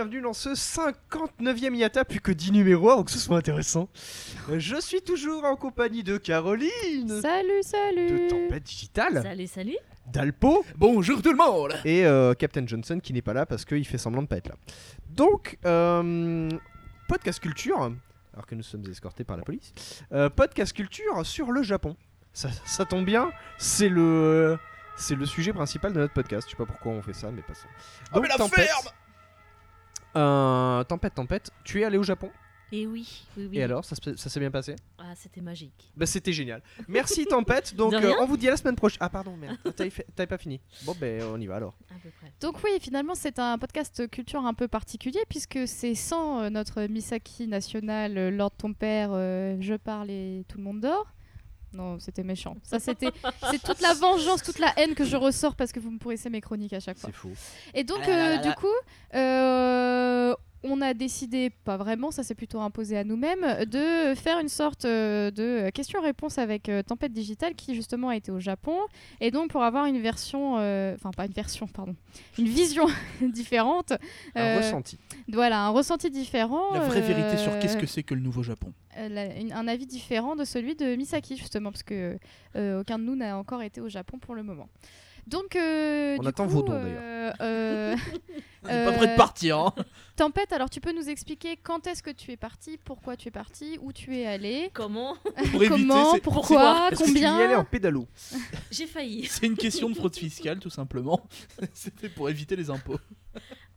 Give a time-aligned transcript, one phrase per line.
[0.00, 3.90] Bienvenue dans ce 59e Yata, plus que 10 numéros avant que ce soit intéressant.
[4.50, 9.76] Je suis toujours en compagnie de Caroline, Salut, salut de Tempête Digitale, Salut, salut.
[10.06, 13.86] d'Alpo Bonjour tout le monde et euh, Captain Johnson qui n'est pas là parce qu'il
[13.86, 14.54] fait semblant de pas être là.
[15.10, 16.48] Donc, euh,
[17.06, 17.92] podcast culture,
[18.32, 19.74] alors que nous sommes escortés par la police,
[20.12, 21.94] euh, podcast culture sur le Japon.
[22.32, 24.58] Ça, ça tombe bien, c'est le,
[24.96, 26.46] c'est le sujet principal de notre podcast.
[26.46, 27.68] Je sais pas pourquoi on fait ça, mais passons.
[28.14, 28.70] Donc, tempête,
[30.16, 32.30] euh, tempête, tempête, tu es allé au Japon
[32.72, 33.58] Et oui, oui, oui.
[33.58, 34.76] et alors, ça, se- ça s'est bien passé?
[34.98, 35.90] Ah, c'était magique.
[35.96, 36.62] Bah c'était génial.
[36.88, 37.74] Merci Tempête.
[37.76, 38.98] Donc euh, on vous dit à la semaine prochaine.
[39.00, 39.56] Ah pardon, merde.
[39.74, 40.60] T'avais pas fini.
[40.84, 41.76] Bon ben on y va alors.
[41.90, 42.32] À peu près.
[42.40, 46.82] Donc oui, finalement, c'est un podcast culture un peu particulier puisque c'est sans euh, notre
[46.82, 51.06] Misaki national, euh, Lord ton père, euh, je parle et tout le monde dort.
[51.72, 52.56] Non, c'était méchant.
[52.62, 53.10] Ça, c'était,
[53.50, 56.28] c'est toute la vengeance, toute la haine que je ressors parce que vous me pourrissez
[56.28, 57.10] mes chroniques à chaque fois.
[57.10, 57.30] C'est fou.
[57.74, 58.66] Et donc, Ah là là euh, là du coup,
[59.14, 64.48] euh, on a décidé, pas vraiment, ça s'est plutôt imposé à nous-mêmes, de faire une
[64.48, 68.76] sorte euh, de question-réponse avec euh, Tempête Digitale qui justement a été au Japon.
[69.20, 71.96] Et donc, pour avoir une version, euh, enfin, pas une version, pardon,
[72.38, 72.86] une vision
[73.22, 73.92] différente.
[74.34, 74.98] Un ressenti.
[75.32, 76.72] Voilà, un ressenti différent.
[76.74, 78.72] La vraie vérité sur qu'est-ce que c'est que le nouveau Japon.
[78.96, 82.18] la- une- un avis différent de celui de Misaki, justement, parce que
[82.54, 84.68] aucun de nous n'a encore été au Japon pour le moment.
[85.30, 87.96] Donc, euh, On du attend coup, vos dons, euh, euh,
[88.64, 89.58] On n'est pas prêt de euh, partir.
[89.58, 89.74] Hein.
[90.16, 93.30] Tempête, alors tu peux nous expliquer quand est-ce que tu es parti, pourquoi tu es
[93.30, 95.14] parti, où tu es allé, Comment
[95.52, 98.08] Pour comment, pourquoi, Est-ce que tu y combien allais en pédalo
[98.72, 99.24] J'ai failli.
[99.26, 101.20] C'est une question de fraude fiscale, tout simplement.
[101.72, 102.98] C'était pour éviter les impôts.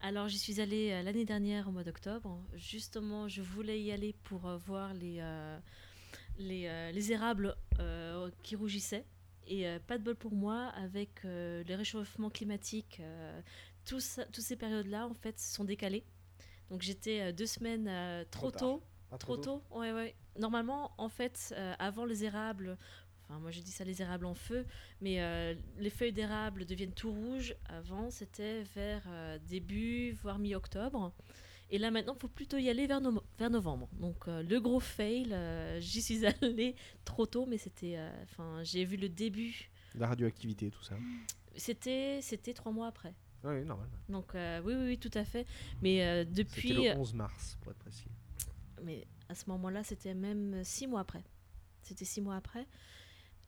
[0.02, 2.38] Alors, j'y suis allée euh, l'année dernière au mois d'octobre.
[2.56, 5.58] Justement, je voulais y aller pour euh, voir les, euh,
[6.40, 9.06] les, euh, les érables euh, qui rougissaient.
[9.48, 13.42] Et euh, pas de bol pour moi, avec euh, le réchauffement climatique, euh,
[13.86, 16.06] toutes ces périodes-là, en fait, sont décalées.
[16.70, 17.90] Donc, j'étais euh, deux semaines
[18.32, 18.82] trop, tôt.
[19.20, 20.16] Trop tôt, ouais, ouais.
[20.40, 22.78] Normalement, en fait, avant les érables,
[23.24, 24.66] enfin, moi je dis ça les érables en feu,
[25.02, 27.56] mais euh, les feuilles d'érable deviennent tout rouges.
[27.66, 31.14] Avant, c'était vers euh, début, voire mi-octobre.
[31.74, 33.90] Et là, maintenant, il faut plutôt y aller vers, no- vers novembre.
[34.00, 37.96] Donc, euh, le gros fail, euh, j'y suis allée trop tôt, mais c'était.
[37.98, 39.70] euh, Enfin, j'ai vu le début.
[39.96, 40.96] La radioactivité, tout ça.
[41.56, 43.14] C'était, c'était trois mois après.
[43.44, 43.90] Oui, normal.
[44.08, 45.46] Donc, oui, oui, oui, tout à fait.
[45.82, 46.74] Mais euh, C'était depuis.
[46.74, 48.06] le 11 mars, pour être précis.
[48.84, 51.24] mais à ce moment-là, c'était même six mois après.
[51.82, 52.68] C'était six mois après.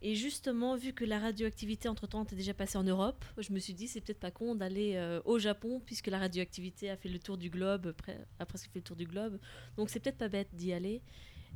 [0.08, 3.74] Et justement, vu que la radioactivité entre-temps était déjà passée en Europe, je me suis
[3.74, 7.18] dit, c'est peut-être pas con d'aller euh, au Japon, puisque la radioactivité a fait le
[7.18, 9.40] tour du globe, pre- a presque fait le tour du globe.
[9.78, 11.02] Donc c'est peut-être pas bête d'y aller.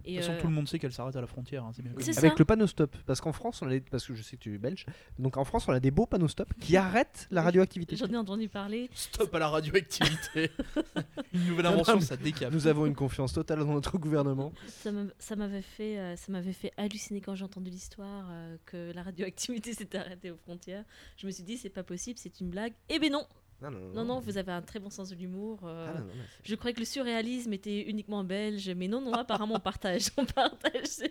[0.04, 1.64] De Et, toute façon, euh, tout le monde sait qu'elle s'arrête à la frontière.
[1.66, 2.20] hein, bien ça.
[2.20, 2.96] Avec le panneau stop.
[3.06, 3.82] Parce qu'en France, on a des...
[3.82, 4.86] parce que je sais que tu es belge,
[5.18, 7.96] donc en France, on a des beaux panneaux stop qui arrêtent la radioactivité.
[7.96, 8.90] J'en ai entendu parler.
[8.94, 10.52] Stop à la radioactivité.
[11.34, 12.52] Une nouvelle invention, ça décape.
[12.54, 14.52] Nous avons une confiance totale dans notre gouvernement.
[14.68, 18.58] Ça m'a- ça m'avait fait, euh, ça m'avait fait halluciner quand j'ai entendu l'histoire euh,
[18.66, 20.84] que la radioactivité s'était arrêtée aux frontières.
[21.18, 22.74] Je me suis dit, c'est pas possible, c'est une blague.
[22.90, 23.26] Eh ben non,
[23.62, 25.60] Non, non, non, non, vous avez un très bon sens de l'humour.
[25.66, 26.12] euh, Ah, non, non,
[26.44, 30.10] Je croyais que le surréalisme était uniquement belge, mais non, non, apparemment on partage.
[30.18, 30.72] On partage.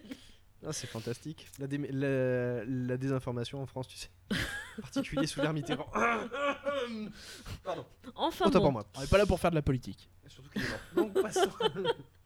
[0.66, 1.46] Ah, c'est fantastique.
[1.60, 4.08] La, dé- la- la désinformation en France, tu sais.
[4.32, 5.86] En particulier sous l'ère Mitterrand.
[7.62, 7.84] Pardon.
[8.16, 8.64] Enfin Autant bon.
[8.64, 8.84] pour moi.
[8.96, 10.10] On n'est pas là pour faire de la politique.
[10.26, 10.80] Surtout qu'il est mort.
[11.06, 11.48] Donc, passons.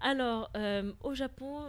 [0.00, 1.66] Alors, euh, au Japon,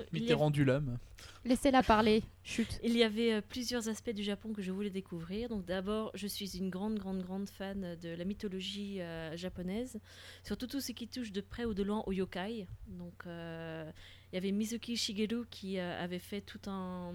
[0.66, 0.98] l'homme.
[1.46, 2.80] Laissez-la parler, chut.
[2.84, 5.48] il y avait euh, plusieurs aspects du Japon que je voulais découvrir.
[5.48, 10.00] Donc d'abord, je suis une grande, grande, grande fan de la mythologie euh, japonaise,
[10.44, 12.68] surtout tout ce qui touche de près ou de loin au yokai.
[12.88, 13.90] Donc euh,
[14.32, 17.14] il y avait Mizuki Shigeru qui euh, avait fait tout un...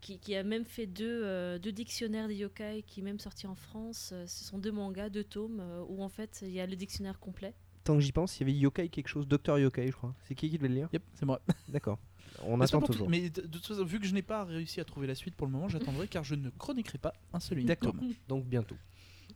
[0.00, 3.48] Qui, qui a même fait deux, euh, deux dictionnaires des yokai qui est même sorti
[3.48, 4.14] en France.
[4.26, 7.18] Ce sont deux mangas, deux tomes, euh, où en fait il y a le dictionnaire
[7.18, 7.52] complet.
[7.88, 10.14] Tant que j'y pense, il y avait Yokai quelque chose, Docteur Yokai, je crois.
[10.24, 11.40] C'est qui qui devait le lire Yep, c'est moi.
[11.68, 11.98] D'accord.
[12.42, 13.08] On Mais attend tout- toujours.
[13.08, 15.46] Mais de, toute façon, vu que je n'ai pas réussi à trouver la suite pour
[15.46, 17.94] le moment, j'attendrai car je ne chroniquerai pas un seul unique D'accord.
[18.28, 18.76] Donc bientôt.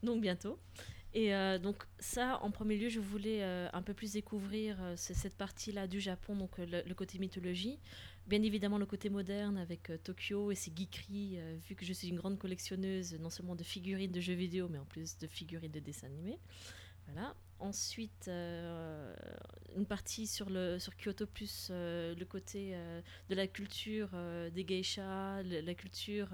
[0.02, 0.58] donc bientôt.
[1.14, 4.94] Et euh, donc ça, en premier lieu, je voulais euh, un peu plus découvrir euh,
[4.96, 7.78] cette partie-là du Japon, donc le, le côté mythologie.
[8.26, 11.92] Bien évidemment, le côté moderne avec euh, Tokyo et ses geekeries, euh, vu que je
[11.94, 15.26] suis une grande collectionneuse, non seulement de figurines de jeux vidéo, mais en plus de
[15.26, 16.38] figurines de dessins animés.
[17.62, 19.14] Ensuite, euh,
[19.76, 24.08] une partie sur, le, sur Kyoto, plus euh, le côté euh, de la culture
[24.52, 26.30] des geishas, la culture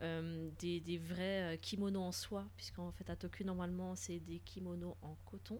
[0.00, 5.16] des, des vrais kimonos en soie, puisqu'en fait à Tokyo, normalement, c'est des kimonos en
[5.24, 5.58] coton.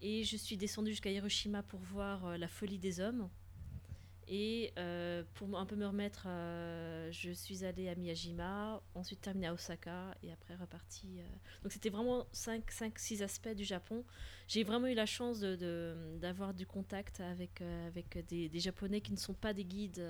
[0.00, 3.28] Et je suis descendue jusqu'à Hiroshima pour voir la folie des hommes.
[4.30, 9.46] Et euh, pour un peu me remettre, euh, je suis allée à Miyajima, ensuite terminée
[9.46, 11.20] à Osaka et après repartie.
[11.20, 11.24] euh.
[11.62, 14.04] Donc c'était vraiment 5-6 aspects du Japon.
[14.46, 19.12] J'ai vraiment eu la chance de- de- d'avoir du contact avec, avec des, Japonais qui
[19.12, 20.04] ne sont pas des guides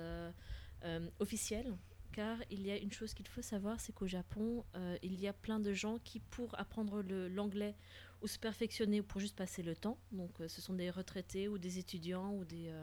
[1.19, 1.73] officiels.
[2.11, 4.65] Car il y a une chose qu'il faut savoir, c'est qu'au Japon,
[5.03, 7.75] il y a plein de gens qui, pour apprendre l'anglais
[8.21, 11.57] ou se perfectionner ou pour juste passer le temps, donc ce sont des retraités ou
[11.57, 12.73] des étudiants ou des...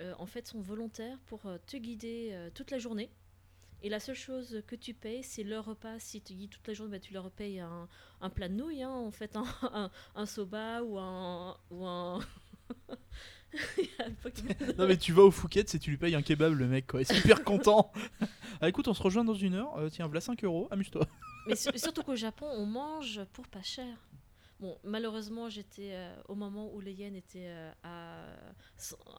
[0.00, 3.10] euh, en fait, sont volontaires pour euh, te guider euh, toute la journée.
[3.82, 5.98] Et la seule chose que tu payes, c'est leur repas.
[5.98, 7.88] Si tu guides toute la journée, bah, tu leur payes un,
[8.20, 11.56] un plat de nouilles, hein, en fait, un, un, un soba ou un.
[11.70, 12.20] Ou un...
[14.78, 17.00] Non mais tu vas au Fouquet, c'est tu lui payes un kebab le mec quoi,
[17.00, 17.90] il est super content.
[18.60, 21.04] ah écoute, on se rejoint dans une heure, Euh, tiens, voilà 5 euros, amuse-toi.
[21.48, 23.96] Mais sur- surtout qu'au Japon, on mange pour pas cher.
[24.60, 28.26] Bon, malheureusement, j'étais euh, au moment où les yens étaient euh, à.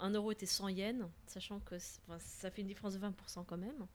[0.01, 3.57] 1 euro était 100 yens, sachant que enfin, ça fait une différence de 20% quand
[3.57, 3.85] même.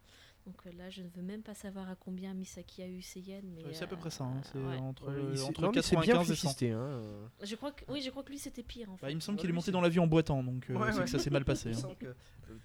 [0.45, 3.21] Donc euh, là, je ne veux même pas savoir à combien Misaki a eu ses
[3.21, 3.43] yens.
[3.45, 4.77] mais, Ouais, c'est à peu près ça, hein, c'est ouais.
[4.77, 6.41] entre, Ouais, entre non, mais c'est bien 95 et 100.
[6.41, 7.01] flicité, hein.
[7.43, 9.07] Je crois que, oui, je crois que lui, c'était pire en fait.
[9.07, 10.75] Bah, il me semble Ouais, qu'il est monté c'est- dans l'avion en boitant, donc euh,
[10.77, 11.05] Ouais, c'est ouais.
[11.05, 11.71] que ça s'est mal passé.
[11.91, 11.95] Hein.
[11.99, 12.15] que, euh,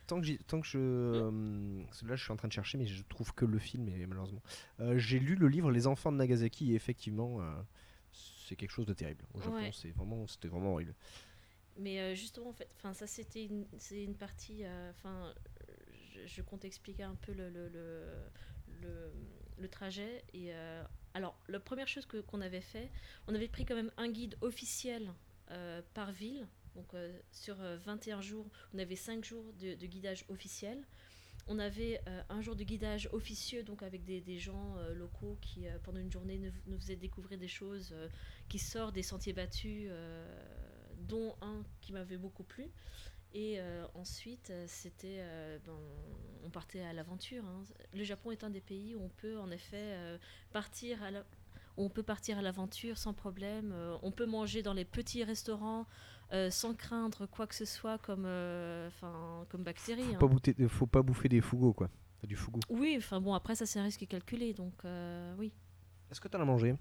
[0.05, 0.77] tant que, tant que je.
[0.79, 4.05] euh, là, je suis en train de chercher, mais je trouve que le film, et
[4.05, 4.41] malheureusement.
[4.79, 7.51] Euh, J'ai lu le livre Les enfants de Nagasaki, et effectivement, euh,
[8.51, 9.23] c'est quelque chose de terrible.
[9.33, 9.71] Au Japon, Ouais.
[9.73, 10.93] c'est vraiment, c'était vraiment horrible.
[11.77, 14.65] Mais euh, justement, en fait, enfin, ça c'était une, c'est une partie.
[14.65, 15.33] euh, Enfin,
[16.13, 18.05] je, je compte expliquer un peu le, le, le,
[18.81, 19.13] le-
[19.57, 20.25] le trajet.
[20.33, 20.83] Et euh,
[21.13, 22.91] alors, la première chose que- qu'on avait fait,
[23.27, 25.13] on avait pris quand même un guide officiel
[25.51, 26.45] euh, par ville.
[26.75, 30.85] Donc, euh, sur euh, 21 jours, on avait 5 jours de, de guidage officiel.
[31.47, 35.67] On avait euh, un jour de guidage officieux, donc avec des, gens euh, locaux qui,
[35.67, 37.93] euh, pendant une journée, nous, faisaient découvrir des choses
[38.49, 39.89] qui sortent des sentiers battus,
[41.07, 42.69] dont un qui m'avait beaucoup plu.
[43.33, 43.59] Et
[43.93, 45.23] ensuite, c'était,
[45.65, 45.77] ben,
[46.43, 47.45] on partait à l'aventure.
[47.45, 47.63] hein.
[47.93, 49.95] Le Japon est un des pays où on peut en effet
[50.51, 50.99] partir
[51.77, 53.73] on peut partir à l'aventure sans problème.
[54.03, 55.85] On peut manger dans les petits restaurants
[56.33, 60.03] euh, sans craindre quoi que ce soit comme, euh, enfin, comme bactéries.
[60.03, 60.17] Faut hein.
[60.19, 61.89] pas, bouter- faut pas bouffer des fougos, quoi.
[62.23, 62.59] Du fougou.
[62.69, 65.51] Oui, enfin bon, après ça c'est un risque calculé, donc euh, oui.
[66.11, 66.75] Est-ce que t'en as mangé?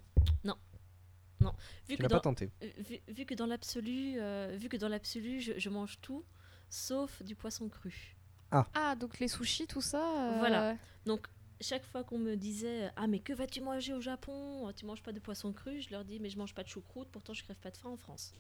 [1.43, 1.47] Vu
[1.89, 2.51] Tu que n'as dans- pas tenté.
[2.79, 6.23] Vu, vu que dans l'absolu, euh, vu que dans l'absolu, je, je mange tout,
[6.69, 8.17] sauf du poisson cru.
[8.53, 10.03] Ah, donc les sushis, tout ça.
[10.35, 10.77] euh, Voilà.
[11.07, 11.27] Donc
[11.61, 14.71] chaque fois qu'on me disait ah mais que vas-tu manger au Japon?
[14.77, 17.09] Tu manges pas de poisson cru Je leur dis mais je mange pas de choucroute,
[17.11, 18.35] pourtant je crève pas de faim en France.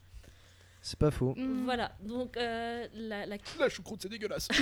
[0.82, 1.34] C'est pas faux.
[1.36, 1.64] hmm.
[1.64, 1.94] Voilà.
[2.02, 4.48] Donc euh, la, la- La choucroute, c'est dégueulasse.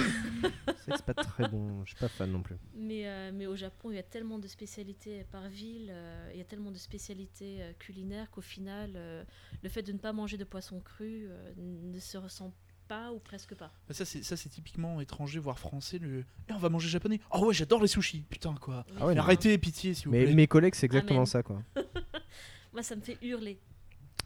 [0.88, 1.84] C'est pas très bon.
[1.84, 2.56] Je suis pas fan non plus.
[2.74, 6.38] mais euh, mais au Japon il y a tellement de spécialités par ville, euh, il
[6.38, 9.22] y a tellement de spécialités euh, culinaires qu'au final euh,
[9.62, 12.52] le fait de ne pas manger de poisson cru euh, ne se ressent
[12.88, 13.70] pas ou presque pas.
[13.90, 15.98] Ça, c'est ça, c'est typiquement étranger, voire français.
[15.98, 16.24] Le...
[16.48, 17.20] Eh, on va manger japonais.
[17.32, 18.24] Oh ouais, j'adore les sushis.
[18.30, 18.86] Putain, quoi.
[18.98, 20.34] Ah ouais, arrêtez, pitié, s'il vous Mais plaît.
[20.34, 21.26] mes collègues, c'est exactement Amen.
[21.26, 21.62] ça, quoi.
[22.72, 23.58] Moi ça me fait hurler.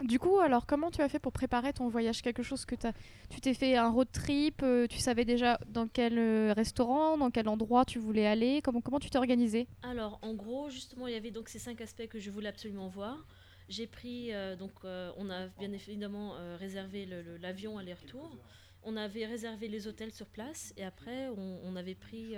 [0.03, 2.23] Du coup, alors comment tu as fait pour préparer ton voyage?
[2.23, 2.93] Quelque chose que t'as-
[3.31, 7.31] tu t'es fait un road trip euh, Tu savais déjà dans quel euh, restaurant, dans
[7.31, 8.61] quel endroit tu voulais aller?
[8.63, 9.69] Comment, tu t'es organisé?
[9.83, 12.89] Alors, en gros, justement, il y avait donc ces cinq aspects que je voulais absolument
[12.89, 13.27] voir.
[13.69, 17.07] J'ai pris, euh, donc, on a bien évidemment réservé
[17.41, 18.37] l'avion aller-retour.
[18.85, 22.35] On avait réservé les hôtels sur place et après, on, avait pris,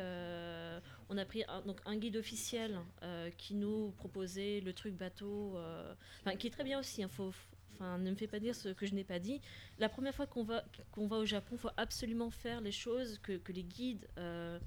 [1.09, 2.79] on a pris un, donc un guide officiel
[3.39, 5.57] qui nous proposait le truc bateau,
[6.39, 7.03] qui est très bien aussi.
[7.03, 7.33] hein, faut-
[7.75, 9.41] Enfin, ne me fais pas dire ce que je n'ai pas dit.
[9.79, 13.19] La première fois qu'on va, qu'on va au Japon, il faut absolument faire les choses
[13.19, 14.59] que, que les guides euh,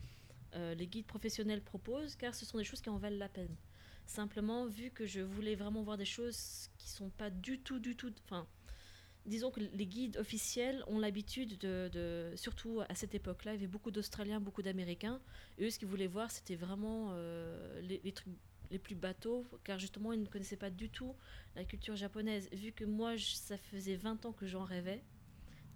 [0.56, 3.56] euh, les guides professionnels proposent, car ce sont des choses qui en valent la peine.
[4.06, 7.96] Simplement, vu que je voulais vraiment voir des choses qui sont pas du tout, du
[7.96, 8.14] tout.
[8.26, 8.48] Enfin,
[9.26, 13.68] disons que les guides officiels ont l'habitude de, surtout à cette époque-là, il y avait
[13.68, 15.20] beaucoup d'Australiens, beaucoup d'Américains.
[15.60, 18.34] Eux, ce qu'ils voulaient voir, c'était vraiment euh, les, les trucs
[18.72, 21.14] les plus bateaux, car justement, ils ne connaissaient pas du tout
[21.56, 22.50] la culture japonaise.
[22.52, 25.02] Vu que moi, je- ça faisait 20 ans que j'en rêvais.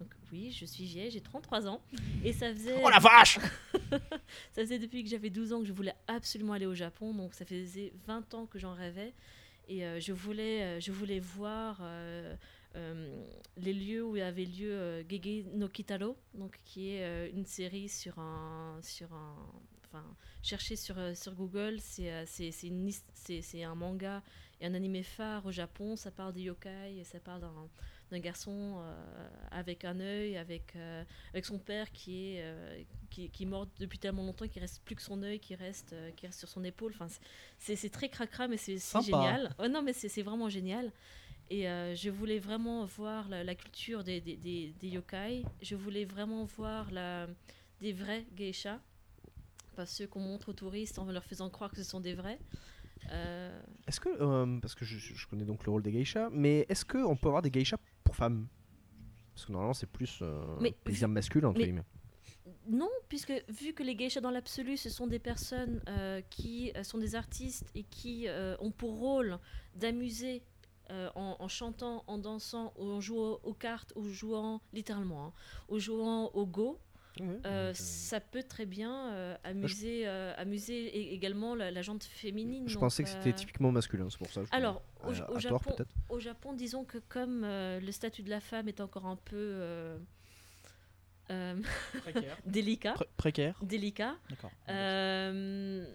[0.00, 1.80] Donc oui, je suis vieille, j'ai 33 ans.
[2.24, 2.80] Et ça faisait...
[2.82, 3.38] Oh la vache
[4.52, 7.34] Ça faisait depuis que j'avais 12 ans que je voulais absolument aller au Japon, donc
[7.34, 9.12] ça faisait 20 ans que j'en rêvais.
[9.68, 12.34] Et euh, je, voulais, euh, je voulais voir euh,
[12.74, 13.22] euh,
[13.58, 17.30] les lieux où il y avait lieu euh, Gege no Kitaro, donc, qui est euh,
[17.32, 18.78] une série sur un.
[18.82, 19.36] Sur un
[19.92, 20.04] enfin,
[20.42, 24.22] cherchez sur, euh, sur Google, c'est euh, c'est- un manga
[24.60, 25.96] et un animé phare au Japon.
[25.96, 27.42] Ça parle des yokai, et ça parle
[28.10, 33.28] d'un garçon euh, avec un œil, avec, euh, avec son père qui est, euh, qui,
[33.30, 36.26] qui est mort depuis tellement longtemps qu'il reste plus que son œil qui reste, qui
[36.26, 36.92] reste sur son épaule.
[36.94, 37.08] Enfin,
[37.58, 39.54] c'est c'est très cracra, mais c'est génial.
[39.58, 40.92] Oh, non, mais c'est c'est vraiment génial.
[41.50, 45.44] Et euh, je voulais vraiment voir la, la culture des, des, des, des yokai.
[45.60, 47.26] Je voulais vraiment voir la,
[47.80, 48.80] des vrais geishas.
[49.76, 52.38] Pas ceux qu'on montre aux touristes en leur faisant croire que ce sont des vrais.
[53.10, 56.66] Euh, Est-ce que, euh, parce que je, je connais donc le rôle des geishas, mais
[56.68, 58.46] est-ce qu'on peut avoir des geishas pour femmes?
[59.34, 61.84] Parce que normalement c'est plus euh, Mais- plaisir masculin entre mais- guillemets.
[62.68, 66.98] Non, puisque vu que les geishas dans l'absolu, ce sont des personnes euh, qui sont
[66.98, 68.26] des artistes et qui
[68.60, 69.38] ont pour rôle
[69.74, 70.42] d'amuser
[70.90, 75.32] euh, en, en chantant, en dansant, en jouant aux cartes, ou jouant littéralement, hein,
[75.68, 76.78] ou jouant au go,
[77.20, 82.68] euh, ça peut très bien euh, amuser, euh, amuser également la, la jante féminine.
[82.68, 84.44] je donc, pensais que c'était typiquement masculin, c'est pour ça.
[84.44, 85.94] je- Alors, au, tort, Japon, peut-être.
[86.08, 89.36] au Japon, disons que comme euh, le statut de la femme est encore un peu
[89.36, 89.98] euh,
[91.30, 91.60] euh,
[92.00, 92.36] Précaire.
[92.46, 93.58] délicat, précaire.
[93.62, 94.50] délicat, D'accord.
[94.70, 95.86] euh,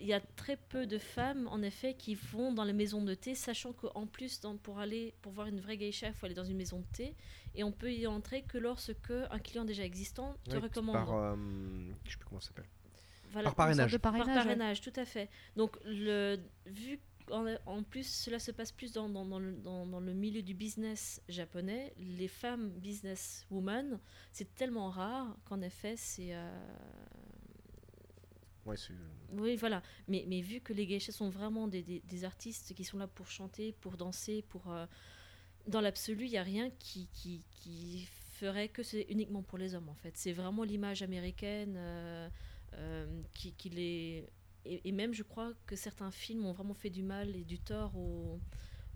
[0.00, 3.14] il y a très peu de femmes, en effet, qui vont dans les maisons de
[3.14, 6.34] thé, sachant qu'en plus, dans- pour aller pour voir une vraie geisha, il faut aller
[6.34, 7.14] dans une maison de thé,
[7.54, 10.94] et on peut y entrer que lorsque un client déjà existant te recommande.
[10.94, 11.36] Par, euh,
[12.04, 12.68] je sais plus comment ça s'appelle.
[13.30, 13.98] Voilà, par parrainage.
[13.98, 14.78] par parrainage.
[14.80, 14.90] ouais.
[14.92, 15.28] tout à fait.
[15.56, 16.98] Donc, le, vu
[17.30, 20.40] en, en plus, cela se passe plus dans, dans, dans le, dans, dans le milieu
[20.40, 23.98] du business japonais, les femmes business women,
[24.32, 26.34] c'est tellement rare qu'en effet, c'est.
[26.34, 26.58] euh,
[28.68, 28.92] Ouais, c'est-
[29.32, 29.82] Oui, voilà.
[30.08, 33.06] Mais, mais vu que les geishas sont vraiment des, des, des artistes qui sont là
[33.06, 34.70] pour chanter, pour danser, pour.
[34.70, 34.86] euh,
[35.66, 39.74] dans l'absolu, il n'y a rien qui, qui, qui ferait que c'est uniquement pour les
[39.74, 40.16] hommes, en fait.
[40.16, 42.28] C'est vraiment l'image américaine euh,
[42.74, 44.26] euh, qui, qui les.
[44.64, 47.58] Et, et même, je crois que certains films ont vraiment fait du mal et du
[47.58, 48.40] tort au,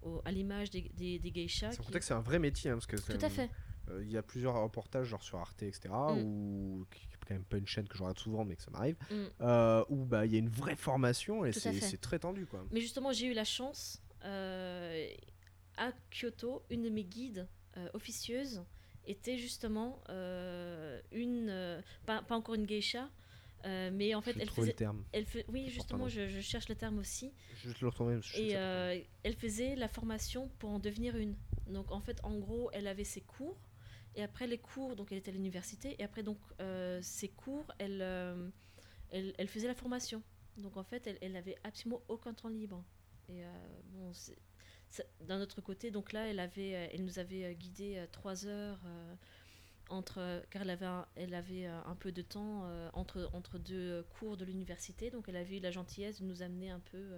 [0.02, 1.76] au- à l'image des, des, des geishas.
[1.76, 3.50] Que c'est un vrai métier, hein, parce que Tout à fait.
[3.90, 5.88] euh, il y a plusieurs reportages genre sur Arte, etc.
[6.16, 6.84] Mm.
[6.90, 8.96] Qui quand même pas une chaîne que je regarde souvent, mais que ça m'arrive.
[9.10, 9.14] Mm.
[9.40, 12.64] euh, où bah il y a une vraie formation et c'est très tendu quoi.
[12.70, 15.08] Mais justement, j'ai eu la chance euh,
[15.76, 18.62] à Kyoto, une de mes guides euh, officieuses
[19.06, 23.10] était justement euh, une, euh, pas, pas encore une geisha,
[23.64, 25.04] euh, mais en fait, elle faisait, le terme.
[25.12, 28.98] elle fait, oui, justement, je, je cherche le terme aussi, Je te le et euh,
[29.22, 31.36] elle faisait la formation pour en devenir une.
[31.68, 33.56] Donc en fait, en gros, elle avait ses cours.
[34.14, 35.96] Et après les cours, donc elle était à l'université.
[35.98, 37.00] Et après donc euh,
[37.36, 38.48] cours, elle, euh,
[39.10, 40.22] elle, elle faisait la formation.
[40.58, 42.84] Donc en fait, elle, elle avait absolument aucun temps libre.
[43.28, 43.48] Et euh,
[43.86, 44.12] bon,
[45.20, 48.80] d'un autre côté, donc là, elle euh, nous avait guidé trois heures
[49.88, 54.36] entre, car elle avait, un, elle avait un peu de temps entre, entre deux cours
[54.36, 55.10] de l'université.
[55.10, 57.12] Donc elle avait eu la gentillesse de nous amener un peu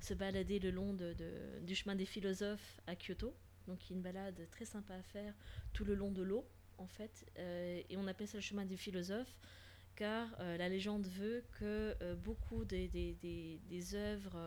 [0.00, 1.14] se balader le long de-
[1.62, 3.34] du chemin des philosophes à Kyoto.
[3.66, 5.34] Donc y a une balade très sympa à faire
[5.72, 6.46] tout le long de l'eau,
[6.78, 7.26] en fait.
[7.38, 9.36] Euh, et on appelle ça le chemin des philosophes,
[9.96, 14.38] car euh, la légende veut que euh, beaucoup des, des, des, œuvres,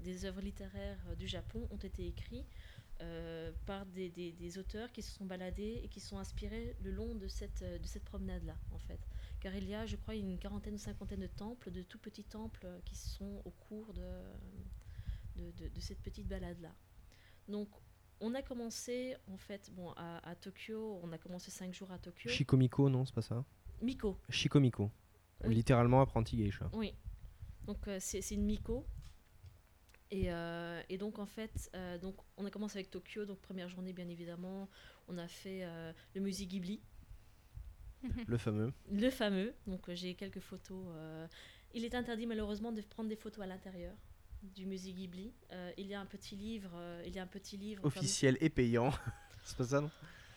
[0.00, 2.46] des œuvres littéraires du Japon ont été écrites
[3.64, 7.28] par des, des, auteurs qui se sont baladés et qui sont inspirés le long de
[7.28, 8.98] cette, de cette promenade-là, en fait.
[9.38, 12.24] Car il y a, je crois, une quarantaine ou cinquantaine de temples, de tout petits
[12.24, 14.02] temples qui sont au cours de,
[15.36, 16.74] de, de- de cette petite balade-là.
[17.48, 17.68] Donc,
[18.20, 21.98] on a commencé, en fait, bon, à, à Tokyo, on a commencé cinq jours à
[21.98, 22.28] Tokyo.
[22.30, 23.44] Shikomiko, non, c'est pas ça
[23.80, 24.90] Miko, Shikomiko.
[25.44, 25.54] Oui.
[25.54, 26.68] Littéralement apprenti geisha.
[26.72, 26.94] oui.
[27.66, 28.86] Donc, euh, c'est c'est une Miko.
[30.10, 33.26] Et, euh, et donc, en fait, euh, donc, on a commencé avec Tokyo.
[33.26, 34.68] Donc, première journée, bien évidemment,
[35.06, 35.66] on a fait
[36.14, 36.80] le musée Ghibli.
[38.26, 38.72] Le fameux.
[38.90, 40.86] Le fameux, donc j'ai quelques photos.
[41.74, 43.94] Il est interdit malheureusement de prendre des photos à l'intérieur
[44.42, 45.32] du musée Ghibli.
[45.52, 47.82] Euh, il y a un petit livre, euh, il y a un petit livre.
[47.82, 48.90] comme- Officiel et payant.
[49.44, 49.90] c'est pas ça, non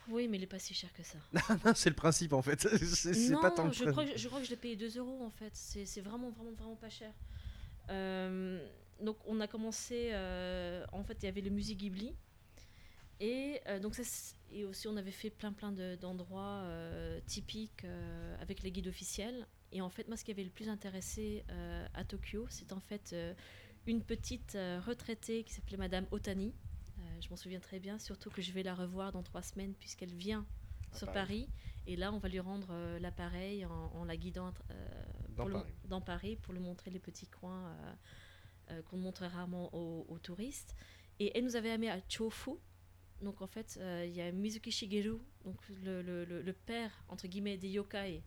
[0.09, 1.17] Oui, mais il est pas si cher que ça.
[1.65, 2.61] Non, C'est le principe en fait.
[2.77, 5.23] C'est pas tant que je crois, que, je crois que je l'ai payé 2 euros
[5.23, 5.51] en fait.
[5.55, 7.13] C'est vraiment, vraiment, vraiment pas cher.
[7.89, 8.65] Euh,
[9.01, 10.11] donc on a commencé,
[10.91, 12.13] en fait il y avait le musée Ghibli.
[13.19, 14.01] Et donc ça,
[14.51, 16.65] et aussi on avait fait plein plein de- d'endroits
[17.27, 17.85] typiques
[18.39, 19.45] avec les guides officiels.
[19.71, 21.43] Et en fait moi ce qui avait le plus intéressé
[21.93, 23.15] à Tokyo, c'est en fait
[23.87, 26.53] une petite euh, retraitée qui s'appelait Madame Otani.
[26.99, 29.73] Euh, je m'en souviens très bien, surtout que je vais la revoir dans trois semaines
[29.73, 30.45] puisqu'elle vient
[30.93, 31.47] À sur Paris.
[31.47, 31.49] Paris.
[31.87, 34.53] Et là, on va lui rendre euh, l'appareil en, en la guidant
[35.29, 35.73] Dans pour le- Paris.
[35.85, 37.75] dans Paris pour lui montrer les petits coins
[38.89, 40.75] qu'on montre rarement aux, aux touristes.
[41.19, 42.51] Et elle nous avait amené à Chofu.
[43.21, 47.03] Donc en fait, euh, il y a Mizuki Shigeru, donc le, le- le- le père
[47.09, 48.23] entre guillemets des yokai.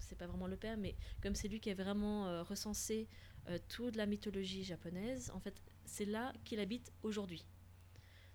[0.00, 3.08] C'est pas vraiment le père, mais comme c'est lui qui a vraiment euh, recensé
[3.48, 7.44] euh, toute la mythologie japonaise, en fait, c'est là qu'il habite aujourd'hui.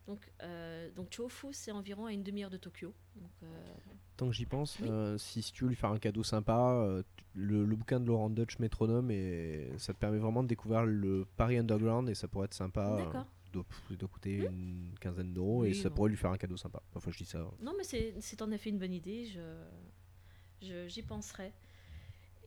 [0.07, 2.93] Donc, euh, donc Chofu, c'est environ à une demi-heure de Tokyo.
[3.15, 3.47] Donc, euh,
[4.17, 4.87] Tant que j'y pense, Oui.
[4.89, 7.01] euh, si, si tu veux lui faire un cadeau sympa,
[7.35, 11.25] le, le bouquin de Laurent Dutch, Métronome, et ça te permet vraiment de découvrir le
[11.37, 12.95] Paris Underground et ça pourrait être sympa.
[12.97, 13.25] D'accord.
[13.89, 15.95] Il doit, coûter une quinzaine d'euros Oui, et ça bon.
[15.95, 16.81] pourrait lui faire un cadeau sympa.
[16.93, 17.49] Enfin, je dis ça.
[17.61, 19.25] Non, mais c'est en effet une bonne idée.
[19.25, 19.39] Je
[20.61, 21.53] je- j'y penserai.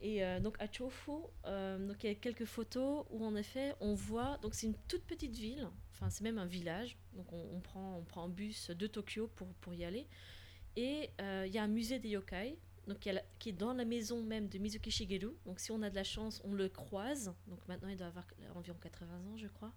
[0.05, 1.11] Et euh, donc à Chofu,
[1.45, 4.37] euh, donc il y a quelques photos où en effet on voit.
[4.41, 5.65] Donc c'est une toute petite ville.
[5.93, 6.97] Enfin c'est même un village.
[7.13, 10.05] Donc on, prend on prend un bus de Tokyo pour pour y aller.
[10.75, 12.57] Et euh, il y a un musée des yokai.
[12.85, 15.37] Donc la- qui est dans la maison même de Mizuki Shigeru.
[15.45, 17.33] Donc si on a de la chance, on le croise.
[17.47, 19.71] Donc maintenant il doit avoir environ 80 ans, je crois.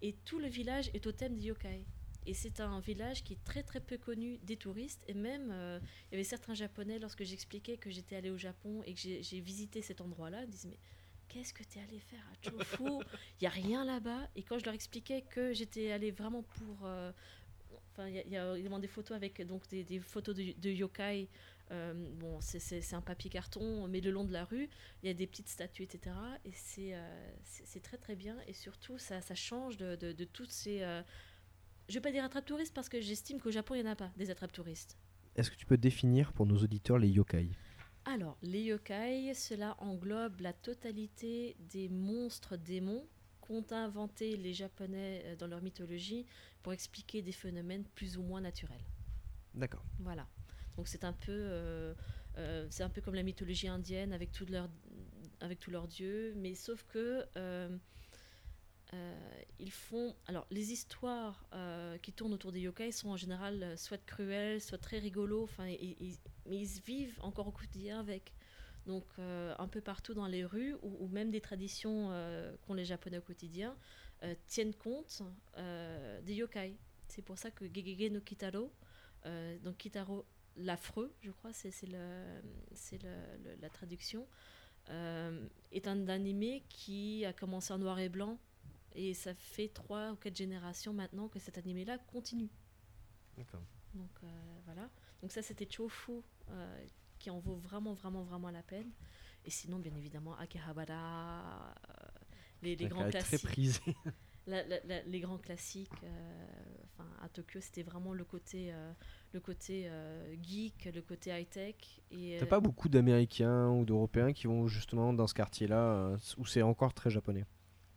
[0.00, 1.84] Et tout le village est au thème des yokai.
[2.28, 5.02] Et c'est un village qui est très très peu connu des touristes.
[5.08, 8.82] Et même, euh, il y avait certains Japonais, lorsque j'expliquais que j'étais allée au Japon
[8.84, 10.78] et que j'ai visité cet endroit-là, ils disaient Mais
[11.28, 13.02] qu'est-ce que tu es allé faire à Chofu?
[13.40, 14.28] Il n'y a rien là-bas.
[14.36, 16.84] Et quand je leur expliquais que j'étais allée vraiment pour.
[16.84, 17.10] euh,
[18.00, 21.30] il y a- évidemment des photos avec donc, des, photos de, yokai.
[21.70, 24.68] Euh, bon, c'est- un papier carton, mais le long de la rue,
[25.02, 26.14] il y a des petites statues, etc.
[26.44, 27.30] Et c'est euh,
[27.82, 28.36] très très bien.
[28.46, 30.82] Et surtout, ça, change de, de toutes ces.
[31.88, 34.10] Je vais pas dire attrape-touristes parce que j'estime qu'au Japon, il n'y en a pas
[34.16, 34.96] des attrape-touristes.
[35.36, 37.50] Est-ce que tu peux définir pour nos auditeurs les yokai?
[38.04, 43.06] Alors, les yokai, cela englobe la totalité des monstres démons
[43.40, 46.26] qu'ont inventé les Japonais euh, dans leur mythologie
[46.62, 48.84] pour expliquer des phénomènes plus ou moins naturels.
[49.54, 49.84] D'accord.
[49.98, 50.26] Voilà.
[50.76, 51.92] Donc c'est un peu, euh,
[52.36, 54.70] euh, c'est un peu comme la mythologie indienne avec tous leurs,
[55.40, 57.76] avec tous leurs dieux, mais sauf que euh,
[58.94, 63.62] euh, ils font, alors les histoires euh, qui tournent autour des yokai sont en général
[63.62, 65.78] euh, soit cruelles, soit très rigolos, mais
[66.50, 68.32] ils vivent encore au quotidien avec.
[68.86, 72.10] Donc un peu partout dans les rues ou, même des traditions
[72.62, 73.76] qu'ont les Japonais au quotidien
[74.46, 75.20] tiennent compte
[76.22, 76.74] des yokai.
[77.06, 78.72] C'est pour ça que Gegege no Kitaro,
[79.62, 80.24] donc Kitaro
[80.56, 84.26] l'affreux, je crois, c'est la traduction,
[84.88, 88.38] est un animé qui a commencé en noir et blanc
[88.98, 92.50] et ça fait trois ou quatre générations maintenant que cet animé-là continue.
[93.36, 93.62] D'accord.
[93.94, 94.26] Donc euh,
[94.64, 94.90] voilà.
[95.22, 96.12] Donc ça c'était Chofu
[96.50, 96.86] euh,
[97.20, 98.90] qui en vaut vraiment vraiment vraiment la peine.
[99.44, 101.92] Et sinon bien évidemment Akihabara, euh,
[102.62, 103.42] les, les grands très classiques.
[103.44, 103.80] prisé.
[104.48, 105.92] La- la- la- les grands classiques.
[106.94, 108.72] Enfin à Tokyo c'était vraiment le côté
[109.34, 109.90] le côté
[110.42, 112.00] geek, le côté high tech.
[112.40, 116.94] T'as pas beaucoup d'Américains ou d'Européens qui vont justement dans ce quartier-là où c'est encore
[116.94, 117.44] très japonais?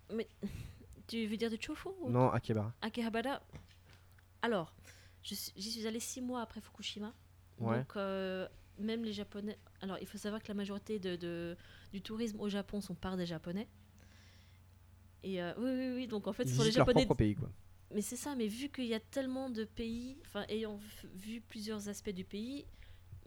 [1.11, 2.73] tu veux dire de Chofu ou- Non, Akihabara.
[2.81, 3.41] Akihabara.
[4.41, 4.73] Alors,
[5.23, 7.13] j'y suis allée six mois après Fukushima.
[7.59, 7.77] Ouais.
[7.79, 8.47] Donc, euh,
[8.79, 9.57] même les Japonais.
[9.81, 11.55] Alors, il faut savoir que la majorité de, de-
[11.93, 13.67] du tourisme au Japon sont par des Japonais.
[15.23, 16.07] Et euh, oui, oui, oui.
[16.07, 17.05] Donc, en fait, Ils ce sont les leur Japonais.
[17.05, 17.49] propre pays, quoi.
[17.93, 20.79] Mais c'est ça, mais vu qu'il y a tellement de pays, enfin, ayant
[21.13, 22.65] vu plusieurs aspects du pays,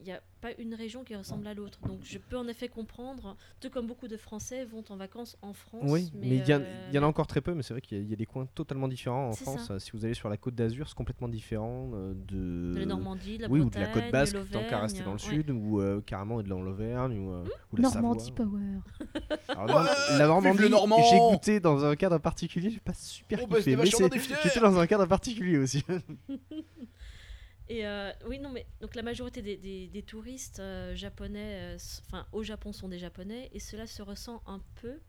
[0.01, 1.79] il n'y a pas une région qui ressemble à l'autre.
[1.87, 5.53] Donc, je peux en effet comprendre, tout comme beaucoup de Français vont en vacances en
[5.53, 5.85] France.
[5.87, 7.73] Oui, mais il y, en- euh, il y en a encore très peu, mais c'est
[7.75, 9.67] vrai qu'il y, a- il y a des coins totalement différents en France.
[9.69, 9.79] ça.
[9.79, 12.75] Si vous allez sur la côte d'Azur, c'est complètement différent euh, de.
[12.75, 14.81] de la Normandie, de la oui, ou de Bretagne, la côte basque, de tant qu'à
[14.81, 18.37] rester dans le sud, ou euh, carrément dans l'Auvergne, ou, euh, ou la Normandie Savoie.
[18.37, 18.81] Power.
[19.49, 19.85] Alors,
[20.19, 23.57] la Normandie, le Normand j'ai goûté dans un cadre particulier, j'ai pas super Oh, bah,
[23.59, 23.83] kiffé, c'était
[24.17, 25.83] mais j'étais dans un cadre particulier aussi.
[27.68, 31.79] Et euh, oui, non, mais donc la majorité des, des- des touristes euh, japonais, euh,
[32.07, 35.00] enfin au Japon, sont des japonais, et cela se ressent un peu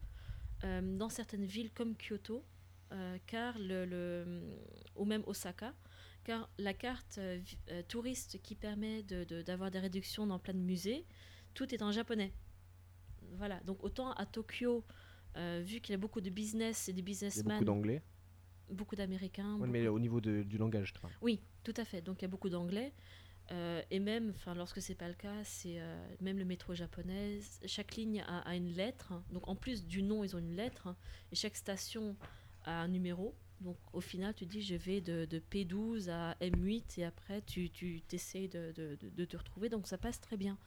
[0.81, 2.43] dans certaines villes comme Kyoto,
[3.27, 4.41] car le, le-
[4.95, 5.75] ou même Osaka,
[6.23, 7.19] car la carte
[7.87, 11.05] touriste qui permet de- de- d'avoir des réductions dans plein de musées,
[11.53, 12.33] tout est en japonais.
[13.33, 14.83] Voilà, donc autant à Tokyo,
[15.61, 18.01] vu qu'il y a beaucoup de business et de Il y a businessmen, beaucoup d'anglais,
[18.71, 22.01] beaucoup d'Américains, Ouais, mais au niveau de- du langage, je oui, tout à fait.
[22.01, 22.93] Donc il y a beaucoup d'anglais.
[23.51, 27.39] Euh, et même, enfin, lorsque c'est pas le cas, c'est euh, même le métro japonais.
[27.67, 29.13] Chaque ligne a, a une lettre.
[29.31, 30.95] Donc en plus du nom, ils ont une lettre.
[31.31, 32.15] Et chaque station
[32.63, 33.35] a un numéro.
[33.61, 37.69] Donc au final, tu dis je vais de, de P12 à M8 et après tu,
[37.69, 39.69] tu essayes de, de- de- de te retrouver.
[39.69, 40.57] Donc ça passe très bien.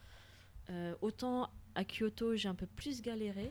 [0.71, 3.51] Euh, autant à Kyoto, j'ai un peu plus galéré.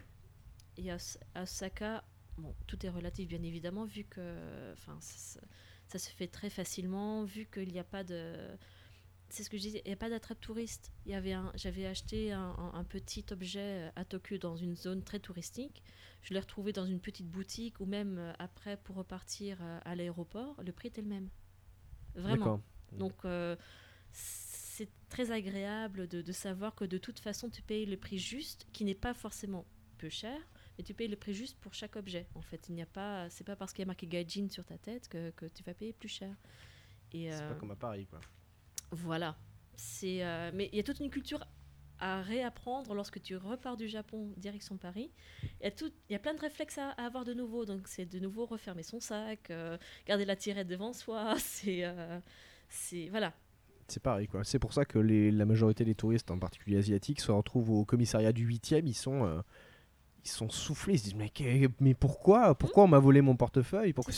[0.77, 0.97] Et à
[1.35, 2.03] Osaka,
[2.37, 5.39] bon, tout est relatif bien évidemment, vu que enfin, ça-
[5.99, 8.35] se fait très facilement, vu qu'il n'y a pas de.
[9.29, 10.91] c'est ce que je disais, il n'y a pas d'attrape touriste.
[11.05, 14.55] Il y avait un, j'avais acheté un, un- un petit objet euh, à Tokyo dans
[14.57, 15.83] une zone très touristique.
[16.21, 19.95] Je l'ai retrouvé dans une petite boutique ou même euh, après pour repartir euh, à
[19.95, 20.55] l'aéroport.
[20.63, 21.29] Le prix était le même.
[22.15, 22.45] Vraiment.
[22.99, 23.55] Donc euh,
[24.11, 28.65] c'est très agréable de, de savoir que de toute façon tu payes le prix juste,
[28.73, 29.65] qui n'est pas forcément
[29.97, 30.39] peu cher,
[30.77, 32.27] mais tu payes le prix juste pour chaque objet.
[32.35, 34.63] En fait, il n'y a pas, c'est pas parce qu'il y a marqué Gaijin sur
[34.65, 36.35] ta tête que, que tu vas payer plus cher.
[37.13, 38.19] Et C'est euh, pas comme à Paris, quoi.
[38.91, 39.35] voilà.
[39.75, 41.45] C'est, euh, mais il y a toute une culture
[41.99, 45.11] à réapprendre lorsque tu repars du Japon direction Paris.
[45.61, 47.65] Il y a, tout, il y a plein de réflexes à, à avoir de nouveau.
[47.65, 51.35] Donc c'est de nouveau refermer son sac, euh, garder la tirette devant soi.
[51.39, 52.19] C'est, euh,
[52.69, 53.33] c'est voilà.
[53.87, 54.43] C'est pareil, quoi.
[54.43, 57.85] C'est pour ça que les- la majorité des touristes, en particulier asiatiques, se retrouvent au
[57.85, 58.85] commissariat du 8e.
[58.85, 59.41] Ils sont, euh,
[60.27, 60.93] ils sont soufflés.
[60.95, 61.31] Ils se disent Mais,
[61.79, 64.13] mais pourquoi Pourquoi on m'a volé mon portefeuille Pourquoi.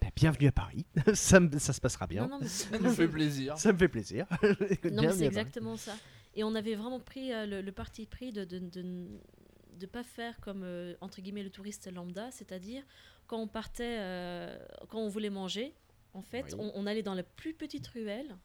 [0.00, 0.86] Ben, Bienvenue à Paris.
[1.14, 2.26] ça, me- ça se passera bien.
[2.28, 3.58] Non, non, Ça nous fait plaisir.
[3.58, 4.26] Ça me fait plaisir.
[4.92, 5.94] Non, c'est exactement ça.
[6.34, 9.08] Et on avait vraiment pris euh, le, le parti pris de de, de,
[9.78, 12.82] de pas faire comme euh, entre guillemets le touriste lambda, c'est-à-dire
[13.26, 14.56] quand on partait, euh,
[14.88, 15.74] quand on voulait manger,
[16.14, 16.60] en fait, Oui.
[16.60, 18.36] on, on allait dans la plus petite ruelle,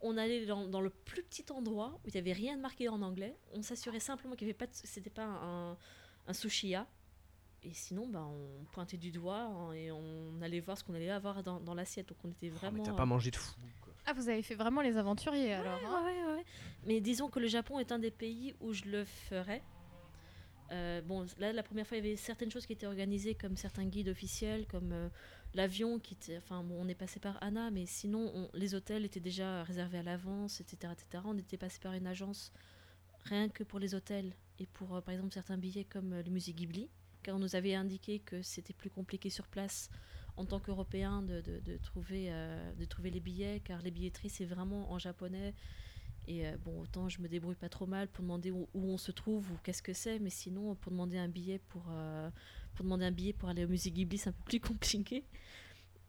[0.00, 2.88] on allait dans, dans le plus petit endroit où il n'y avait rien de marqué
[2.88, 3.36] en anglais.
[3.52, 5.76] On s'assurait simplement qu'il n'y avait pas, c'était pas un,
[6.26, 6.86] un sushiya.
[7.64, 11.10] Et sinon, bah, on pointait du doigt hein, et on allait voir ce qu'on allait
[11.10, 12.08] avoir dans, dans l'assiette.
[12.08, 12.82] Donc on était Oh, mais vraiment.
[12.82, 13.54] t'as euh, pas mangé de fou.
[13.80, 13.92] quoi.
[14.04, 15.78] Ah, vous avez fait vraiment les aventuriers alors.
[15.86, 16.44] hein Ouais, ouais, ouais.
[16.86, 19.62] Mais disons que le Japon est un des pays où je le ferais.
[20.72, 23.56] Euh, bon, là, la première fois, il y avait certaines choses qui étaient organisées, comme
[23.56, 25.08] certains guides officiels, comme euh,
[25.54, 26.38] l'avion qui était.
[26.38, 29.98] Enfin, bon, on est passé par ANA, mais sinon, on- les hôtels étaient déjà réservés
[29.98, 31.22] à l'avance, etc., etc.
[31.26, 32.52] On était passé par une agence
[33.24, 36.30] rien que pour les hôtels et pour, euh, par exemple, certains billets comme euh, le
[36.30, 36.88] musée Ghibli,
[37.22, 39.90] car on nous avait indiqué que c'était plus compliqué sur place
[40.36, 44.44] en tant qu'Européen de, de- trouver, euh, de trouver les billets, car les billetteries, c'est
[44.46, 45.54] vraiment en japonais.
[46.28, 49.10] Et bon, autant je me débrouille pas trop mal pour demander où, où on se
[49.12, 51.82] trouve ou qu'est-ce que c'est, mais sinon, pour demander un billet pour,
[52.74, 55.24] pour demander un billet pour aller au musée Ghibli, c'est un peu plus compliqué.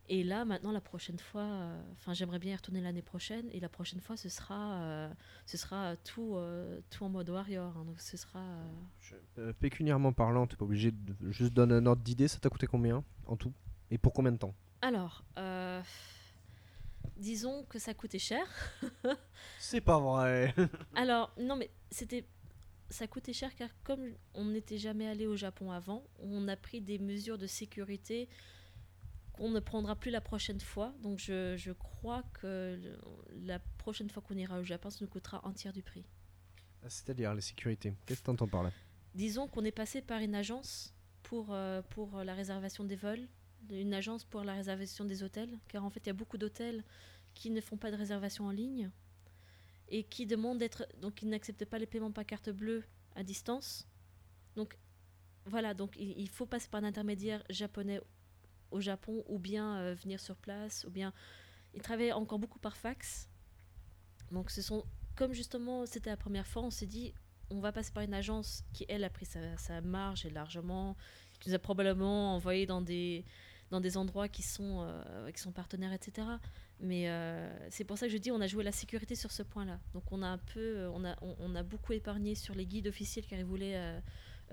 [0.10, 3.48] Et là, maintenant, la prochaine fois, euh, enfin, j'aimerais bien y retourner l'année prochaine.
[3.52, 5.10] Et la prochaine fois, ce sera, euh,
[5.46, 7.76] ce sera tout, euh, tout en mode warrior.
[7.78, 7.86] hein.
[7.86, 8.44] donc, ce sera.
[9.00, 12.28] Je- pécuniairement parlant, t'es pas obligé de juste donner un ordre d'idée.
[12.28, 13.54] Ça t'a coûté combien en tout?
[13.92, 14.54] Et pour combien de temps?
[14.82, 15.24] Alors,
[17.18, 18.46] disons que ça coûtait cher.
[19.60, 20.54] C'est pas vrai.
[20.96, 22.26] Alors, non, mais c'était.
[22.90, 24.02] Ça coûtait cher car, comme
[24.36, 28.30] on n'était jamais allé au Japon avant, on a pris des mesures de sécurité
[29.34, 30.94] qu'on ne prendra plus la prochaine fois.
[31.02, 32.80] Donc, je, je crois que
[33.42, 36.06] la prochaine fois qu'on ira au Japon, ça nous coûtera un tiers du prix.
[36.84, 37.94] Ah, C'est-à-dire la sécurité.
[38.06, 38.72] Qu'est-ce que t'entends par là?
[39.16, 40.94] Disons qu'on est passé par une agence
[41.24, 43.28] pour, euh, pour la réservation des vols,
[43.70, 46.84] une agence pour la réservation des hôtels, car en fait, il y a beaucoup d'hôtels
[47.34, 48.92] qui ne font pas de réservation en ligne
[49.88, 50.88] et qui demandent d'être.
[51.02, 52.84] Donc, ils n'acceptent pas les paiements par carte bleue
[53.16, 53.88] à distance.
[54.56, 54.78] Donc,
[55.46, 58.00] voilà, donc il, il faut passer par un intermédiaire japonais
[58.74, 61.14] au Japon ou bien euh, venir sur place, ou bien.
[61.74, 63.30] Ils travaillent encore beaucoup par fax.
[64.32, 64.86] Donc, ce sont.
[65.16, 67.14] Comme justement, c'était la première fois, on s'est dit,
[67.50, 70.96] on va passer par une agence qui, elle, a pris sa, sa marge et largement,
[71.40, 73.26] qui nous a probablement envoyé dans des,
[73.74, 76.28] dans des endroits qui sont, euh, qui sont partenaires, etc.
[76.80, 79.42] Mais euh, c'est pour ça que je dis, on a joué la sécurité sur ce
[79.42, 79.80] point-là.
[79.94, 82.88] Donc on a un peu, euh, on a, on, a beaucoup épargné sur les guides
[82.88, 84.00] officiels car ils voulaient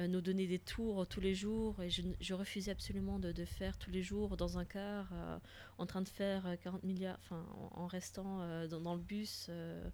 [0.09, 3.91] nous donner des tours tous les jours et je, refusais absolument de, de faire tous
[3.91, 5.39] les jours dans un car euh,
[5.79, 9.01] en train de faire euh, 40 milliards, enfin en, en restant euh, dans, dans le
[9.01, 9.47] bus.
[9.51, 9.89] euh,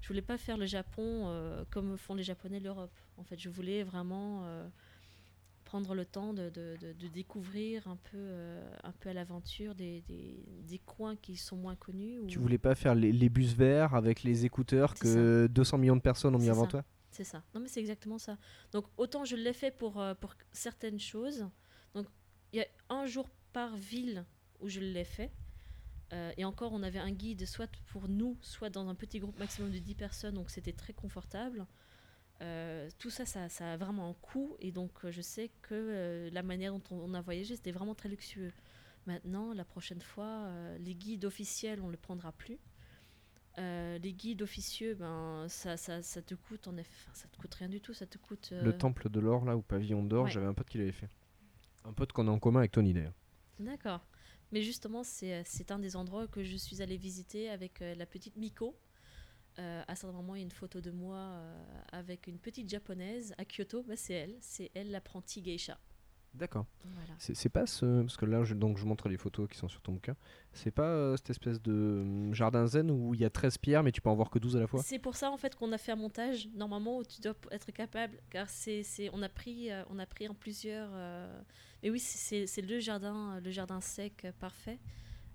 [0.00, 2.92] je voulais pas faire le Japon euh, comme font les Japonais l'Europe.
[3.18, 4.66] En fait, je voulais vraiment euh,
[5.64, 9.74] prendre le temps de, de- de- de découvrir un peu, euh, un peu à l'aventure
[9.74, 12.18] des, des- des coins qui sont moins connus.
[12.18, 15.96] ou- Tu voulais pas faire les, les bus verts avec les écouteurs que 200 millions
[15.96, 16.70] de personnes ont mis avant ça.
[16.70, 16.84] toi?
[17.10, 17.42] C'est ça.
[17.54, 18.38] Non, mais c'est exactement ça.
[18.72, 21.48] Donc, autant je l'ai fait pour, euh, pour certaines choses.
[21.94, 22.06] Donc,
[22.52, 24.24] il y a un jour par ville
[24.60, 25.32] où je l'ai fait.
[26.12, 29.38] Euh, et encore, on avait un guide soit pour nous, soit dans un petit groupe
[29.38, 30.34] maximum de 10 personnes.
[30.34, 31.66] Donc, c'était très confortable.
[32.42, 34.56] Euh, tout ça, ça, ça a vraiment un coût.
[34.60, 38.08] Et donc, je sais que la manière dont on, on a voyagé, c'était vraiment très
[38.08, 38.52] luxueux.
[39.06, 42.58] Maintenant, la prochaine fois, les guides officiels, on ne le prendra plus.
[43.58, 47.36] Euh, les guides officieux, ben, ça, ça, ça te coûte en effet, enfin, ça te
[47.36, 48.50] coûte rien du tout, ça te coûte.
[48.52, 50.30] euh, Le temple de l'or, là, ou pavillon d'or, Ouais.
[50.30, 51.10] j'avais un pote qui l'avait fait.
[51.84, 53.14] Un pote qu'on a en commun avec Tony d'ailleurs.
[53.58, 54.06] D'accord.
[54.52, 57.94] Mais justement, c'est euh, c'est un des endroits que je suis allée visiter avec euh,
[57.96, 58.76] la petite Miko.
[59.58, 61.42] À certains moments, il y a une photo de moi
[61.92, 63.82] avec une petite japonaise à Kyoto.
[63.82, 65.78] Bah, c'est elle, c'est elle l'apprentie geisha.
[66.34, 66.64] D'accord.
[66.84, 67.14] Voilà.
[67.18, 68.02] C'est pas ce.
[68.02, 70.16] Parce que là, je, donc, je montre les photos qui sont sur ton bouquin.
[70.52, 73.82] C'est pas euh, cette espèce de hum, jardin zen où il y a 13 pierres,
[73.82, 74.82] mais tu peux en voir que 12 à la fois?
[74.82, 77.72] C'est pour ça en fait qu'on a fait un montage normalement où tu dois être
[77.72, 81.40] capable car c'est on a pris euh, on a pris en plusieurs euh,
[81.82, 84.78] mais oui c'est- le jardin le jardin sec euh, parfait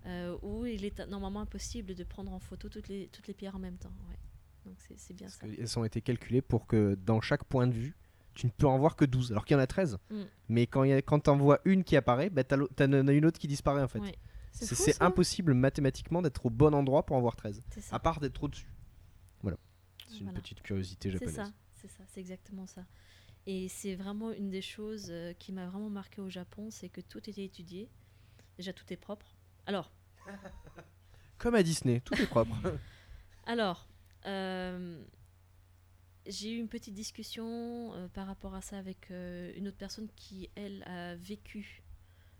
[0.06, 3.34] euh, où il est euh, normalement impossible de prendre en photo toutes les toutes les
[3.34, 4.16] pierres en même temps ouais.
[4.64, 7.74] donc c'est bien Parce ça qu'elles ont été calculées pour que dans chaque point de
[7.74, 7.94] vue,
[8.36, 9.98] tu ne peux en voir que 12, alors qu'il y en a 13.
[10.10, 10.22] Mm.
[10.48, 13.12] Mais quand, il y a- quand t'en vois une qui apparaît, bah, l'au- t'en as
[13.12, 13.98] une autre qui disparaît en fait.
[14.00, 14.14] Ouais.
[14.52, 17.62] C'est c'est impossible mathématiquement d'être au bon endroit pour en voir 13.
[17.70, 18.72] c'est ça À part d'être au-dessus.
[19.42, 19.58] Voilà.
[20.08, 21.34] C'est une petite curiosité C'est japonaise.
[21.34, 22.86] ça, c'est ça, c'est exactement ça.
[23.46, 27.00] Et c'est vraiment une des choses euh, qui m'a vraiment marqué au Japon, c'est que
[27.02, 27.90] tout était étudié.
[28.56, 29.26] Déjà, tout est propre.
[29.66, 29.92] Alors,
[31.38, 32.56] Comme à Disney, tout est propre.
[33.46, 33.86] alors,
[34.24, 35.02] euh,
[36.28, 40.08] j'ai eu une petite discussion euh, par rapport à ça avec euh, une autre personne
[40.16, 41.82] qui, elle, a vécu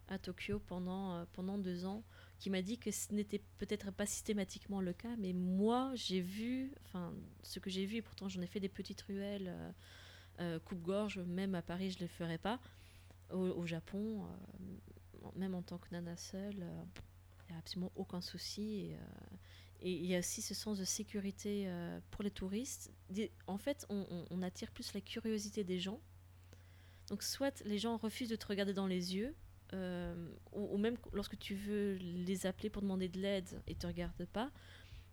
[0.09, 2.03] à Tokyo pendant, euh, pendant deux ans,
[2.39, 6.73] qui m'a dit que ce n'était peut-être pas systématiquement le cas, mais moi, j'ai vu,
[6.85, 9.53] enfin, ce que j'ai vu, et pourtant j'en ai fait des petites ruelles,
[10.67, 12.61] coupe-gorge, même à Paris, je ne le ferais pas.
[13.31, 14.27] Au, Japon,
[15.35, 16.63] même en tant que nana seule,
[17.49, 18.81] il n'y a absolument aucun souci.
[18.81, 18.97] Et,
[19.81, 22.91] et il y a aussi ce sens de sécurité euh, pour les touristes.
[23.47, 26.01] En fait, on, on- on attire plus la curiosité des gens.
[27.09, 29.35] Donc, soit les gens refusent de te regarder dans les yeux,
[29.73, 33.79] euh, ou, ou même lorsque tu veux les appeler pour demander de l'aide et ne
[33.79, 34.51] te regardent pas,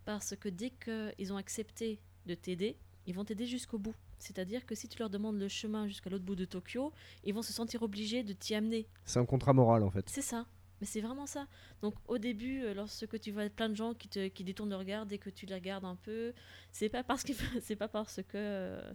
[0.06, 3.96] parce que dès qu'ils ont accepté de t'aider, ils vont t'aider jusqu'au bout.
[4.18, 6.94] C'est-à-dire que si tu leur demandes le chemin jusqu'à l'autre bout de Tokyo,
[7.26, 8.88] ils vont se sentir obligés de t'y amener.
[9.06, 10.08] C'est un contrat moral en fait.
[10.10, 10.46] C'est ça.
[10.84, 11.48] Mais c'est vraiment ça.
[11.82, 14.76] Donc au début, euh, lorsque tu vois plein de gens qui, te, qui détournent le
[14.76, 16.34] regard dès que tu les regardes un peu,
[16.74, 18.94] c'est pas parce que c'est pas parce que euh,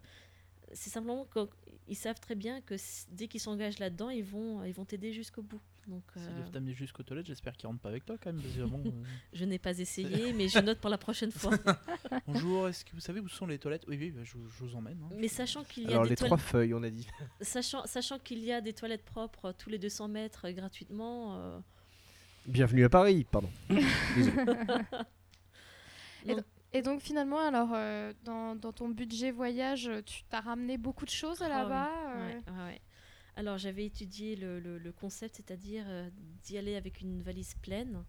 [0.74, 1.26] c'est simplement
[1.86, 2.74] qu'ils savent très bien que
[3.10, 5.62] dès qu'ils s'engagent là-dedans, ils vont ils vont t'aider jusqu'au bout.
[5.86, 8.42] Donc S'ils euh, doivent t'amener jusqu'aux toilettes, j'espère qu'ils rentrent pas avec toi quand même.
[8.42, 8.90] parce que bon, euh,
[9.32, 11.52] je n'ai pas essayé, mais je note pour la prochaine fois.
[12.26, 13.84] Bonjour, est-ce que vous savez où sont les toilettes?
[13.88, 14.98] Oui, oui, bah, je, je vous emmène.
[15.02, 15.08] hein.
[15.16, 17.06] Mais sachant qu'il y a Alors des les toilettes- trois feuilles, on a dit.
[17.40, 21.38] sachant, sachant qu'il y a des toilettes propres tous les 200 mètres euh, gratuitement.
[21.38, 21.58] euh,
[22.48, 23.50] Bienvenue à Paris, pardon.
[26.74, 31.10] Et donc finalement, alors euh, dans, dans ton budget voyage, tu t'as ramené beaucoup de
[31.10, 32.80] choses Ah là-bas oui, euh, ouais, ouais, ouais.
[33.36, 36.10] Alors j'avais étudié le, le- le concept, c'est-à-dire euh,
[36.44, 38.04] d'y aller avec une valise pleine.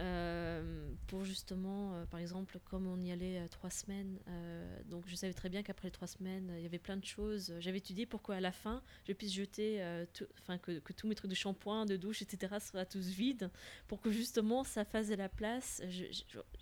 [0.00, 4.18] Euh, pour justement, euh, par exemple, comme on y allait euh, trois semaines,
[4.86, 7.54] donc je savais très bien qu'après les trois semaines, il y avait plein de choses.
[7.58, 9.82] J'avais étudié pour qu'à la fin, je puisse jeter,
[10.40, 12.56] enfin que, que tous mes trucs de shampoing, de douche, etc.
[12.60, 13.50] soient tous vides,
[13.86, 15.82] pour que justement ça fasse de la place.
[15.88, 16.04] Je,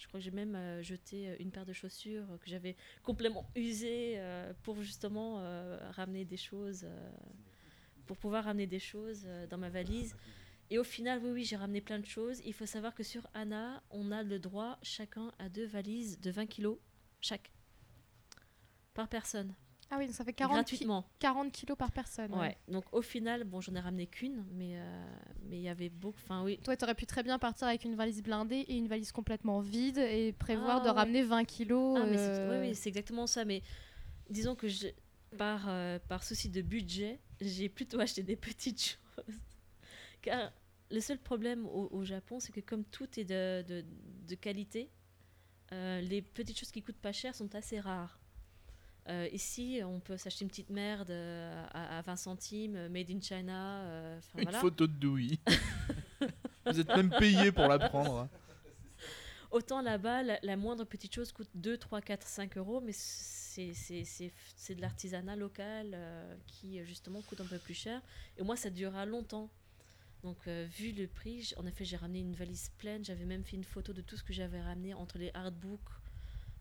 [0.09, 4.21] crois que j'ai même jeté une paire de chaussures que j'avais complètement usées
[4.63, 5.37] pour justement
[5.93, 6.87] ramener des choses,
[8.07, 10.17] pour pouvoir ramener des choses dans ma valise.
[10.71, 12.41] Et au final, oui, oui, j'ai ramené plein de choses.
[12.45, 16.31] Il faut savoir que sur Anna, on a le droit chacun à deux valises de
[16.31, 16.79] 20 kilos
[17.21, 17.53] chaque
[18.95, 19.55] par personne,
[19.91, 21.07] Ah oui, donc ça fait 40, ki- gratuitement.
[21.19, 22.33] 40 kilos par personne.
[22.33, 22.39] Ouais.
[22.41, 22.57] ouais.
[22.69, 25.07] Donc au final, bon, j'en ai ramené qu'une, mais euh,
[25.43, 26.19] mais il y avait beaucoup.
[26.25, 28.89] Enfin oui, Toi, tu aurais pu très bien partir avec une valise blindée et une
[28.89, 30.93] valise complètement vide et prévoir Ah de ouais.
[30.95, 31.99] ramener 20 kilos.
[32.01, 33.45] Ah, mais euh, oui, oui, c'est exactement ça.
[33.45, 33.63] Mais
[34.31, 34.89] disons que je,
[35.37, 38.81] par, euh, par souci de budget, j'ai plutôt acheté des petites
[39.17, 39.35] choses.
[40.27, 40.51] Car
[40.91, 43.85] le seul problème au, au Japon, c'est que comme tout est de, de,
[44.27, 44.91] de qualité,
[45.73, 48.19] euh, les petites choses qui coûtent pas cher sont assez rares.
[49.09, 53.21] Euh, ici, on peut s'acheter une petite merde euh, à, à 20 centimes, made in
[53.21, 53.83] China.
[53.83, 54.59] euh, Une voilà.
[54.59, 55.39] photo de douille.
[56.67, 58.29] vous êtes même payé pour la prendre.
[59.53, 63.71] Autant là-bas, la, la moindre petite chose coûte 2, 3, 4, 5 euros, mais c'est,
[64.75, 65.97] de l'artisanat local
[66.49, 68.03] qui, justement, coûte un peu plus cher.
[68.37, 69.49] Et moi, ça durera longtemps.
[70.27, 73.05] Donc, euh, vu le prix, en effet, j'ai ramené une valise pleine.
[73.05, 75.79] J'avais même fait une photo de tout ce que j'avais ramené entre les artbooks.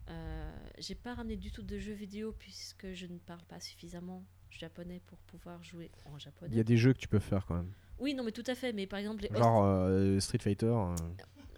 [0.08, 4.24] Euh, j'ai pas ramené du tout de jeux vidéo puisque je ne parle pas suffisamment
[4.52, 6.64] japonais pour pouvoir jouer en Il y a japonais.
[6.64, 7.72] des jeux que tu peux faire quand même.
[7.98, 8.72] Oui, non, mais tout à fait.
[8.72, 10.68] Mais par exemple, les Genre euh, Street Fighter.
[10.68, 10.96] euh,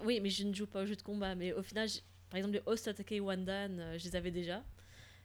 [0.06, 1.36] oui, mais je ne joue pas aux jeux de combat.
[1.36, 1.89] Mais au final,
[2.30, 4.63] par exemple, les Host Attack Wandan, euh, je les avais déjà.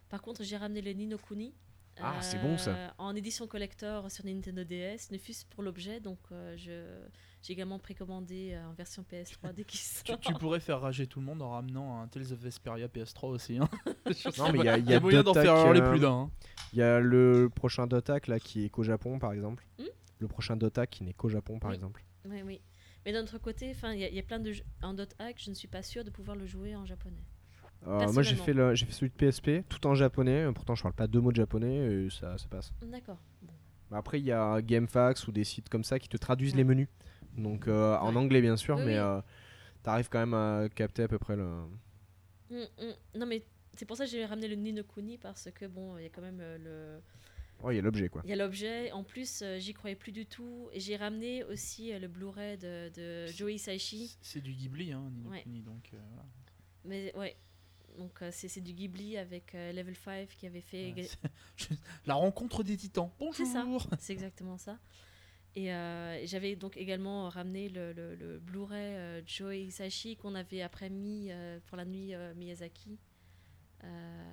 [0.08, 1.54] Par contre, j'ai ramené les Ninokuni.
[2.00, 2.70] Ah, c'est bon, ça.
[2.70, 6.00] euh, En édition collector sur Nintendo DS, ne fût-ce pour l'objet.
[6.00, 6.98] Donc, euh, je,
[7.42, 10.18] j'ai également précommandé euh, en version PS3 dès qu'il Tu, sort.
[10.20, 13.58] tu pourrais faire rager tout le monde en ramenant un Tales of Vesperia PS3 aussi.
[13.58, 13.68] hein.
[14.38, 16.12] Non, mais il y a, y a moyen d'en Dota faire euh, plus d'un.
[16.12, 16.30] hein.
[16.72, 19.66] Il y a le prochain Dota là, qui est qu'au Japon par exemple.
[19.78, 19.84] Hmm
[20.18, 21.74] le prochain Dota qui n'est qu'au Japon par Oui.
[21.74, 22.04] exemple.
[22.26, 22.60] Oui, oui.
[23.04, 24.62] Mais d'un autre côté, enfin, il y, a- il y a plein de jeux.
[24.80, 27.24] En Dot Hack, je ne suis pas sûre de pouvoir le jouer en japonais.
[27.86, 30.44] Euh, moi j'ai fait, le- j'ai fait celui de PSP tout en japonais.
[30.44, 32.72] euh, Pourtant je parle pas deux mots de japonais et ça, ça passe.
[32.82, 33.18] D'accord.
[33.90, 36.58] Après, il y a GameFAQs ou des sites comme ça qui te traduisent Ouais.
[36.58, 36.88] les menus.
[37.36, 38.98] Donc euh, en anglais, bien sûr, Oui, mais oui.
[38.98, 39.20] euh,
[39.82, 41.44] t'arrives quand même à capter à peu près le.
[42.50, 43.18] Mm, mm.
[43.18, 43.42] Non, mais
[43.76, 46.22] c'est pour ça que j'ai ramené le Ninokuni parce que bon, il y a quand
[46.22, 47.00] même le.
[47.62, 48.22] Ouais, il y a l'objet quoi.
[48.24, 48.90] Il y a l'objet.
[48.92, 50.68] En plus, euh, j'y croyais plus du tout.
[50.72, 54.16] Et j'ai ramené aussi le Blu-ray de, de Joey Hisaishi.
[54.20, 55.42] C'est- du Ghibli, hein, Ni no Ouais.
[55.42, 55.90] Kuni, donc.
[55.92, 56.24] voilà.
[56.84, 57.36] Mais ouais.
[57.98, 60.94] Donc euh, c'est c'est du Ghibli avec euh, Level 5 qui avait fait.
[62.06, 63.10] La rencontre des titans.
[63.32, 63.64] C'est ça.
[63.64, 63.86] Bonjour.
[63.98, 64.78] C'est exactement ça.
[65.54, 70.34] Et euh, et j'avais donc également ramené le, le- le Blu-ray euh, Joey Hisaishi qu'on
[70.34, 72.98] avait après mis euh, pour la nuit euh, Miyazaki.
[73.84, 74.32] Euh,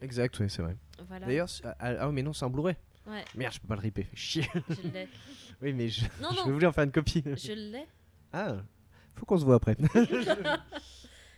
[0.00, 0.76] Exact, oui, c'est vrai.
[1.06, 1.26] voilà.
[1.26, 2.74] D'ailleurs, c'est- ah, ah, mais non, c'est un Blu-ray.
[3.06, 4.08] Ouais, Merde, je peux pas le ripper.
[4.14, 4.48] Chier.
[4.70, 5.08] je l'ai.
[5.62, 6.46] oui, mais je, Non, je non.
[6.46, 7.22] vais voulu en faire une copie.
[7.24, 7.86] Je l'ai.
[8.32, 8.56] ah,
[9.14, 9.76] faut qu'on se voit après.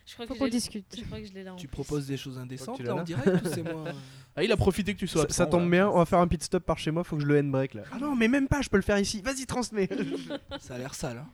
[0.07, 0.85] Je crois Faut qu'on discute.
[0.97, 1.53] Je crois que je l'ai là.
[1.53, 1.73] en Tu plus.
[1.75, 3.91] proposes des choses indécentes tu là, en direct ou c'est moi
[4.37, 6.41] Ah, il a profité que tu sois ça, tombe bien, on va faire un pit
[6.41, 7.83] stop par chez moi, faut que je le handbrake là.
[7.91, 9.21] Ah non, mais même pas, je peux le faire ici.
[9.21, 9.89] Vas-y, transmets.
[10.59, 11.17] Ça a l'air sale.
[11.17, 11.29] Hein.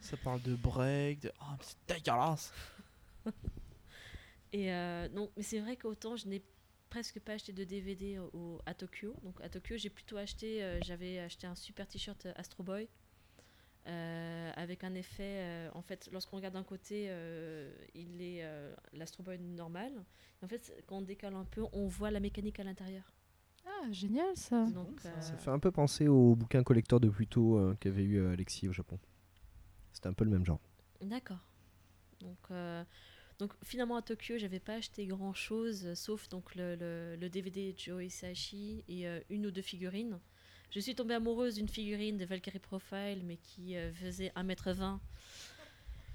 [0.00, 1.32] Ça parle de break, de.
[1.40, 2.52] Ah, mais c'est dégueulasse.
[4.52, 6.42] Et euh, non, mais c'est vrai qu'autant je n'ai
[6.90, 9.14] presque pas acheté de DVD au- à Tokyo.
[9.24, 12.88] Donc à Tokyo, j'ai plutôt acheté, euh, j'avais acheté un super t-shirt euh, Astro Boy
[13.86, 15.22] euh, avec un effet.
[15.40, 19.92] euh, en fait, lorsqu'on regarde d'un côté, euh, il est euh, l'Astro Boy normal.
[20.40, 23.12] Et en fait, quand on décale un peu, on voit la mécanique à l'intérieur.
[23.66, 24.66] Ah, génial ça.
[24.66, 25.08] Donc, ça.
[25.08, 28.68] euh, Ça fait un peu penser au bouquin collector de Pluto euh, qu'avait eu Alexis
[28.68, 28.98] au Japon.
[29.92, 30.60] C'était un peu le même genre.
[31.00, 31.38] D'accord.
[32.20, 32.84] Donc, euh,
[33.38, 37.72] donc finalement à Tokyo, j'avais pas acheté grand chose, sauf donc le, le- le DVD
[37.72, 40.18] de Joe Hisaishi et euh, une ou deux figurines.
[40.74, 44.98] Je suis tombée amoureuse d'une figurine de Valkyrie Profile, mais qui euh, faisait 1m20.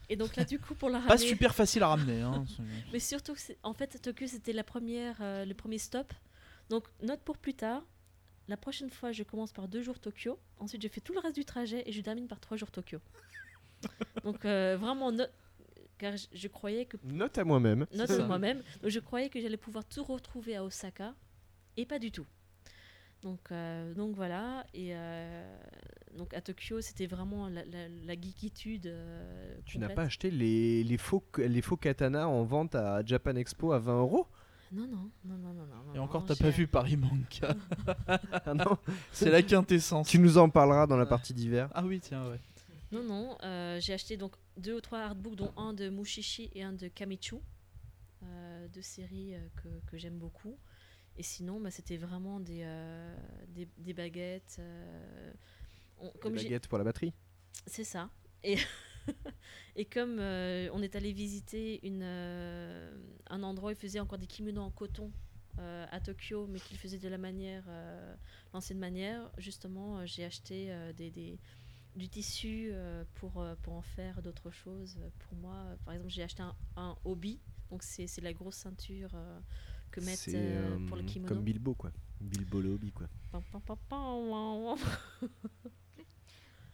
[0.09, 1.27] Et donc là, du coup, pour la Pas ramener.
[1.29, 2.21] super facile à ramener.
[2.21, 2.43] Hein.
[2.91, 6.11] Mais surtout, en fait, Tokyo, c'était la première, euh, le premier stop.
[6.69, 7.83] Donc, note pour plus tard.
[8.49, 10.39] La prochaine fois, je commence par deux jours Tokyo.
[10.57, 12.97] Ensuite, je fais tout le reste du trajet et je termine par trois jours Tokyo.
[14.25, 15.23] Donc, euh, vraiment, no-
[15.99, 16.97] car je, je croyais que.
[17.03, 17.85] Note à moi-même.
[17.93, 18.61] Note à moi-même.
[18.81, 21.13] Donc, je croyais que j'allais pouvoir tout retrouver à Osaka.
[21.77, 22.25] Et pas du tout.
[23.21, 24.65] Donc, euh, donc voilà.
[24.73, 25.57] Et euh,
[26.17, 28.87] donc, à Tokyo, c'était vraiment la, la, la geekitude.
[28.87, 33.35] euh, Tu n'as pas acheté les, les, faux, les faux katanas en vente à Japan
[33.35, 34.27] Expo à 20 euros?
[34.71, 35.65] Non, non, non, non, non.
[35.65, 37.55] non, Et non, encore, t'as pas vu Paris Manca.
[38.45, 38.77] Ah non
[39.11, 40.07] C'est la quintessence.
[40.07, 41.69] Tu nous en parleras dans la partie d'hiver.
[41.73, 42.39] Ah oui, tiens, ouais.
[42.91, 46.63] Non, non, euh, j'ai acheté donc deux ou trois artbooks, dont un de Mushishi et
[46.63, 47.35] un de Kamichu,
[48.23, 50.57] euh, deux séries euh, que, que j'aime beaucoup.
[51.19, 53.15] Et sinon, bah, c'était vraiment des, euh,
[53.49, 54.57] des, des baguettes.
[54.59, 55.33] euh,
[55.99, 57.13] on- comme Des baguettes pour la batterie.
[57.67, 58.09] c'est ça.
[58.43, 58.57] Et,
[59.75, 62.91] et comme euh, on est allé visiter une, euh,
[63.29, 65.11] un endroit où ils faisaient encore des kimonos en coton
[65.91, 67.65] à Tokyo, mais qu'ils faisaient de la manière,
[68.53, 71.37] l'ancienne manière, justement, j'ai acheté des, des-
[71.97, 72.71] du tissu
[73.15, 74.97] pour, pour en faire d'autres choses.
[75.19, 79.11] Pour moi, par exemple, j'ai acheté un, un obi, donc c'est c'est la grosse ceinture
[79.89, 81.27] que mettent euh, euh, pour le kimono.
[81.33, 81.91] comme Bilbo quoi.
[82.21, 83.07] Bilbo le hobby quoi.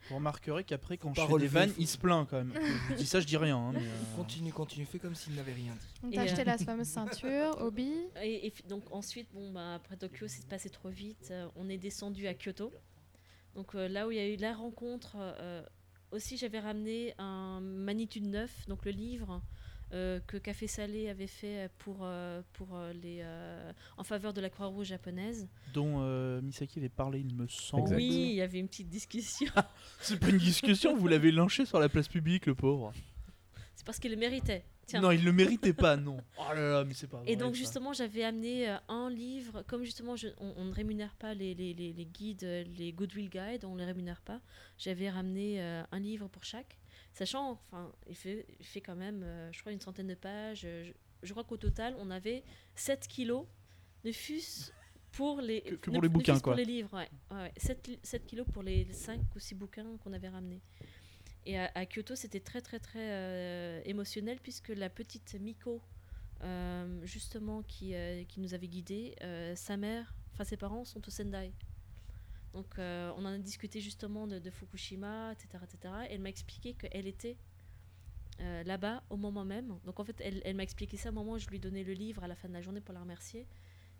[0.09, 2.53] Vous remarquerez qu'après, quand Faut je fais des vannes, il se plaint quand même.
[2.91, 3.57] je dis ça, je dis rien.
[3.57, 6.11] hein, mais, euh, Continue, continue, fais comme s'il n'avait rien dit.
[6.11, 7.91] Et, t'as acheté euh, la fameuse ceinture, Obi.
[8.21, 11.29] Et, donc ensuite, bon, bah, après Tokyo, c'est passé trop vite.
[11.31, 12.71] euh, on est descendu à Kyoto.
[13.55, 15.63] Donc euh, là où il y a eu la rencontre, euh,
[16.11, 19.41] aussi j'avais ramené un Magnitude 9, donc le livre
[19.93, 24.41] euh, que Café Salé avait fait pour, euh, pour euh, les, euh, en faveur de
[24.41, 25.47] la Croix-Rouge japonaise.
[25.73, 27.83] dont euh, Misaki avait parlé, il me semble.
[27.83, 27.95] Exact.
[27.97, 29.51] Oui, il y avait une petite discussion.
[29.99, 32.91] C'est pas une discussion, vous l'avez lynché sur la place publique, le pauvre.
[33.75, 34.63] c'est parce qu'il le méritait.
[34.87, 35.01] Tiens.
[35.01, 36.17] Non, il le méritait pas, non.
[36.37, 37.31] Oh là là, mais c'est pas vrai.
[37.31, 37.59] Et donc ça.
[37.61, 41.73] justement, j'avais amené un livre, comme justement je- on, on ne rémunère pas les, les,
[41.73, 42.43] les, les guides,
[42.77, 44.39] les Goodwill Guides, on ne les rémunère pas,
[44.77, 46.77] j'avais ramené un livre pour chaque,
[47.15, 50.61] sachant, enfin, il fait, il fait quand même, euh, je crois, une centaine de pages.
[50.65, 50.91] euh, Je,
[51.27, 52.43] je crois qu'au total, on avait
[52.75, 53.45] 7 kilos,
[54.03, 54.71] ne fût-ce
[55.11, 58.25] pour les, Que- pour les bouquins, pour les livres, ouais, ouais, ouais, 7, li- 7
[58.27, 60.61] kilos pour les 5 ou 6 bouquins qu'on avait ramenés.
[61.47, 65.79] Et à, à Kyoto, c'était très très très euh, émotionnel puisque la petite Miko,
[66.43, 67.93] euh, justement, qui,
[68.27, 69.15] qui nous avait guidés,
[69.55, 71.51] sa mère, enfin ses parents sont au Sendai.
[72.55, 75.93] Donc euh, on en a discuté justement de, Fukushima, etc., etc.
[76.09, 77.37] Et elle m'a expliqué qu'elle était
[78.39, 79.77] euh, là-bas au moment même.
[79.83, 82.23] Donc en fait, elle, m'a expliqué ça au moment où je lui donnais le livre
[82.23, 83.45] à la fin de la journée pour la remercier.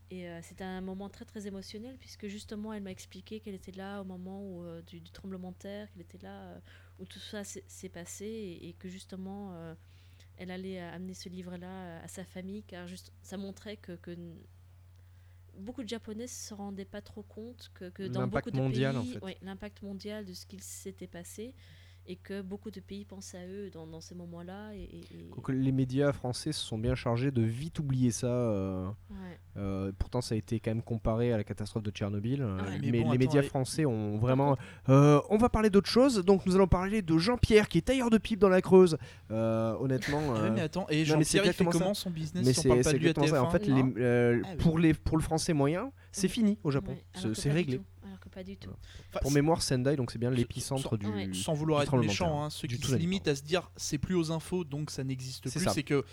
[0.10, 3.74] Et euh, c'était un moment très très émotionnel puisque justement elle m'a expliqué qu'elle était
[3.74, 6.62] là au moment euh, du, tremblement de terre, qu'elle était là
[7.00, 9.76] où tout ça s'est passé et, que justement
[10.38, 13.98] elle allait amener ce livre-là à sa famille car juste, ça montrait que,
[15.58, 19.02] beaucoup de Japonais se rendaient pas trop compte que, que dans beaucoup de mondial, pays,
[19.02, 19.26] en fait.
[19.26, 21.54] ouais, l'impact mondial de ce qu'il s'était passé
[22.08, 24.74] et que beaucoup de pays pensaient à eux dans, dans ces moments-là.
[24.76, 28.28] Et, et- et- Donc, les médias français se sont bien chargés de vite oublier ça.
[28.28, 29.40] euh, ouais.
[29.58, 32.42] euh, pourtant, ça a été quand même comparé à la catastrophe de Tchernobyl.
[32.42, 32.64] euh, ouais.
[32.82, 34.56] Mais, Mais bon, les attends, médias français ont vraiment.
[34.90, 36.24] Euh, on va parler d'autre chose.
[36.24, 38.98] Donc, nous allons parler de Jean-Pierre qui est tailleur de pipe dans la Creuse.
[39.32, 40.22] Euh, honnêtement.
[40.28, 42.62] Ah ouais, euh, mais attends, et Jean-Pierre, il fait comment son business Mais si on
[42.64, 43.44] c'est parle pas de lui à exactement ça.
[43.44, 44.58] En TF1, fait, les- Ah oui.
[44.60, 46.96] pour, les, pour le français moyen, c'est fini au Japon.
[47.34, 47.82] C'est- réglé.
[48.36, 48.70] Pas du tout.
[49.10, 51.08] Enfin, Pour mémoire, Sendai, donc c'est bien l'épicentre du.
[51.08, 51.30] Ouais.
[51.34, 54.14] sans vouloir être méchant, hein, ceux du qui se limitent à se dire c'est plus
[54.16, 56.04] aux infos donc ça n'existe C'est plus, c'est que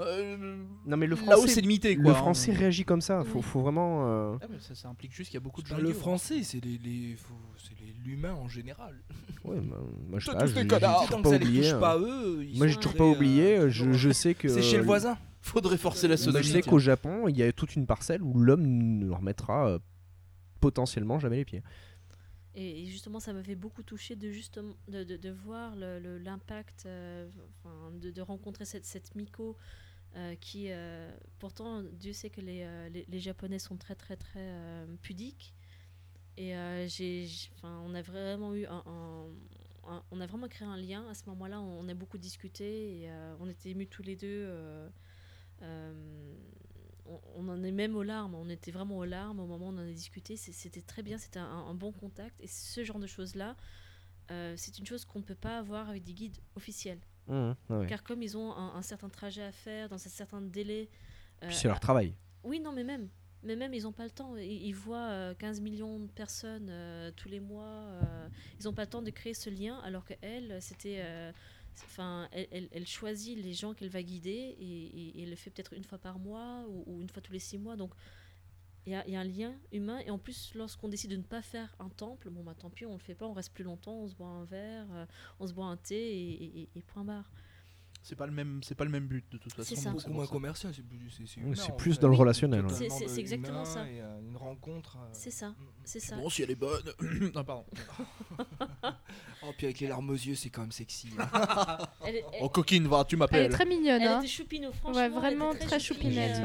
[0.00, 0.56] euh,
[0.86, 2.04] Non, mais le français, c'est limité quoi.
[2.04, 2.14] le hein.
[2.14, 3.24] français réagit comme ça.
[3.24, 3.42] Faut, Oui.
[3.44, 4.06] faut vraiment.
[4.06, 5.80] euh, Ah, mais ça, ça implique juste qu'il y a beaucoup de C'est gens.
[5.80, 6.00] le idiots.
[6.00, 7.16] français, c'est les, les-
[8.04, 8.94] l'humain en général.
[9.44, 9.76] Ouais, bah,
[10.08, 11.62] moi je tous pas, les j'ai- j'ai connards, toujours tant pas que ça les oublié.
[11.70, 12.44] touche pas eux.
[12.48, 13.56] ils Moi j'ai toujours pas euh, oublié.
[13.58, 14.48] euh, Je, sais que.
[14.48, 15.16] C'est chez le voisin.
[15.40, 16.44] Faudrait forcer la Bah, sodomie.
[16.44, 19.78] je sais qu'au Japon, il y a toute une parcelle où l'homme ne remettra euh,
[20.62, 21.62] potentiellement jamais les pieds.
[22.54, 24.30] Et, justement, ça m'avait beaucoup touché de,
[24.88, 27.28] de, de, voir l'impact, euh,
[27.94, 29.56] de, rencontrer cette, cette Miko
[30.16, 32.66] euh, qui, euh, pourtant, Dieu sait que les,
[33.08, 34.54] les, Japonais sont très, très, très
[35.00, 35.54] pudiques.
[36.36, 36.54] Et
[36.88, 37.26] j'ai,
[37.62, 38.82] on a vraiment eu un,
[40.10, 41.60] on a vraiment créé un lien à ce moment-là.
[41.60, 43.10] On a beaucoup discuté et
[43.40, 44.46] on était émus tous les deux.
[47.06, 48.34] Euh, euh, on, on en est même aux larmes.
[48.34, 50.36] On était vraiment aux larmes au moment où on en a discuté.
[50.36, 51.18] C'était très bien.
[51.18, 52.40] C'était un, un bon contact.
[52.40, 53.56] Et ce genre de choses-là,
[54.30, 57.00] euh, c'est une chose qu'on ne peut pas avoir avec des guides officiels.
[57.28, 57.86] Mmh, ouais.
[57.86, 60.88] Car comme ils ont un, un certain trajet à faire, dans un certain délai.
[61.42, 62.14] euh, c'est leur travail.
[62.44, 63.08] oui, non, mais même.
[63.44, 64.36] Mais même, ils n'ont pas le temps.
[64.36, 67.64] Ils, ils voient euh, 15 millions de personnes euh, tous les mois.
[67.66, 68.28] euh,
[68.60, 71.02] ils n'ont pas le temps de créer ce lien, alors qu'elle, c'était.
[71.84, 75.98] Enfin, elle, choisit les gens qu'elle va guider et, elle le fait peut-être une fois
[75.98, 77.76] par mois ou, une fois tous les six mois.
[77.76, 77.92] Donc,
[78.86, 80.00] il y, a- un lien humain.
[80.00, 82.84] Et en plus, lorsqu'on décide de ne pas faire un temple, bon, bah tant pis,
[82.86, 85.06] on le fait pas, on reste plus longtemps, on se boit un verre, euh,
[85.38, 87.30] on se boit un thé et- et point barre.
[88.04, 89.74] C'est pas le même, c'est pas le même but de toute façon.
[89.76, 93.88] C'est beaucoup moins commercial, c'est plus, c'est, c'est dans le relationnel, C'est- exactement ça.
[93.88, 94.96] et, euh, une rencontre.
[94.98, 95.66] euh, C'est ça, mm, mm.
[95.84, 96.16] c'est ça.
[96.16, 96.82] Bon, si elle est bonne.
[97.34, 97.64] non, pardon.
[99.44, 101.08] Oh, puis avec les larmes aux yeux, c'est quand même sexy.
[101.18, 101.78] hein.
[102.06, 103.50] Elle, est- Oh, coquine, va, tu Elle est m'appelles.
[103.52, 104.00] très mignonne.
[104.00, 104.18] Elle hein.
[104.20, 105.10] était choupine, franchement.
[105.10, 106.40] Vraiment très choupine, choupinette.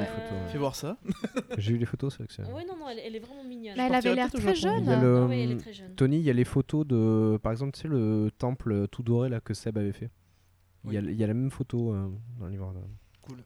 [0.51, 0.97] Fais voir ça.
[1.60, 2.51] J'ai eu les photos, c'est excellent.
[2.53, 3.76] Ouais, non, non, elle, elle est vraiment mignonne.
[3.80, 5.95] Elle avait l'air Ah est très jeune.
[5.95, 9.30] Tony, il y a les photos de, par exemple, tu sais, le temple tout doré
[9.30, 10.10] là que Seb avait fait.
[10.88, 11.08] Il y, a, Oui.
[11.12, 12.10] il y a la même photo euh,
[12.40, 12.74] dans le livre.
[13.22, 13.44] Cool.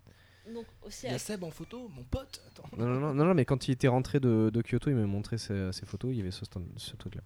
[0.53, 2.41] Donc, aussi, Il y a Seb en photo, mon pote.
[2.47, 2.63] Attends.
[2.77, 5.05] Non, non, non, non, non, mais quand il était rentré de, de Kyoto, il m'a
[5.05, 6.11] montré ses, ses photos.
[6.13, 7.21] Il y avait ce, stand- ce truc-là.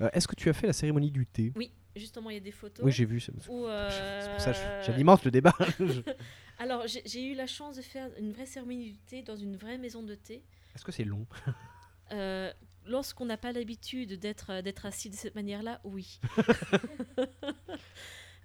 [0.00, 1.52] Euh, Est-ce que tu as fait la cérémonie du thé?
[1.56, 2.84] Oui, justement, il y a des photos.
[2.84, 3.20] Oui, j'ai vu.
[3.20, 5.54] C'est euh, pour ça que je- j'alimente le débat.
[6.58, 9.78] Alors, j'ai eu la chance de faire une vraie cérémonie du thé dans une vraie
[9.78, 10.42] maison de thé.
[10.74, 11.26] Est-ce que c'est long?
[12.12, 12.52] Euh,
[12.84, 16.18] Lorsqu'on n'a pas l'habitude d'être euh, d'être assis de cette manière-là, oui.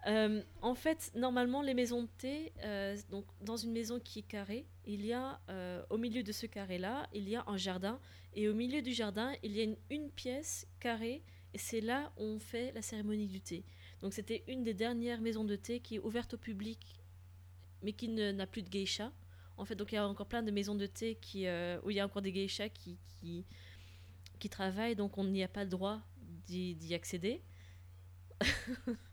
[0.07, 4.27] Euh, en fait, normalement, les maisons de thé, euh, donc dans une maison qui est
[4.27, 7.99] carrée, il y a euh, au milieu de ce carré-là, il y a un jardin,
[8.33, 12.23] et au milieu du jardin, il y a une, pièce carrée, et c'est là où
[12.23, 13.65] on fait la cérémonie du thé.
[13.99, 16.79] Donc c'était une des dernières maisons de thé qui est ouverte au public,
[17.83, 19.11] mais qui n'a plus de geisha.
[19.57, 21.17] En fait, donc il y a encore plein de maisons de thé
[21.83, 22.97] où il y a encore des geishas qui,
[24.39, 25.99] qui, travaillent, donc on n'y a pas le droit
[26.45, 27.41] d'y accéder.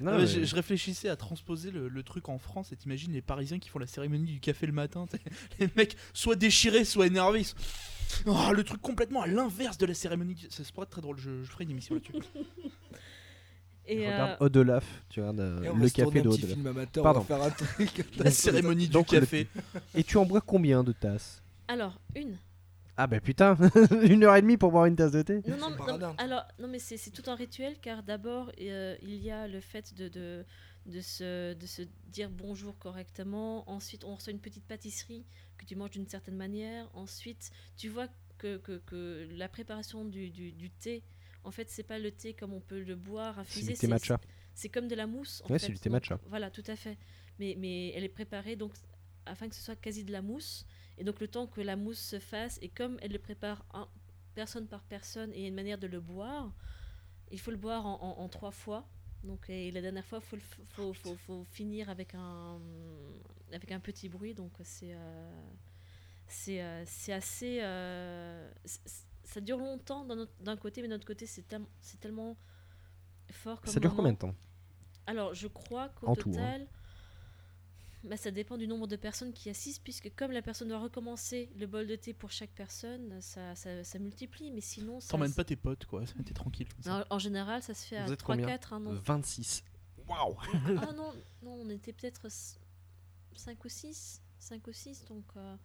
[0.00, 3.12] Non, Ouais, mais- je, je réfléchissais à transposer le, le truc en France et t'imagines
[3.12, 5.06] les Parisiens qui font la cérémonie du café le matin.
[5.58, 7.44] Les mecs soit déchirés, soit énervés.
[7.44, 7.56] sont-
[8.26, 10.34] Oh, le truc complètement à l'inverse de la cérémonie.
[10.34, 11.18] du- Ça, ça pourrait être très drôle.
[11.18, 12.12] Je, je ferai une émission là-dessus.
[13.90, 16.50] Et, Regarde euh, Odelaf, tu regardes euh, le se café de Odelaf.
[16.52, 17.20] film amateur, Pardon.
[17.20, 18.04] on va faire un truc.
[18.18, 19.48] la cérémonie du Donc, le- café.
[19.94, 21.42] Et tu en bois combien de tasses?
[21.68, 22.36] Alors, une.
[23.00, 23.56] Ah bah putain,
[24.02, 26.44] une heure et demie pour boire une tasse de thé Non, non, C'est non, alors,
[26.58, 29.94] non mais c'est c'est tout un rituel car d'abord euh, il y a le fait
[29.94, 30.44] de, de,
[30.86, 33.70] de, se, de se dire bonjour correctement.
[33.70, 35.24] Ensuite, on reçoit une petite pâtisserie
[35.58, 36.90] que tu manges d'une certaine manière.
[36.92, 41.04] Ensuite, tu vois que, que, que la préparation du, du, du thé,
[41.44, 43.72] en fait, c'est pas le thé comme on peut le boire C'est infusé.
[43.74, 44.18] du thé matcha.
[44.54, 45.40] C'est comme de la mousse.
[45.44, 46.18] En Ouais, c'est du thé Donc, matcha.
[46.26, 46.98] Voilà, tout à fait.
[47.38, 48.72] Mais, mais elle est préparée donc
[49.24, 50.66] afin que ce soit quasi de la mousse.
[50.98, 53.88] Et donc le temps que la mousse se fasse, et comme elle le prépare un-
[54.34, 56.52] personne par personne, et il y a une manière de le boire,
[57.30, 58.88] il faut le boire en, en- en trois fois.
[59.24, 62.60] Donc, et la dernière fois, il faut, le f- faut, faut- faut finir avec un,
[63.52, 64.34] avec un petit bruit.
[64.34, 65.32] Donc c'est euh,
[66.26, 67.58] c'est euh, assez...
[67.62, 68.50] euh,
[69.24, 70.06] ça dure longtemps
[70.40, 72.36] d'un côté, mais d'un autre côté, c'est tel- c'est tellement
[73.30, 73.94] fort comme Ça dure moment.
[73.94, 74.34] combien de temps?
[75.06, 76.54] Alors, je crois qu'au tout, hein.
[78.04, 81.50] Bah, ça dépend du nombre de personnes qui assistent, puisque comme la personne doit recommencer
[81.56, 84.50] le bol de thé pour chaque personne, ça, ça, ça multiplie.
[84.50, 86.04] Mais sinon, ça, T'emmènes pas tes potes, quoi.
[86.24, 86.68] T'es tranquille.
[86.86, 88.74] en, en général, ça se fait Vous à êtes combien 3-4.
[88.74, 88.92] Hein, non.
[88.94, 89.64] 26.
[90.08, 90.36] Waouh
[90.80, 92.28] ah non, non, on était peut-être
[93.34, 94.22] 5 ou 6.
[94.38, 95.56] 5 ou 6, donc euh,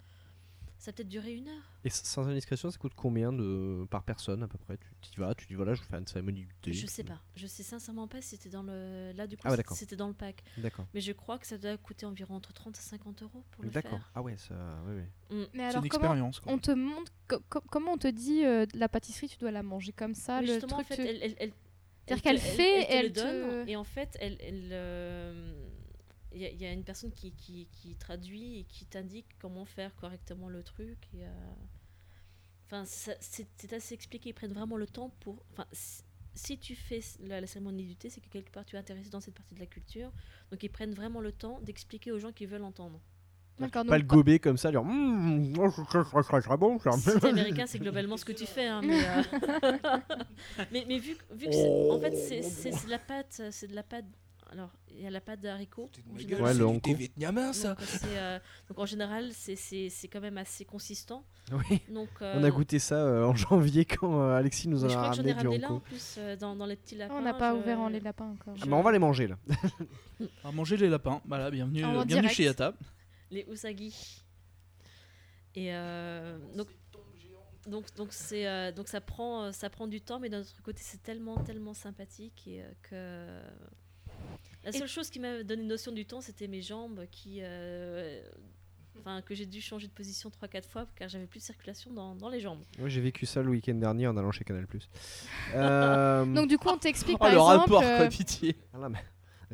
[0.83, 1.71] ça a peut-être duré une heure.
[1.85, 4.77] Et sans indiscrétion, ça coûte combien de par personne à peu près?
[5.01, 6.73] Tu y vas, tu dis voilà, je vais faire une cérémonie du thé.
[6.73, 7.21] Je sais pas.
[7.35, 9.13] Je sais sincèrement pas si c'était dans le.
[9.15, 9.77] Là, du coup, Ah ouais, d'accord.
[9.77, 10.43] c'était dans le pack.
[10.57, 10.85] D'accord.
[10.93, 13.69] Mais je crois que ça doit coûter environ entre 30 et 50 euros pour le
[13.69, 13.91] D'accord.
[13.91, 14.11] faire.
[14.13, 14.55] Ah ouais, ça.
[14.87, 14.95] Oui,
[15.31, 15.37] oui.
[15.53, 16.51] Mais C'est alors une expérience, quoi.
[16.51, 19.63] on te montre co- co- comment on te dit euh, la pâtisserie tu dois la
[19.63, 21.53] manger comme ça Mais le justement, truc en fait, tu- elle, elle, elle-
[22.05, 24.69] C'est-à-dire elle qu'elle fait, elle, te elle le donne, te- et en fait, elle, elle,
[24.73, 25.53] euh,
[26.33, 29.27] il y, a- il y a une personne qui, qui, qui traduit et qui t'indique
[29.39, 30.97] comment faire correctement le truc.
[31.13, 31.29] Et, euh,
[32.67, 34.29] enfin, c'est assez expliqué.
[34.29, 35.43] Ils prennent vraiment le temps pour.
[35.51, 36.03] Enfin, si,
[36.35, 39.09] si tu fais la, la cérémonie du thé, c'est que quelque part tu es intéressé
[39.09, 40.11] dans cette partie de la culture.
[40.51, 42.99] Donc ils prennent vraiment le temps d'expliquer aux gens qui veulent entendre.
[43.59, 46.79] D'accord, Pas donc le gober comme ça, je trouve ça bon.
[46.79, 46.91] ça.
[47.13, 48.65] Si t'es américain, c'est globalement ce que tu fais.
[48.65, 49.21] hein, mais, euh,
[50.71, 53.75] mais, mais vu, que- vu que c'est- en fait, c'est de la pâte, c'est de
[53.75, 54.05] la pâte.
[54.53, 55.89] Alors, il y a la pâte de général.
[56.27, 57.69] gueule, Ouais, c'est le thé vietnamien, ça.
[57.73, 58.37] Donc, c'est, euh,
[58.69, 61.25] donc en général, c'est- c'est c'est quand même assez consistant.
[61.51, 61.81] Oui.
[61.89, 65.09] Donc, On a euh, goûté ça euh, en janvier quand euh, Alexis nous en a
[65.09, 67.15] ramené du là en plus euh, dans, dans les petits lapins.
[67.15, 68.53] on n'a pas je- ouvert en les lapins encore.
[68.61, 69.37] Ah, bah, on va les manger là.
[70.43, 71.19] À manger les lapins.
[71.25, 72.35] Voilà, bienvenue, En bienvenue direct.
[72.35, 72.73] chez Yata.
[73.31, 74.21] les usagi.
[75.55, 76.67] Et euh, donc,
[77.67, 80.79] donc, donc, c'est, euh, donc ça, prend, ça prend du temps, mais d'un autre côté,
[80.83, 83.53] c'est tellement, tellement sympathique et, euh, que.
[84.65, 87.39] La seule chose qui m'a donné une notion du temps, c'était mes jambes qui.
[87.41, 88.21] euh,
[88.99, 92.13] Enfin, que j'ai dû changer de position 3-4 fois car j'avais plus de circulation dans,
[92.15, 92.61] dans les jambes.
[92.77, 94.67] Moi j'ai vécu ça le week-end dernier en allant chez Canal.
[95.55, 98.55] Euh, Donc du coup on t'explique Oh, par le exemple rapport, euh, quoi, pitié.
[98.71, 98.99] voilà, mais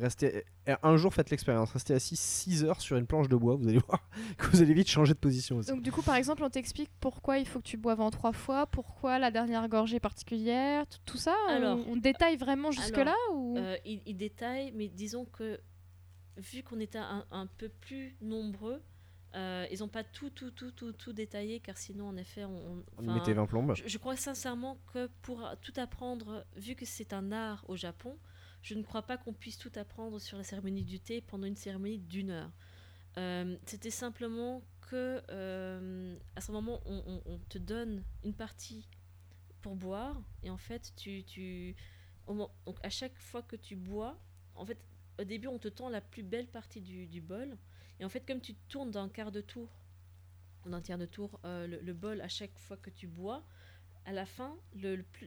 [0.00, 3.54] restez, euh, un jour faites l'expérience, restez assis 6 heures sur une planche de bois,
[3.56, 4.00] vous allez voir
[4.38, 5.70] que vous allez vite changer de position aussi.
[5.70, 8.32] donc du coup par exemple on t'explique pourquoi il faut que tu boives en trois
[8.32, 11.34] fois, pourquoi la dernière gorgée est particulière, tout, ça.
[11.50, 15.60] euh, Alors- on détaille vraiment jusque là ou Euh, il, il détaille, mais disons que
[16.36, 18.80] vu qu'on était un, un peu plus nombreux,
[19.36, 22.82] euh, ils n'ont pas tout, tout, tout, tout, tout détaillé, car sinon, en effet, on.
[22.98, 23.74] on- mettait 20 plombes.
[23.76, 28.16] je, je crois sincèrement que pour tout apprendre, vu que c'est un art au Japon,
[28.62, 31.56] je ne crois pas qu'on puisse tout apprendre sur la cérémonie du thé pendant une
[31.56, 32.52] cérémonie d'une heure.
[33.16, 38.88] Euh, C'était simplement que euh, à ce moment, on, te donne une partie
[39.60, 41.74] pour boire, et en fait, tu,
[42.26, 42.50] donc
[42.82, 44.18] à chaque fois que tu bois,
[44.54, 44.78] en fait,
[45.18, 47.56] au début, on te tend la plus belle partie du, bol,
[47.98, 49.68] et en fait, comme tu tournes d'un quart de tour,
[50.66, 53.44] d'un tiers de tour, euh, le, bol à chaque fois que tu bois,
[54.06, 54.56] à la fin,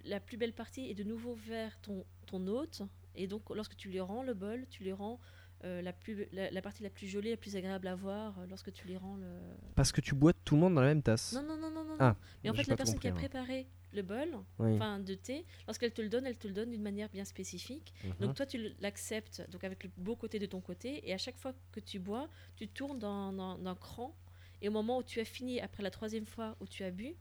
[0.03, 2.81] la plus belle partie est de nouveau vers ton, ton hôte.
[3.15, 5.19] Et donc, lorsque tu lui rends le bol, tu lui rends
[5.63, 8.45] euh, la, plus, la, la partie la plus jolie, la plus agréable à voir euh,
[8.47, 9.29] lorsque tu lui rends le.
[9.75, 11.33] Parce que tu bois tout le monde dans la même tasse.
[11.33, 11.95] Non, non, non, non, non.
[11.99, 12.15] Ah.
[12.43, 14.27] Mais en fait, la personne qui a préparé le bol,
[14.59, 14.73] Oui.
[14.75, 17.93] enfin de thé, lorsqu'elle te le donne, elle te le donne d'une manière bien spécifique.
[18.03, 18.13] Mhm.
[18.19, 21.37] Donc toi, tu l'acceptes donc avec le beau côté de ton côté, et à chaque
[21.37, 24.15] fois que tu bois, tu tournes dans- d'un cran,
[24.61, 27.15] et au moment où tu as fini, après la troisième fois où tu as bu,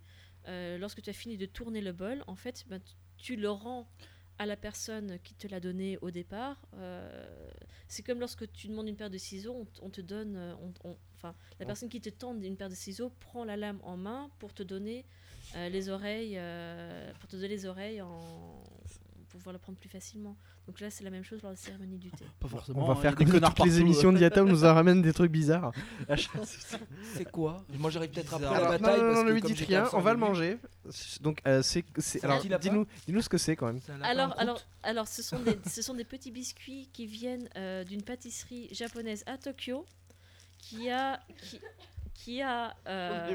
[0.49, 2.81] euh, lorsque tu as fini de tourner le bol, en fait, ben,
[3.19, 3.87] tu le rends
[4.39, 6.57] à la personne qui te l'a donné au départ.
[6.75, 7.51] Euh,
[7.89, 10.97] c'est comme lorsque tu demandes une paire de ciseaux, on, te donne, euh, on- on-
[11.17, 13.97] enfin, la On- personne qui te tend une paire de ciseaux prend la lame en
[13.97, 15.05] main pour te donner
[15.57, 18.63] euh, les oreilles, euh, pour te donner les oreilles en
[19.33, 20.37] pouvoir le prendre plus facilement.
[20.67, 22.25] Donc là, c'est la même chose lors de la cérémonie du thé.
[22.39, 22.85] Pas forcément.
[22.85, 23.69] On va faire des comme toutes les partout.
[23.81, 25.73] émissions d'Iata où nous en ramène des trucs bizarres.
[27.15, 29.01] C'est quoi Moi j'arrive peut-être après Alors, la bataille.
[29.01, 30.59] non, non, non, ne lui dites rien, on va le manger.
[31.21, 31.85] Donc, euh, c'est.
[32.25, 33.81] Alors, dis-nous dis ce que c'est quand même.
[34.03, 38.03] Alors, alors, alors, ce sont des, ce sont des petits biscuits qui viennent euh, d'une
[38.03, 39.87] pâtisserie japonaise à Tokyo,
[40.59, 41.61] qui a, qui,
[42.15, 43.35] qui a, euh,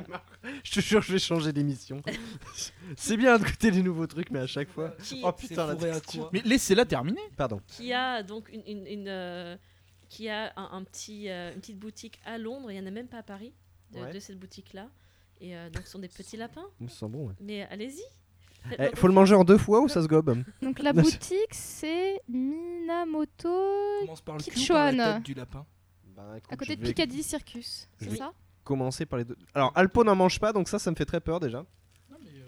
[0.63, 2.01] Je te jure, je vais changer d'émission.
[2.95, 4.91] c'est bien de goûter des nouveaux trucs, mais à chaque fois.
[5.03, 6.29] qui, Oh putain, la texture.
[6.31, 7.21] Mais laissez-la terminer.
[7.35, 7.59] Pardon.
[7.67, 9.57] qui a donc une, une, une, euh,
[10.09, 12.71] qui a un, un petit, euh, une petite boutique à Londres.
[12.71, 13.53] Il n'y en a même pas à Paris
[13.91, 14.13] de, Ouais.
[14.13, 14.87] de cette boutique-là.
[15.41, 16.65] Et euh, donc, ce sont des petits lapins.
[16.87, 17.27] Ça sent bon.
[17.27, 17.33] ouais.
[17.41, 18.01] Mais allez-y.
[18.79, 20.43] Eh, faut le manger en deux fois ou ça se gobe?
[20.61, 23.49] Donc la boutique c'est Minamoto
[24.01, 24.97] Commence par le cul ou Kitchuan.
[24.97, 25.65] par la tête du lapin?
[26.15, 28.33] Bah, écoute, à côté de vais Piccadilly Circus, c'est ça?
[28.67, 29.37] Commencer par les deux.
[29.53, 31.59] Alors, Alpo n'en mange pas, donc ça, ça me fait très peur déjà.
[32.11, 32.43] Non, mais euh,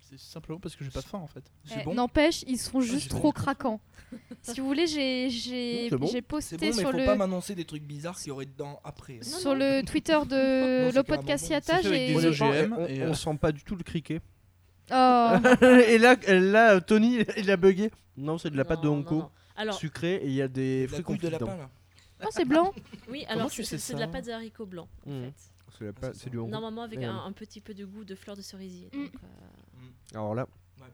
[0.00, 1.44] c'est- simplement parce que j'ai pas faim en fait.
[1.78, 3.80] Eh, bon N'empêche, ils sont juste j'ai trop craquants.
[4.42, 6.08] si vous voulez, j'ai j'ai bon.
[6.26, 8.80] posté bon, mais sur faut le pas m'annoncer des trucs bizarres qu'il y aurait dedans
[8.82, 9.18] après.
[9.20, 9.22] hein.
[9.22, 11.48] sur le Twitter de le podcast.
[11.48, 14.20] Yata, j'ai des Honnêtement, OGM on, on euh, sent pas du tout le criquet.
[14.90, 15.30] Oh.
[15.86, 17.90] et là, là, Tony, il a bugué.
[18.16, 19.30] Non, c'est de la pâte de Honko, non.
[19.56, 21.46] Alors, sucrée, et il y a des fruits couille de confits dedans.
[21.46, 21.70] lapin là.
[22.24, 22.72] Oh, c'est blanc.
[23.10, 24.88] Oui, alors tu c'est sais c'est de la pâte de haricots blancs.
[25.06, 25.24] En Mhm.
[25.24, 25.51] fait.
[25.78, 26.50] C'est pa- c'est c'est du Hongo.
[26.50, 28.88] Normalement avec un, petit peu de goût de fleurs de cerisier.
[28.92, 29.04] Mm.
[29.04, 30.46] donc, euh, Alors là,
[30.80, 30.86] Ouais.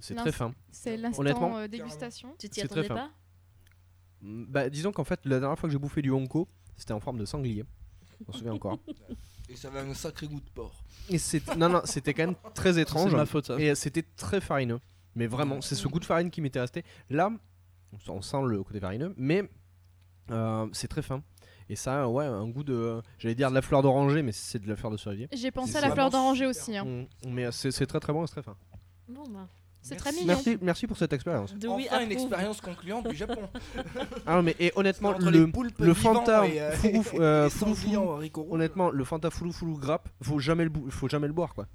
[0.00, 0.52] c'est très fin.
[0.70, 1.56] C'est l'instant Honnêtement.
[1.58, 2.34] euh, dégustation.
[2.38, 3.08] tu t'y C'est très attendais fin.
[3.08, 3.10] pas
[4.22, 6.98] Mm, Bah, disons qu'en fait, la dernière fois que j'ai bouffé du Honko, c'était en
[7.00, 7.64] forme de sanglier.
[8.20, 8.78] Je m'en souviens encore.
[9.48, 10.74] Et ça avait un sacré goût de porc.
[11.08, 11.16] Et
[11.56, 13.58] non non, c'était quand même très C'est étrange de ma faute, ça.
[13.58, 14.78] et c'était très farineux.
[15.14, 16.84] Mais vraiment, c'est ce goût de farine qui m'était resté.
[17.08, 17.30] Là,
[18.08, 19.48] on sent le côté farineux, mais
[20.30, 21.22] euh, c'est très fin.
[21.70, 24.68] Et ça, ouais, un goût de, j'allais dire de la fleur d'oranger, mais c'est de
[24.68, 25.28] la fleur de cerisier.
[25.32, 26.76] J'ai pensé à la fleur d'oranger aussi.
[26.76, 26.84] hein.
[26.84, 28.56] Mm, Mais c'est très très bon et c'est très fin.
[29.08, 29.48] Bon, bah.
[29.80, 30.26] C'est très mignon.
[30.26, 31.54] Merci, merci pour cette expérience.
[31.54, 33.40] De enfin oui, une expérience concluante du Japon.
[34.26, 38.30] Ah non, mais et honnêtement, le, le Fanta euh, et euh, rouges.
[38.50, 41.66] honnêtement, le Fanta Foulou Foulou Grappe, faut jamais le, faut jamais le boire quoi.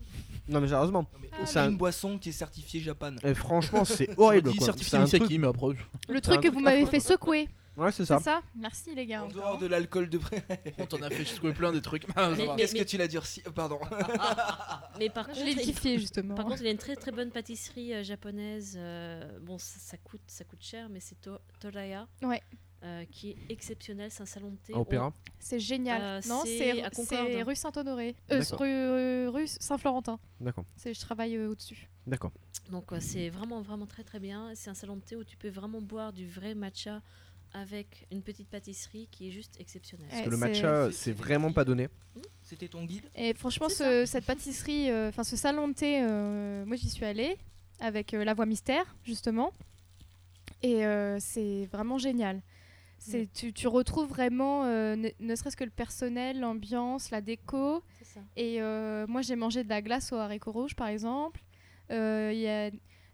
[0.49, 3.13] Non mais sérieusement, Ah, c'est un- boisson qui est certifiée Japan.
[3.23, 4.65] et franchement c'est horrible quoi.
[4.65, 5.67] certifié C'est un Misaki, truc- mais après.
[6.09, 7.47] Le un truc que vous m'avez fait secouer.
[7.76, 8.19] Ouais c'est C'est ça.
[8.19, 9.24] ça Merci les gars.
[9.24, 10.43] En dehors de l'alcool de près.
[10.78, 12.05] On t'en a fait secouer plein des trucs.
[12.15, 12.53] Ah, ça Mais- va.
[12.55, 13.80] mais- Qu'est-ce que tu l'as dit aussi Pardon.
[14.99, 16.36] Mais par contre, Je l'ai il- kiffé justement.
[16.36, 18.76] Par contre, il y a une très très bonne pâtisserie euh, japonaise.
[18.78, 22.07] euh, bon, ça, ça coûte, ça coûte cher, mais c'est To- Toraya.
[22.21, 22.41] Ouais.
[22.84, 24.74] euh, qui est exceptionnel, c'est un salon de thé.
[24.74, 25.13] À Opéra.
[25.39, 26.01] C'est génial.
[26.01, 28.13] Euh, non, c'est rue Saint-Honoré.
[28.32, 30.19] Euh, rue, euh, rue Saint-Florentin.
[30.41, 31.89] D'accord, C'est- Je travaille euh, au-dessus.
[32.05, 32.32] d'accord.
[32.69, 34.51] On- Donc euh, c'est vraiment vraiment très très bien.
[34.55, 37.01] C'est un salon de thé où tu peux vraiment boire du vrai matcha
[37.54, 40.08] avec une petite pâtisserie qui est juste exceptionnelle.
[40.10, 41.88] Parce que le matcha c'est- vraiment pas donné.
[42.41, 43.04] C'était ton guide?
[43.16, 47.06] Et franchement, ce- cette pâtisserie, euh, enfin ce salon de thé, euh, moi j'y suis
[47.06, 47.38] allée
[47.80, 49.51] avec euh, la voix mystère justement,
[50.62, 52.41] et euh, c'est vraiment génial.
[52.99, 57.84] C'est tu, tu retrouves vraiment, euh, ne, ne serait-ce que le personnel, l'ambiance, la déco.
[58.38, 61.41] Et euh, moi j'ai mangé de la glace aux haricots rouges par exemple.
[61.91, 62.72] Euh, Il y a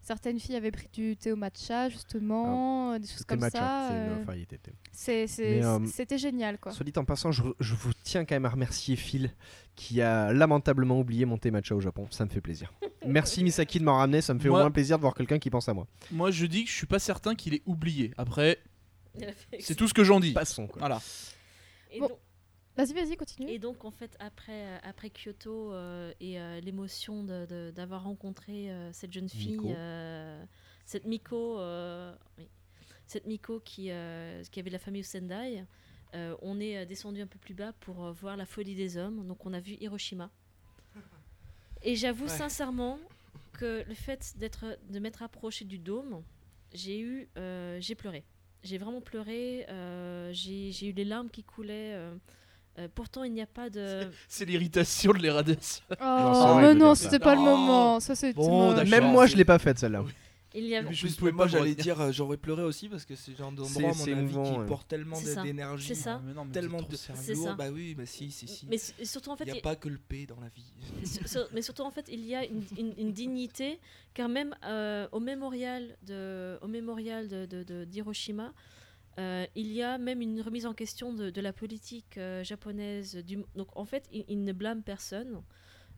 [0.10, 3.90] certaines filles avaient pris du thé au matcha justement, des choses comme matcha, ça.
[4.92, 6.72] c'est euh, euh, C'était génial quoi.
[6.72, 9.30] Soit dit en passant, je, je vous tiens quand même à remercier Phil
[9.76, 12.08] qui a lamentablement oublié mon thé matcha au Japon.
[12.10, 12.74] Ça me fait plaisir.
[13.06, 14.22] Merci Misaki de m'en ramener.
[14.22, 15.86] Ça me fait Moi- au moins plaisir de voir quelqu'un qui pense à moi.
[16.12, 18.12] Moi, je dis que je suis pas certain qu'il ait oublié.
[18.18, 18.58] Après,
[19.60, 20.34] c'est tout ce que j'en dis.
[20.34, 20.80] Passons quoi.
[20.80, 21.00] Voilà.
[21.92, 22.08] Et Bon.
[22.08, 22.18] donc,
[22.80, 23.50] Vas-y, vas-y, continue.
[23.50, 28.90] Et donc, en fait, après, euh, après Kyoto euh, et euh, l'émotion d'avoir rencontré euh,
[28.94, 29.74] cette jeune fille, Miko.
[29.76, 30.46] euh,
[30.86, 32.48] cette Miko, euh, oui,
[33.06, 35.66] cette Miko qui, euh, qui avait la famille au Sendai,
[36.16, 39.28] euh, on est descendu un peu plus bas pour euh, voir la folie des hommes.
[39.28, 40.30] Donc, on a vu Hiroshima.
[41.82, 42.30] Et j'avoue Ouais.
[42.30, 42.98] sincèrement
[43.58, 46.24] que le fait d'être, de m'être approché du dôme,
[46.74, 48.24] j'ai eu, euh, j'ai pleuré.
[48.64, 49.66] J'ai vraiment pleuré.
[49.68, 51.94] euh, j'ai, j'ai eu les larmes qui coulaient.
[52.80, 54.10] Euh, pourtant, il n'y a pas de.
[54.28, 55.84] C'est l'irritation de l'irradiation.
[55.92, 55.96] Oh,
[56.56, 57.58] c'est mais non, c'était pas le Non.
[57.58, 58.00] moment.
[58.00, 58.74] Ça, c'est Bon.
[58.86, 60.04] Même moi, je l'ai pas faite celle-là.
[60.56, 60.82] Il y a...
[60.82, 63.52] Mais pouvais moi pas j'allais dire euh, j'aurais pleuré aussi parce que c'est le genre
[63.52, 64.66] d'endroit mon avis émouvant, qui ouais.
[64.66, 65.90] porte tellement d'énergie.
[65.90, 66.20] C'est ça.
[66.26, 67.14] Mais non, mais Tellement de ça.
[67.56, 68.66] Bah oui, bah si, si, si.
[68.68, 70.74] Mais surtout en fait, Il n'y a pas que le P dans la vie.
[71.54, 73.80] mais surtout en fait, il y a une, une- une dignité,
[74.16, 78.52] car même euh, au mémorial de, au mémorial de, de- de- d'Hiroshima,
[79.20, 83.16] euh, il y a même une remise en question de, de la politique euh, japonaise.
[83.18, 85.42] Du, donc en fait, ils, ils ne blâment personne.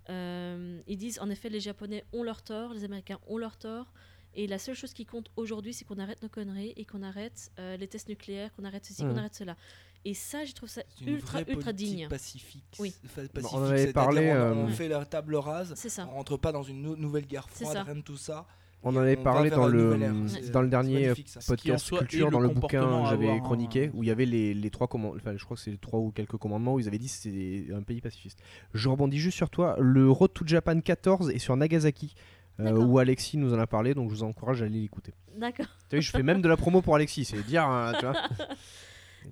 [0.09, 3.93] Euh, ils disent en effet, les Japonais ont leur tort, les Américains ont leur tort.
[4.33, 7.51] Et la seule chose qui compte aujourd'hui, c'est qu'on arrête nos conneries et qu'on arrête
[7.59, 9.57] euh, les tests nucléaires, qu'on arrête ceci, qu'on arrête cela.
[10.05, 12.07] Et ça, je trouve ça ultra, vraie ultra digne.
[12.07, 12.63] pacifique.
[12.79, 12.95] Oui.
[13.05, 15.73] Enfin, on en pacifique, avait parlé, On, euh, on fait la table rase.
[15.75, 16.07] C'est ça.
[16.09, 18.47] On rentre pas dans une nou- nouvelle guerre froide, rien de tout ça.
[18.83, 20.13] On en avait va parlé vers dans le, ère.
[20.13, 21.13] dans C'est- le c'est dernier
[21.47, 24.87] podcast culture dans le bouquin à j'avais chroniqué où il y avait les, les trois
[24.87, 27.05] commandements enfin je crois que c'est les trois ou quelques commandements où ils avaient dit
[27.07, 28.41] que c'était un pays pacifiste
[28.73, 32.15] je rebondis juste sur toi le Road to Japan 14 est sur Nagasaki
[32.59, 35.67] euh, où Alexis nous en a parlé donc je vous encourage à aller l'écouter D'accord.
[35.89, 38.15] tu vois je fais même de la promo pour Alexis c'est dire hein, tu vois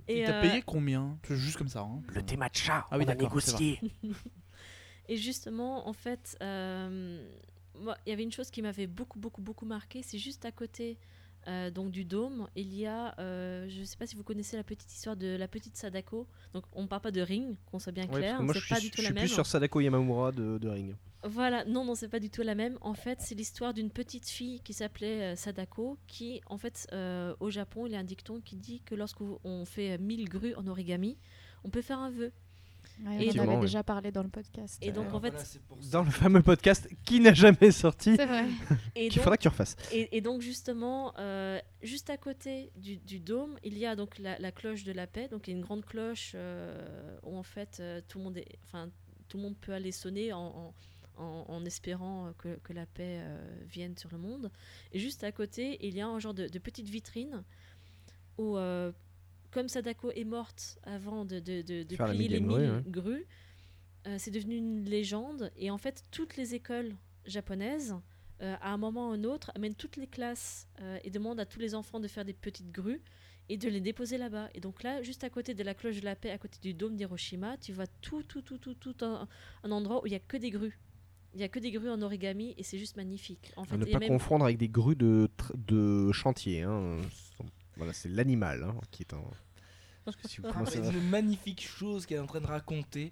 [0.07, 1.17] Et, Il t'a euh, payé combien?
[1.23, 1.79] C'est Juste comme ça.
[1.79, 2.01] hein.
[2.13, 3.79] le thé matcha Ah oui, on a c'est négocié
[5.09, 7.27] Et justement, en fait, euh,
[7.79, 10.01] moi, il y avait une chose qui m'avait beaucoup, beaucoup, beaucoup marqué.
[10.03, 10.97] C'est juste à côté
[11.47, 14.57] euh, donc du dôme, il y a, euh, je ne sais pas si vous connaissez
[14.57, 16.27] la petite histoire de la petite Sadako.
[16.53, 18.41] Donc, on ne parle pas de Ring, qu'on soit bien clair.
[18.43, 19.23] moi je c'est suis, pas du tout je la suis même.
[19.23, 22.55] plus sur Sadako Yamamura de, de Ring Voilà, non, non, c'est pas du tout la
[22.55, 22.77] même.
[22.81, 26.87] En fait, c'est l'histoire d'une petite fille qui s'appelait euh, Sadako, qui, en fait,
[27.39, 30.55] au Japon, il y a un dicton qui dit que lorsqu'on fait euh, 1000 grues
[30.55, 31.17] en origami,
[31.63, 32.31] on peut faire un vœu.
[33.05, 33.61] Ouais, Et on avait ouais.
[33.61, 34.77] déjà parlé dans le podcast.
[34.81, 35.89] Et donc, Euh, en fait, Voilà, c'est pour ça.
[35.91, 38.43] dans le fameux podcast qui n'a jamais sorti c'est vrai.
[38.95, 42.71] et qu'il donc, faudra que tu refasses Et, et donc justement, euh, juste à côté
[42.75, 45.29] du, du dôme, il y a donc la, la cloche de la paix.
[45.29, 48.37] Donc il y a une grande cloche euh, où en fait euh, tout le monde,
[48.37, 48.89] est, enfin
[49.29, 50.73] tout le monde peut aller sonner en, en-
[51.23, 54.51] en- en espérant que, que la paix euh, vienne sur le monde.
[54.91, 57.43] Et juste à côté, il y a un genre de, de petite vitrine
[58.37, 58.91] où euh,
[59.51, 62.83] comme Sadako est morte avant de, de, de, plier les mille ouais.
[62.87, 63.25] grues,
[64.07, 65.51] euh, c'est devenu une légende.
[65.57, 66.95] Et en fait, toutes les écoles
[67.25, 67.95] japonaises,
[68.41, 71.45] euh, à un moment ou un autre, amènent toutes les classes euh, et demandent à
[71.45, 73.01] tous les enfants de faire des petites grues
[73.49, 74.49] et de les déposer là-bas.
[74.53, 76.73] Et donc là, juste à côté de la cloche de la paix, à côté du
[76.73, 79.27] dôme d'Hiroshima, tu vois tout, tout, tout, tout, tout un,
[79.63, 80.79] un endroit où il y a que des grues.
[81.35, 83.51] Il y a que des grues en origami et c'est juste magnifique.
[83.55, 85.29] En fait, ne pas même- confondre avec des grues de,
[85.67, 86.61] de chantier.
[86.63, 86.97] hein.
[87.79, 89.23] Voilà, c'est l'animal hein, qui est en.
[90.05, 93.11] Parce que si vous commencez à- une magnifique chose qu'elle est en train de raconter.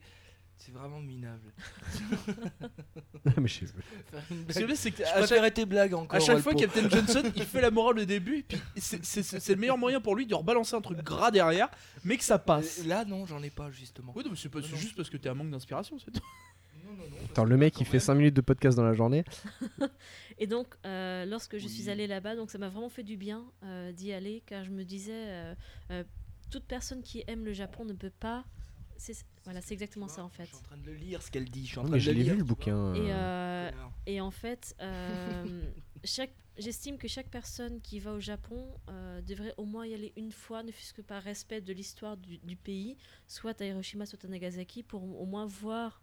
[0.60, 1.54] C'est vraiment minable.
[3.38, 3.66] Mais je sais-
[4.10, 4.70] Faire une que blague.
[4.70, 6.16] veux, c'est que Je à chaque, tes blagues encore.
[6.18, 6.74] à chaque fois, Walpo.
[6.74, 9.78] Captain Johnson, il fait la morale au début, et puis c'est- c'est c'est le meilleur
[9.78, 11.70] moyen pour lui de rebalancer un truc gras derrière,
[12.04, 12.80] mais que ça passe.
[12.80, 14.14] Euh, Là, non, j'en ai pas, justement.
[14.16, 14.78] Oui, non, mais c'est pas- Non, c'est non.
[14.80, 16.26] juste parce que t'es un manque d'inspiration, c'est tout.
[17.30, 19.24] Attends, le mec il fait même- 5 minutes de podcast dans la journée.
[20.40, 23.46] Et donc, euh, lorsque je suis allée là-bas, donc ça m'a vraiment fait du bien
[23.64, 25.56] euh, d'y aller, car je me disais, euh,
[25.92, 26.04] euh,
[26.52, 28.46] toute personne qui aime le Japon ne peut pas.
[29.44, 30.46] Voilà, c'est exactement ça en Je fait.
[30.48, 31.62] suis en train de le lire, ce qu'elle dit.
[31.66, 32.34] Je suis en Non, train mais de je le l'ai lire.
[32.34, 32.94] vu le bouquin.
[34.06, 35.62] Et, en fait, euh,
[36.04, 40.14] chaque, j'estime que chaque personne qui va au Japon euh, devrait au moins y aller
[40.18, 42.98] une fois, ne fût-ce que par respect de l'histoire du, du pays,
[43.28, 46.02] soit à Hiroshima, soit à Nagasaki, pour au moins voir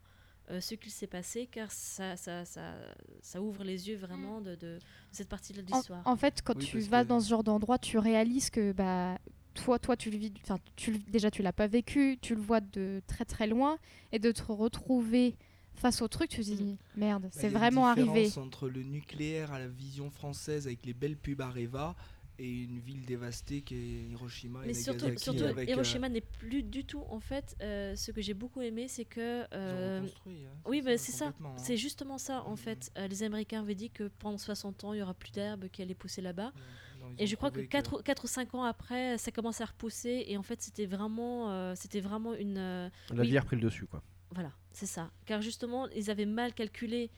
[0.50, 2.74] euh, ce qu'il s'est passé, car ça, ça, ça,
[3.22, 4.78] ça ouvre les yeux vraiment de, de-
[5.10, 6.02] cette partie-là de l'histoire.
[6.06, 9.18] en fait, quand Oui, tu vas que- dans ce genre d'endroit, tu réalises que bah
[9.54, 10.32] toi, toi, tu le vis.
[10.76, 13.78] Tu déjà, tu l'as pas vécu, tu le vois de très très loin,
[14.12, 15.36] et de te retrouver
[15.76, 18.24] face au truc, tu te dis merde, Bah, c'est il y a une vraiment arrivé.
[18.24, 21.96] différence entre le nucléaire à la vision française avec les belles pubs Areva
[22.38, 26.08] et une ville dévastée qui est Hiroshima et Mais surtout, Nagasaki surtout avec, euh, Hiroshima
[26.08, 27.04] n'est plus du tout.
[27.08, 29.46] En fait, euh, ce que j'ai beaucoup aimé, c'est que.
[29.54, 31.32] euh, reconstruit, hein, oui, bah, c'est ça.
[31.40, 31.54] hein.
[31.56, 32.90] C'est justement ça, en fait.
[32.98, 35.82] Euh, les Américains avaient dit que pendant 60 ans, il y aura plus d'herbe qui
[35.82, 36.52] allait pousser là-bas.
[37.18, 40.24] Ils Et je crois que prouvé 4, ou 5 ans après, ça commence à repousser.
[40.26, 42.56] Et en fait, c'était vraiment, euh, c'était vraiment une.
[42.58, 43.28] euh, La oui.
[43.28, 44.02] vie a repris le dessus quoi.
[44.30, 45.10] voilà, c'est ça.
[45.26, 47.10] Car justement, ils avaient mal calculé.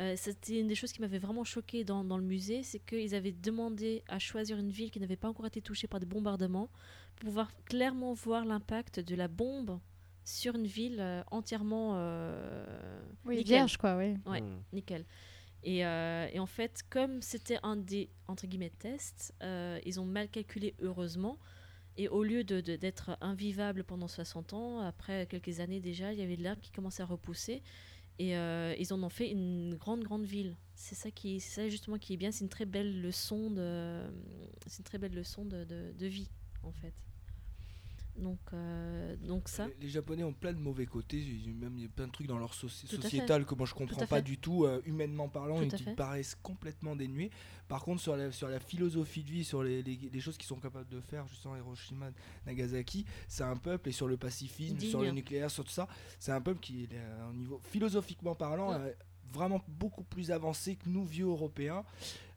[0.00, 3.14] Euh, C'était une des choses qui m'avait vraiment choqué dans, dans le musée, c'est qu'ils
[3.14, 6.68] avaient demandé à choisir une ville qui n'avait pas encore été touchée par des bombardements
[7.16, 9.78] pour pouvoir clairement voir l'impact de la bombe
[10.24, 13.56] sur une ville euh, entièrement euh, Oui, nickel.
[13.56, 14.14] vierge quoi, oui.
[14.26, 14.40] Ouais.
[14.40, 14.62] Hmm.
[14.72, 15.04] Nickel.
[15.62, 20.04] Et, euh, et en fait, comme c'était un des entre guillemets tests, euh, ils ont
[20.04, 21.38] mal calculé heureusement.
[21.96, 26.18] Et au lieu de- de- d'être invivable pendant 60 ans, après quelques années déjà, il
[26.18, 27.62] y avait de l'herbe qui commençait à repousser.
[28.18, 30.56] Et euh, ils en ont fait une grande, grande ville.
[30.74, 32.30] C'est ça, qui, ça justement qui est bien.
[32.32, 34.02] C'est une très belle leçon de,
[34.66, 36.30] c'est une très belle leçon de- de vie,
[36.62, 36.94] en fait.
[38.16, 39.66] Donc, euh, donc ça.
[39.66, 41.18] Les, les Japonais ont plein de mauvais côtés,
[41.60, 43.96] même il y a plein de trucs dans leur soci- sociétal que moi je comprends
[44.06, 47.30] pas du tout, euh, humainement parlant, et qui me paraissent complètement dénués.
[47.66, 50.46] Par contre, sur la, sur la philosophie de vie, sur les, les- les choses qu'ils
[50.46, 52.10] sont capables de faire, justement Hiroshima,
[52.46, 55.88] Nagasaki, c'est un peuple, et sur le pacifisme, sur le nucléaire, sur tout ça,
[56.20, 58.78] c'est un peuple qui est euh, au niveau philosophiquement parlant.
[58.78, 58.92] Mm.
[59.34, 61.84] Euh, vraiment beaucoup plus avancé que nous vieux européens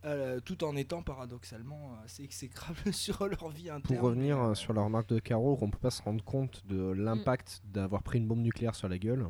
[0.05, 4.71] euh, tout en étant paradoxalement assez exécrables sur leur vie interne Pour revenir euh, sur
[4.73, 7.03] la remarque de Caro, qu'on peut pas se rendre compte de Mm.
[7.03, 9.25] l'impact d'avoir pris une bombe nucléaire sur la gueule,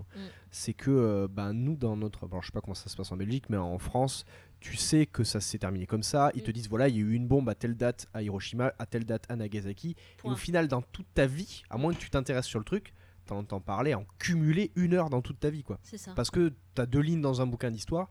[0.52, 2.28] c'est que euh, bah, nous, dans notre.
[2.28, 4.26] Bon, je sais pas comment ça se passe en Belgique, mais en France,
[4.60, 6.32] tu sais que ça s'est terminé comme ça.
[6.36, 6.54] Ils te Mm.
[6.54, 9.06] disent voilà, il y a eu une bombe à telle date à Hiroshima, à telle
[9.06, 9.96] date à Nagasaki.
[10.26, 12.94] Et au final, dans toute ta vie, à moins que tu t'intéresses sur le truc,
[13.28, 15.80] t'en entends parler en cumulé une heure dans toute ta vie, quoi.
[15.84, 16.12] C'est ça.
[16.16, 18.10] Parce que t'as deux lignes dans un bouquin d'histoire.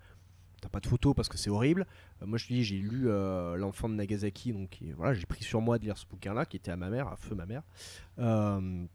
[0.63, 1.87] T'as pas de photos parce que c'est horrible.
[2.23, 5.45] Euh, moi, je te dis, j'ai lu euh, L'enfant de Nagasaki, donc voilà, j'ai pris
[5.45, 7.63] sur moi de lire ce bouquin-là, qui était à ma mère, à feu ma mère.
[8.19, 8.87] Euh,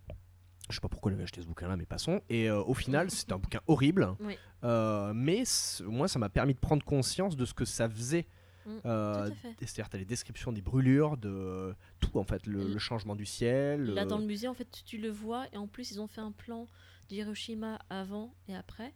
[0.72, 2.22] je sais pas pourquoi avait acheté ce bouquin-là, mais passons.
[2.30, 4.16] Et euh, au final, c'était un bouquin horrible.
[4.22, 4.38] Oui.
[4.64, 5.44] Euh, mais
[5.86, 8.28] moi, ça m'a permis de prendre conscience de ce que ça faisait.
[8.66, 9.56] Mm, Euh, fait.
[9.60, 13.26] C'est-à-dire, t'as les descriptions des brûlures, de tout en fait, le, L- le changement du
[13.26, 13.84] ciel.
[13.86, 16.00] Là, euh, dans le musée, en fait, tu, tu le vois, et en plus, ils
[16.00, 16.68] ont fait un plan
[17.10, 18.94] d'Hiroshima avant et après.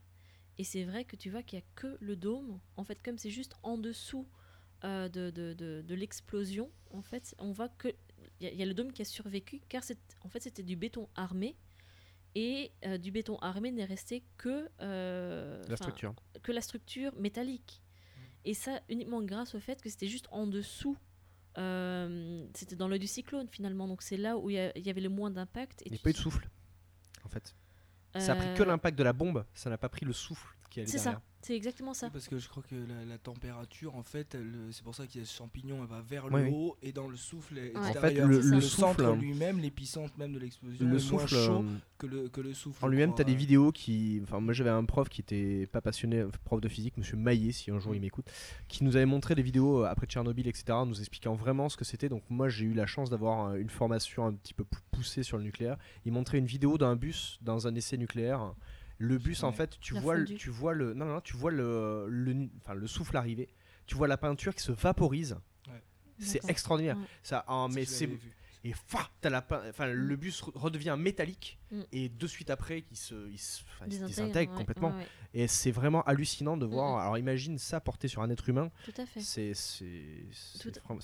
[0.58, 2.60] Et c'est vrai que tu vois qu'il n'y a que le dôme.
[2.78, 4.28] En fait, comme c'est juste en dessous
[4.84, 7.90] euh, de, de, de- de l'explosion, en fait, on voit que
[8.40, 9.84] il y, a- il y a le dôme qui a survécu, car
[10.24, 11.56] en fait, c'était du béton armé.
[12.38, 16.14] Et euh, du béton armé n'est resté que, euh, la structure.
[16.44, 17.82] que la structure métallique.
[18.46, 20.98] Et ça uniquement grâce au fait que c'était juste en dessous.
[21.58, 23.88] euh, c'était dans l'œil du cyclone finalement.
[23.88, 25.82] Donc c'est là où il y, avait le moins d'impact.
[25.86, 26.50] Il n'y a pas eu de souffle,
[27.24, 27.56] en fait.
[28.18, 30.56] Ça a pris que Euh, l'impact de la bombe, ça n'a pas pris le souffle
[30.70, 32.08] qui allait C'est ça, c'est exactement ça.
[32.08, 34.36] Oui, Parce que je crois que la, la température, en fait,
[34.72, 36.54] c'est pour ça qu'il y a ce champignon, elle va vers Ouais, le oui.
[36.56, 38.02] haut et dans le souffle En extérieur.
[38.02, 41.64] fait, le- le centre souffle, lui-même, l'épicentre même de l'explosion, Le est moins souffle, chaud
[41.64, 42.84] euh, que le, que le souffle.
[42.84, 43.38] en lui-même, crois, t'as des euh.
[43.38, 44.20] vidéos qui.
[44.24, 47.52] Enfin, moi j'avais un prof qui était pas passionné, euh, prof de physique, monsieur Maillet,
[47.52, 47.96] si un jour Mm.
[47.96, 48.26] il m'écoute,
[48.68, 51.86] qui nous avait montré des vidéos euh, après Tchernobyl, etc., nous expliquant vraiment ce que
[51.86, 52.10] c'était.
[52.10, 55.22] Donc, moi j'ai eu la chance d'avoir euh, une formation un petit peu plus poussée
[55.22, 55.78] sur le nucléaire.
[56.06, 58.54] Il montrait une vidéo d'un bus dans un essai nucléaire.
[58.98, 60.36] Le bus, en fait, tu La vois, le, fondue.
[60.38, 63.50] tu vois le, non, non, tu vois le, le, le souffle arriver.
[63.88, 65.38] Tu vois la peinture qui se vaporise.
[65.68, 65.84] Ouais.
[66.20, 66.98] C'est extraordinaire.
[66.98, 67.06] Ouais.
[67.24, 68.10] Ça, mais c'est
[68.68, 71.82] et fa, t'as la pein- enfin, le bus re- redevient métallique Mm.
[71.92, 74.90] et de suite après il se, il se, enfin, il se Désintègre, désintègre ouais, complètement
[74.90, 77.02] ouais, ouais, et c'est vraiment hallucinant de voir Mm, mm.
[77.02, 79.20] alors imagine ça porté sur un être humain tout à fait.
[79.20, 80.26] c'est c'est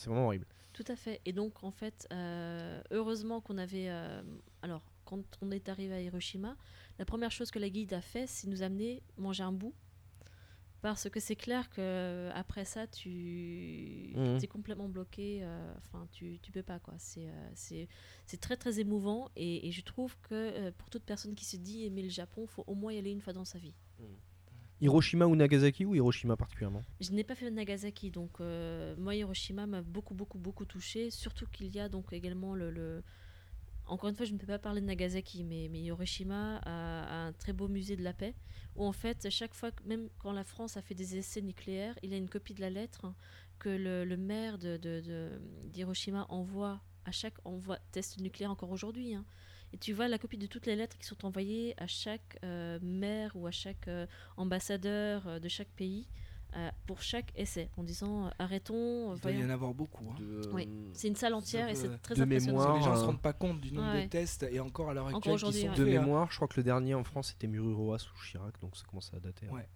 [0.07, 1.21] vraiment horrible Tout à fait.
[1.25, 3.89] Et donc, en fait, euh, heureusement qu'on avait.
[3.89, 4.23] euh,
[4.63, 6.55] alors, quand on est arrivé à Hiroshima,
[7.01, 9.73] la première chose que la guide a fait, c'est nous amener manger un bout.
[10.81, 14.37] Parce que c'est clair que euh, après ça, tu Mhm.
[14.43, 15.39] es complètement bloqué.
[15.41, 16.93] euh, Enfin, tu, tu peux pas, quoi.
[16.99, 17.87] C'est euh, c'est
[18.27, 19.29] c'est très, très émouvant.
[19.35, 22.45] Et, et je trouve que euh, pour toute personne qui se dit aimer le Japon,
[22.45, 23.73] faut au moins y aller une fois dans sa vie.
[24.79, 26.83] Hiroshima ou Nagasaki ou Hiroshima particulièrement?
[26.99, 31.45] Je n'ai pas fait Nagasaki, donc euh, moi Hiroshima m'a beaucoup beaucoup beaucoup touché, surtout
[31.47, 33.03] qu'il y a donc également le, le-
[33.87, 37.33] Encore une fois, je ne peux pas parler de Nagasaki, mais, mais Hiroshima a, un
[37.33, 38.35] très beau musée de la paix,
[38.75, 42.11] où en fait, chaque fois, même quand la France a fait des essais nucléaires, il
[42.11, 43.13] y a une copie de la lettre
[43.59, 48.71] que le, le maire de, de- de- d'Hiroshima envoie à chaque envoi test nucléaire encore
[48.71, 49.13] aujourd'hui.
[49.15, 49.25] hein.
[49.73, 52.77] Et tu vois la copie de toutes les lettres qui sont envoyées à chaque euh,
[52.81, 54.05] maire ou à chaque euh,
[54.35, 56.07] ambassadeur euh, de chaque pays
[56.85, 60.03] pour chaque essai, en disant euh, arrêtons, euh, Il doit y en avoir beaucoup.
[60.11, 60.15] hein.
[60.19, 60.67] de, Oui.
[60.93, 62.57] C'est une salle entière et c'est très de impressionnant.
[62.59, 64.03] mémoire, Parce que les gens se euh, rendent pas compte du nombre Ouais.
[64.05, 65.75] de tests et encore à l'heure actuelle qui sont ouais.
[65.75, 65.85] de hein.
[66.01, 69.11] mémoire je crois que le dernier en France c'était Mururoa sous Chirac donc ça commence
[69.13, 69.53] à dater hein.
[69.55, 69.67] Ouais.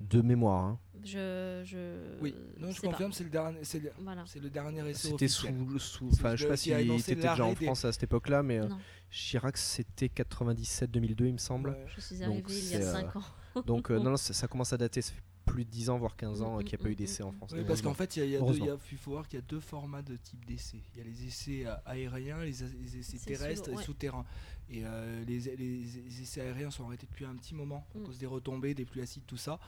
[0.00, 0.78] de mémoire hein.
[1.02, 4.22] Je, je Oui, non, je confirme, c'est le dernier, c'est le, Voilà.
[4.26, 7.50] c'est le dernier essai c'était sous, sous enfin je sais pas annoncé était déjà en
[7.54, 8.68] des- France à cette époque là mais euh,
[9.10, 11.84] Chirac c'était 97-2002 il me semble Ouais.
[11.94, 13.62] je suis Donc, arrivée il y a euh, 5 ans.
[13.66, 15.98] Donc euh, non, non, ça, ça commence à dater, ça fait plus de 10 ans,
[15.98, 17.36] voire 15 ans Mm, qu'il n'y a pas mm, eu d'essai mm, en mm.
[17.36, 17.50] France.
[17.54, 18.64] Oui, parce qu'en fait, il y a, il y a deux, Heureusement.
[18.64, 20.78] il y a- il faut voir qu'il y a deux formats de type d'essais.
[20.94, 24.24] Il y a les essais aériens, les, a- les essais terrestres sous- et souterrains.
[24.70, 28.18] Et euh, les, les- les essais aériens sont arrêtés depuis un petit moment à cause
[28.18, 29.58] des retombées, des pluies acides, tout ça.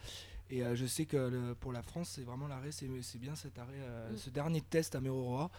[0.51, 2.87] Et euh, je sais que le- pour la France, c'est vraiment l'arrêt, c'est
[3.19, 4.17] bien cet arrêt, euh, Mm.
[4.19, 5.51] ce dernier test à Meroroa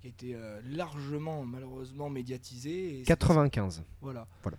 [0.00, 2.94] qui a été euh, largement, malheureusement, médiatisé.
[2.94, 3.82] et c'est- 95.
[4.00, 4.26] Voilà.
[4.42, 4.56] Voilà.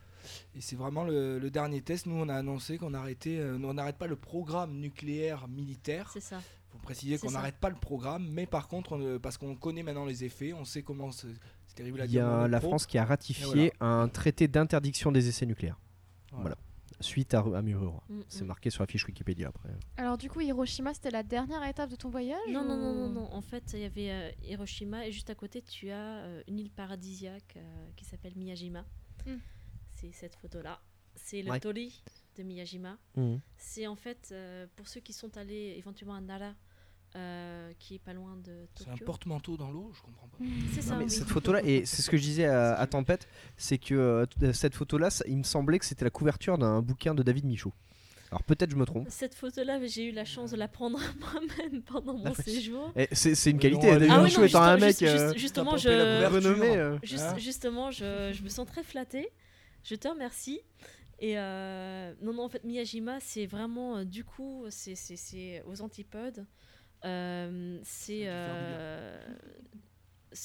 [0.55, 2.05] Et c'est vraiment le, le dernier test.
[2.05, 6.09] Nous, on a annoncé qu'on arrêtait, euh, on n'arrête pas le programme nucléaire militaire.
[6.13, 6.39] C'est ça.
[6.69, 9.84] faut préciser qu'on n'arrête pas le programme, mais par contre, on, euh, parce qu'on connaît
[9.84, 11.28] maintenant les effets, on sait comment c'est
[11.75, 12.28] terrible à Il y dire.
[12.28, 12.69] a la pro.
[12.69, 13.93] France qui a ratifié voilà.
[14.01, 15.80] un traité d'interdiction des essais nucléaires,
[16.32, 16.41] Voilà.
[16.41, 16.57] voilà.
[16.99, 18.01] suite à, à Mururoa.
[18.09, 18.47] Mm, C'est mm.
[18.47, 19.69] marqué sur la fiche Wikipédia après.
[19.97, 23.09] Alors du coup, Hiroshima, c'était la dernière étape de ton voyage Non, non, non, non,
[23.09, 23.32] non.
[23.32, 26.57] En fait, il y avait euh, Hiroshima et juste à côté, tu as euh, une
[26.57, 28.84] île paradisiaque euh, qui s'appelle Miyajima.
[29.28, 29.36] Hmm.
[29.99, 30.79] C'est cette photo-là.
[31.15, 31.59] C'est le Ouais.
[31.59, 32.03] Tori
[32.37, 32.97] de Miyajima.
[33.15, 33.39] Mhm.
[33.57, 36.53] C'est en fait, euh, pour ceux qui sont allés éventuellement à Nara,
[37.15, 39.05] euh, qui est pas loin de C'est un Tokyo.
[39.05, 40.37] porte-manteau dans l'eau, je comprends pas.
[40.73, 41.09] C'est ça, Non, mais oui.
[41.09, 44.75] cette photo-là, et c'est ce que je disais à, à Tempête, c'est que euh, cette
[44.75, 47.73] photo-là, ça- il me semblait que c'était la couverture d'un bouquin de David Michaud.
[48.29, 49.07] Alors peut-être je me trompe.
[49.09, 52.91] Cette photo-là, j'ai eu la chance de la prendre moi-même pendant mon Ah séjour.
[52.97, 55.03] Eh, c'est c'est une qualité, non, David Ah oui, Michaud non, étant un mec juste-
[55.05, 56.75] euh, justement, je, renommé.
[56.75, 56.99] euh.
[57.03, 59.29] Juste- Hein justement, je, je me sens très flattée.
[59.88, 60.59] Je te remercie.
[61.19, 66.45] Et euh, non, non, en fait, Miyajima, c'est vraiment, euh, du coup, c'est- aux antipodes.
[67.05, 68.27] Euh, c'est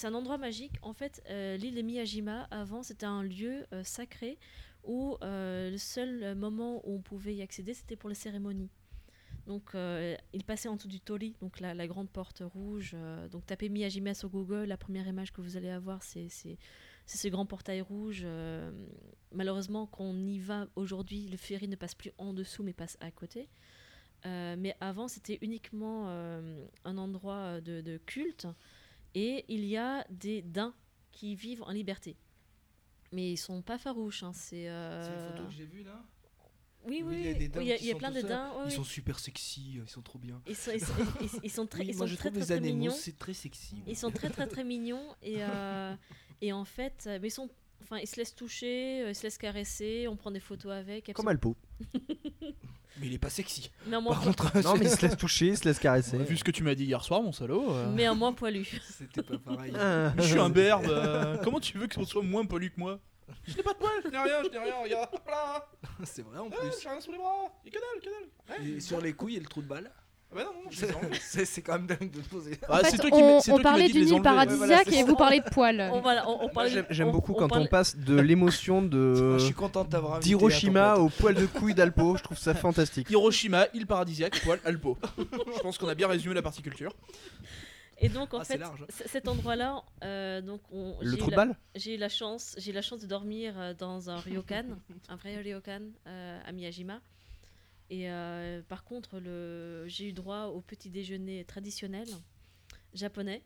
[0.07, 0.75] un endroit magique.
[0.83, 4.39] En fait, l'île de Miyajima, avant, c'était un lieu sacré
[4.85, 8.71] où le seul moment où on pouvait y accéder, c'était pour les cérémonies.
[9.49, 12.95] Donc, il passait en dessous du Tori, donc la, la grande porte rouge.
[13.33, 16.29] donc, tapez Miyajima sur Google, la première image que vous allez avoir, c'est
[17.07, 18.23] c'est- ce grand portail rouge.
[18.25, 18.71] euh,
[19.33, 22.97] malheureusement, quand on y va aujourd'hui, le ferry ne passe plus en dessous, mais passe
[23.01, 23.49] à côté.
[24.25, 28.47] Euh, mais avant, c'était uniquement euh, un endroit de, de culte.
[29.15, 30.75] Et il y a des daims
[31.11, 32.17] qui vivent en liberté.
[33.11, 34.23] Mais ils sont pas farouches.
[34.23, 36.03] hein, C'est une photo que j'ai vue là?
[36.85, 37.23] Oui, Oui, oui, il
[37.69, 38.51] y a il y a, plein de daims.
[38.57, 38.73] ouais, Ils oui.
[38.73, 40.43] sont super sexy, ils sont trop bien.
[40.49, 42.41] Ils sont, ils sont- ils- ils sont très, Oui, ils moi sont je très, très,
[42.41, 42.95] les très, anémos mignons.
[42.95, 43.77] c'est très sexy.
[43.77, 43.85] moi.
[43.87, 45.95] Ils sont très très très mignons et, euh,
[46.43, 47.49] et en fait, euh, mais ils sont,
[47.83, 51.11] enfin, ils se laissent toucher, ils se laissent caresser, on prend des photos avec.
[51.15, 51.57] Comme absolument- Alpo.
[53.01, 53.71] Mais il est pas sexy.
[53.87, 56.19] Mais en moins, Par contre, Non, mais il se laisse toucher, il se laisse caresser.
[56.19, 57.73] Vu ce que tu m'as dit hier soir, mon salaud.
[57.73, 58.67] euh, mais en moins poilu.
[58.83, 59.73] c'était pas pareil.
[59.79, 60.13] Ah.
[60.19, 60.85] Je suis un berbe.
[60.91, 63.01] euh, comment tu veux qu'on soit moins poli que moi?
[63.45, 65.09] Je n'ai pas de poils, je n'ai rien, je n'ai rien, regarde.
[65.25, 65.71] Voilà.
[66.05, 66.83] C'est vrai en Ah, plus.
[66.83, 67.45] j'ai rien sous les bras.
[67.65, 68.61] Et que dalle, que dalle.
[68.61, 68.71] Ouais.
[68.73, 69.91] Et sur les couilles et le trou de balle.
[70.33, 72.59] Ah bah non, non, je C'est quand même dingue de te poser.
[72.69, 74.15] Ah, En fait, toi on, toi parlait d'une île.
[74.15, 75.91] Ouais, paradisiaque voilà, et vous parlez de poils.
[75.93, 81.35] On, on, J'aime beaucoup on quand on passe de l'émotion de à d'Hiroshima au poil
[81.35, 82.17] de couille d'Alpo.
[82.17, 83.11] Je trouve ça fantastique.
[83.11, 84.97] Hiroshima, île paradisiaque, poil, Alpo.
[85.19, 86.93] je pense qu'on a bien résumé la partie culture.
[87.99, 88.61] Et donc en Ah, fait,
[89.07, 93.01] cet endroit-là, euh, donc on, Le j'ai trou eu eu la chance, j'ai la chance
[93.01, 94.65] de dormir euh, dans un ryokan,
[95.09, 97.01] un vrai ryokan euh, à Miyajima.
[97.93, 99.21] Et euh, par contre,
[99.87, 102.09] j'ai eu droit au petit déjeuner traditionnel
[102.95, 103.43] japonais.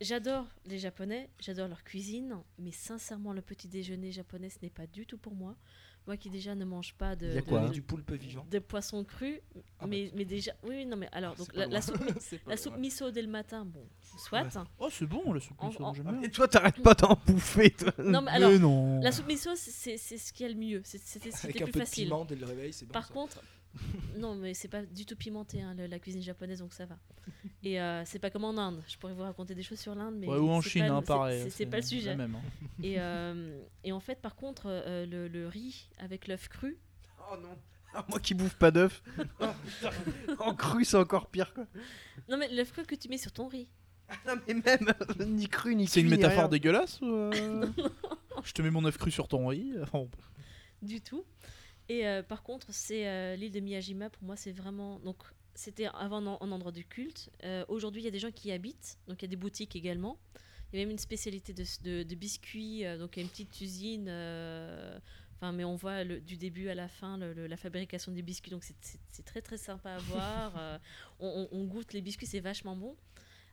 [0.00, 4.86] J'adore les Japonais, j'adore leur cuisine, mais sincèrement, le petit déjeuner japonais, ce n'est pas
[4.86, 5.58] du tout pour moi.
[6.06, 8.44] Moi qui déjà ne mange pas de, de- quoi de- du poulpe vivant.
[8.50, 11.52] de poisson cru, Ah bah, mais, mais déjà, oui, oui, non, mais alors, donc C'est
[11.54, 11.98] pas la, la soupe,
[12.46, 12.56] la loin.
[12.56, 13.86] soupe miso dès le matin, bon,
[14.18, 14.42] soit.
[14.78, 16.22] Oh, c'est bon, la soupe En- miso, en- j'aime bien.
[16.22, 17.92] Et toi, t'arrêtes pas d'en bouffer, toi.
[17.98, 19.00] Non, mais alors, Mais non.
[19.00, 20.80] La soupe miso, c'est- ce qui est le mieux.
[20.84, 22.04] C'était Avec c'était un plus peu de facile.
[22.04, 22.92] piment dès le réveil, c'est bon.
[22.92, 23.14] Par ça.
[23.14, 23.42] contre,
[24.18, 26.96] non, mais c'est pas du tout pimenté, hein, la cuisine japonaise, donc ça va.
[27.62, 28.82] Et euh, c'est pas comme en Inde.
[28.88, 31.00] Je pourrais vous raconter des choses sur l'Inde, mais Ouais, ou en Chine, pas, hein,
[31.00, 31.50] c'est- pareil.
[31.50, 32.16] c'est- pas le sujet.
[32.16, 32.40] même, hein.
[32.82, 36.78] Et, euh, et en fait, par contre, euh, le, le riz avec l'œuf cru,
[37.32, 37.56] Oh non.
[37.94, 39.02] Ah, moi qui bouffe pas d'œuf.
[40.38, 41.66] en cru, c'est encore pire, quoi.
[42.28, 43.68] non mais l'œuf cru que tu mets sur ton riz.
[44.26, 44.92] Non, mais même,
[45.28, 46.48] ni cru, ni C'est une métaphore rien.
[46.48, 47.66] dégueulasse ou euh,
[48.44, 49.74] Je te mets mon œuf cru sur ton riz.
[50.82, 51.24] Du tout.
[51.90, 54.10] Et euh, par contre, c'est euh, l'île de Miyajima.
[54.10, 55.16] Pour moi, c'est vraiment donc
[55.54, 57.30] c'était avant un, un endroit de culte.
[57.42, 59.36] Euh, Aujourd'hui, il y a des gens qui y habitent, donc il y a des
[59.36, 60.16] boutiques également.
[60.72, 63.28] Il y a même une spécialité de, de- de biscuits, donc il y a une
[63.28, 64.08] petite usine.
[65.34, 68.22] Enfin, mais on voit le- du début à la fin le- le- la fabrication des
[68.22, 70.52] biscuits, donc c'est- très très sympa à voir.
[71.18, 72.96] On, on- goûte les biscuits, c'est vachement bon.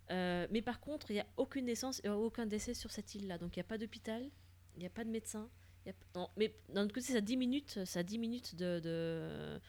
[0.10, 3.38] Mais par contre, il n'y a aucune naissance et aucun décès sur cette île-là.
[3.40, 4.30] Donc il n'y a pas d'hôpital,
[4.76, 5.50] il n'y a pas de médecin.
[5.88, 8.18] Il y a- non, mais d'un autre côté, ça a 10 minutes, ça a 10
[8.20, 9.60] minutes de, de-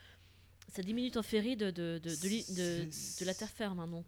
[0.68, 3.78] ça a 10 minutes en ferry de, de, de, la terre ferme.
[3.78, 4.06] hein, donc,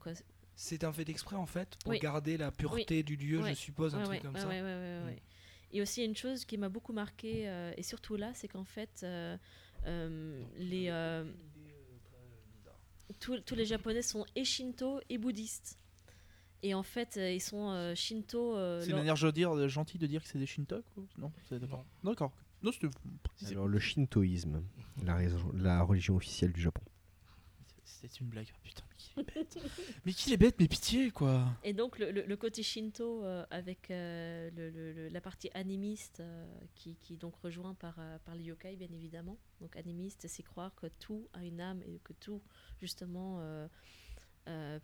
[0.56, 1.98] C'est un fait exprès en fait pour Oui.
[2.00, 4.48] garder la pureté du lieu, je suppose, un truc comme ça.
[4.48, 5.22] ouais.
[5.72, 8.32] Et aussi, il y a une chose qui m'a beaucoup marqué, euh, et surtout là,
[8.34, 9.36] c'est qu'en fait, euh,
[9.86, 11.24] euh, les, euh,
[13.20, 15.78] tous, tous les Japonais sont et shinto et bouddhistes.
[16.62, 18.56] Et en fait, euh, ils sont euh, shinto.
[18.56, 21.32] euh, c'est une manière je dire, gentille de dire que c'est des Shintok ou- Non,
[21.48, 21.84] c'est d'accord.
[22.04, 22.32] D'accord.
[22.62, 22.70] Non.
[23.48, 24.62] Alors, le shintoïsme,
[25.02, 26.82] la, raison- la religion officielle du Japon.
[27.84, 28.46] C'était une blague.
[28.52, 29.58] Ah, Putain, mais qui est bête.
[30.06, 31.46] mais qui est bête, mais pitié quoi.
[31.64, 35.50] Et donc le, le- le côté shinto euh, avec euh, le- le- le- la partie
[35.54, 39.36] animiste euh, qui, qui est donc rejoint par, euh, par les yokai bien évidemment.
[39.60, 42.40] Donc animiste c'est croire que tout a une âme et que tout
[42.80, 43.38] justement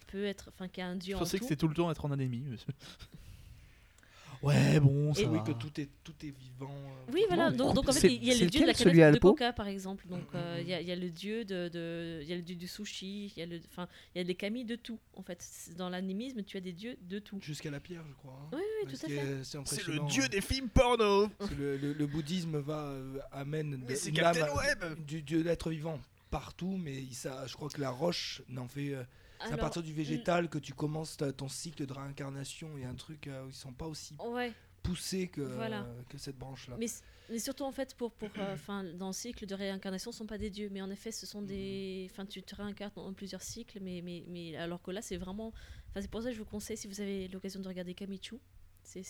[0.06, 1.74] peut être, enfin qu'il y a un dieu Je en pensais que c'était tout le
[1.74, 2.40] temps être en anémie.
[2.40, 2.66] monsieur.
[4.42, 5.44] ouais, bon, ça Et Oui, va.
[5.44, 6.70] que tout est, tout est vivant.
[6.70, 7.50] euh, Oui, voilà.
[7.50, 9.02] Donc, donc en fait, c'est- il y a c'est le dieu de la lequel, celui
[9.02, 10.06] à canette de Alpo coca, par exemple.
[10.08, 12.36] Donc, euh, il y, a- il y a le dieu de, de- il y a
[12.36, 13.32] le dieu du sushi.
[13.34, 14.98] Il y a le, enfin, il y a des kami de tout.
[15.14, 17.38] En fait, C'est- dans l'animisme, tu as des dieux de tout.
[17.40, 18.38] Jusqu'à la pierre, je crois.
[18.44, 18.48] hein.
[18.52, 19.18] Oui, oui, tout à fait.
[19.18, 20.28] euh, C'est C'est le impressionnant, dieu hein.
[20.30, 24.10] des films porno Parce que le, le- le bouddhisme va euh, amène Mais de- c'est
[24.10, 25.98] une Captain âme, Web euh, du dieu d'être vivant
[26.30, 28.92] partout, mais il- ça, je crois que la roche n'en fait.
[28.94, 29.02] euh,
[29.44, 32.70] c'est à partir du végétal que tu commences ton cycle de réincarnation.
[32.76, 34.52] Il y a un truc euh, où ils sont pas aussi Ouais.
[34.82, 35.82] poussés que, Voilà.
[35.82, 36.76] euh, que cette branche-là.
[36.78, 36.86] Mais,
[37.28, 38.56] mais surtout en fait pour pour euh,
[38.98, 41.42] dans le cycle de réincarnation ce sont pas des dieux mais en effet ce sont
[41.42, 45.16] des enfin tu te réincarnes en plusieurs cycles mais mais mais alors que là c'est
[45.16, 45.48] vraiment
[45.90, 48.36] enfin c'est pour ça que je vous conseille si vous avez l'occasion de regarder Kamichu
[48.84, 49.02] c'est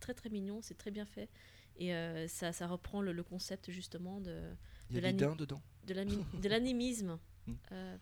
[0.00, 1.28] très très mignon c'est très bien fait
[1.76, 4.40] et euh, ça ça reprend le, le concept justement de
[4.90, 5.62] Il y a de des l'ani- daims dedans.
[5.86, 5.94] de
[6.40, 7.18] de l'animisme
[7.48, 7.54] Mm.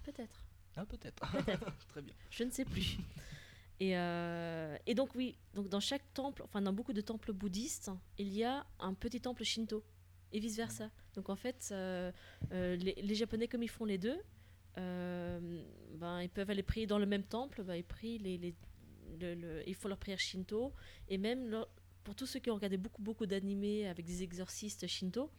[0.02, 0.44] Peut-être
[0.76, 1.22] Ah, peut-être.
[1.88, 2.14] Très bien.
[2.30, 2.96] je ne sais plus.
[3.80, 7.90] Et, euh, et donc oui, donc dans chaque temple, enfin dans beaucoup de temples bouddhistes,
[8.18, 9.82] il y a un petit temple shinto
[10.32, 10.90] et vice versa.
[11.14, 12.12] Donc en fait, euh,
[12.52, 14.20] euh, les, les Japonais comme ils font les deux,
[14.76, 18.54] ben ils peuvent aller prier dans le même temple, ben, ils prient les, les-
[19.20, 20.72] le- le- ils font leur prière shinto
[21.08, 21.68] et même leur-
[22.04, 25.30] pour tous ceux qui ont regardé beaucoup beaucoup d'animés avec des exorcistes shinto.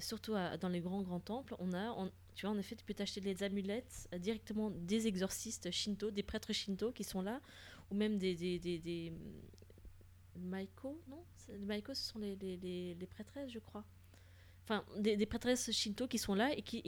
[0.00, 2.84] surtout à- dans les grands grands temples, on a, on- tu vois, en effet, tu
[2.84, 7.40] peux t'acheter des amulettes euh, directement des exorcistes shinto, des prêtres shinto qui sont là,
[7.90, 8.34] ou même des.
[8.34, 9.12] des, des, des
[10.38, 13.84] maiko, non Les maiko, ce sont les, les, prêtresses, je crois.
[14.64, 16.82] Enfin, des, prêtresses shinto qui sont là et qui,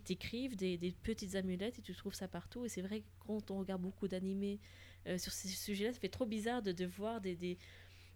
[0.00, 2.64] t'écrivent des, petites amulettes et tu trouves ça partout.
[2.64, 4.58] Et c'est vrai que quand on regarde beaucoup d'animés
[5.06, 7.58] euh, sur ces sujets-là, ça fait trop bizarre de, voir des,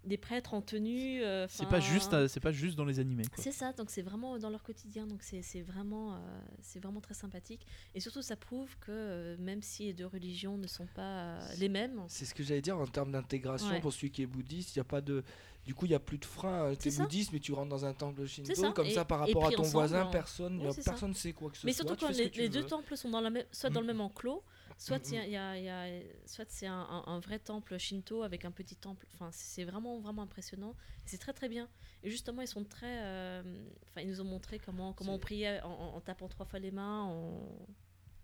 [0.05, 1.23] des prêtres en tenue.
[1.23, 3.25] euh, C'est pas juste, euh, c'est pas juste dans les animés.
[3.37, 6.19] C'est ça, donc c'est vraiment dans leur quotidien, donc c'est vraiment, euh,
[6.61, 7.67] c'est vraiment très sympathique.
[7.95, 11.03] Et surtout, ça prouve que euh, même si les deux religions ne sont pas
[11.37, 13.81] euh, les mêmes, C'est ce que j'allais dire en termes d'intégration Ouais.
[13.81, 14.75] pour celui qui est bouddhiste.
[14.75, 15.23] Il y a pas de,
[15.65, 16.73] du coup, il y a plus de frein.
[16.73, 18.55] Es bouddhiste, mais tu rentres dans un temple shinto.
[18.55, 20.83] ça, Comme et- ça, par rapport à ton ensemble, voisin, en- personne, Ouais, y a-
[20.85, 21.87] personne sait quoi que ce mais soit.
[21.87, 23.93] surtout tu quand les, deux temples sont dans la même, soit dans le Mhm.
[23.93, 24.43] même enclos,
[24.79, 27.21] soit il y a- il y a- il y a- soit c'est un, un- un
[27.21, 29.07] vrai temple shinto avec un petit temple.
[29.15, 30.75] Enfin, c'est vraiment vraiment impressionnant.
[31.07, 31.69] C'est très très bien.
[32.03, 33.43] Et justement, ils sont très, euh,
[33.91, 36.59] enfin, ils nous ont montré comment comment on priait en, en- en tapant trois fois
[36.59, 37.03] les mains.
[37.05, 37.49] en-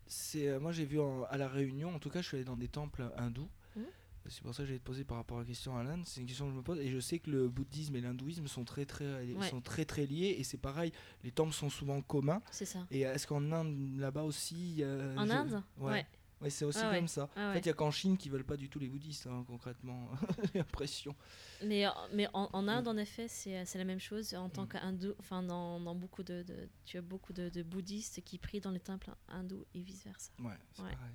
[0.07, 2.45] C'est, euh, moi, j'ai vu en- à la Réunion, en tout cas, je suis allé
[2.45, 3.49] dans des temples hindous.
[3.77, 3.85] Mhm.
[4.31, 6.03] C'est pour ça que j'allais te poser par rapport à la question à l'Inde.
[6.05, 6.79] C'est une question que je me pose.
[6.81, 9.49] Et je sais que le bouddhisme et l'hindouisme sont très très, Ouais.
[9.49, 10.37] sont très très liés.
[10.39, 10.93] Et c'est pareil,
[11.25, 12.43] les temples sont souvent communs.
[12.51, 12.87] C'est ça.
[12.91, 14.77] Et est-ce qu'en Inde, là-bas aussi.
[14.81, 15.93] euh, En je- Inde, Ouais.
[15.93, 16.07] ouais.
[16.41, 16.99] Ouais, c'est aussi Ah ouais.
[16.99, 17.29] comme ça.
[17.35, 19.27] Ah En fait, il y a qu'en Chine qui veulent pas du tout les bouddhistes,
[19.27, 20.09] hein, concrètement.
[20.53, 21.17] J'ai l'impression.
[21.65, 22.89] Mais, euh, mais en, en Inde, Mm.
[22.89, 24.35] en effet, c'est c'est la même chose.
[24.35, 24.69] En tant Mm.
[24.69, 28.61] qu'hindou, enfin, dans, dans beaucoup de, de- Tu as beaucoup de, de bouddhistes qui prient
[28.61, 30.31] dans les temples hindous et vice-versa.
[30.39, 30.91] Ouais, c'est Ouais.
[30.93, 31.15] pareil.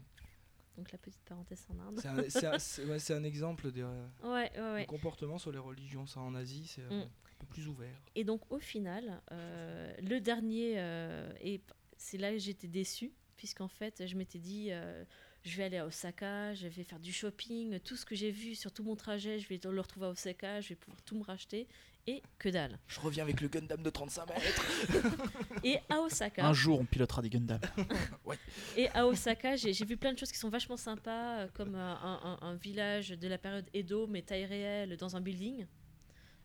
[0.75, 1.99] Donc la petite parenthèse en Inde.
[1.99, 3.85] C'est un, exemple de,
[4.25, 6.05] euh, comportement sur les religions.
[6.07, 7.01] Ça, en Asie, c'est euh, Mm.
[7.03, 7.09] un
[7.39, 7.95] peu plus ouvert.
[8.15, 11.61] Et donc, au final, euh, le dernier, euh, et
[11.95, 13.13] c'est là que j'étais déçue,
[13.43, 15.03] puisqu'en fait, je m'étais dit, euh,
[15.43, 18.55] je vais aller à Osaka, je vais faire du shopping, tout ce que j'ai vu
[18.55, 21.23] sur tout mon trajet, je vais le retrouver à Osaka, je vais pouvoir tout me
[21.25, 21.67] racheter,
[22.07, 22.79] et que dalle.
[22.87, 24.65] Je reviens avec le Gundam de 35 mètres.
[25.65, 27.59] Et à Osaka, Un jour, on pilotera des Gundam.
[28.77, 31.79] Et à Osaka, j'ai vu plein de choses qui sont vachement sympas, euh, comme euh,
[31.95, 35.65] un, un- un village de la période Edo, mais taille réelle, dans un building.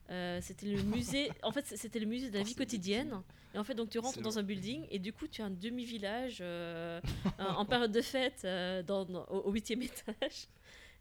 [0.09, 1.29] Euh, c'était le musée.
[1.43, 3.21] En fait, c'était le musée de la Oh, vie quotidienne.
[3.53, 5.49] Et en fait, donc tu rentres dans un building et du coup, tu as un
[5.51, 6.99] demi-village euh,
[7.39, 10.47] en- période de fête euh, dans- dans- au huitième étage.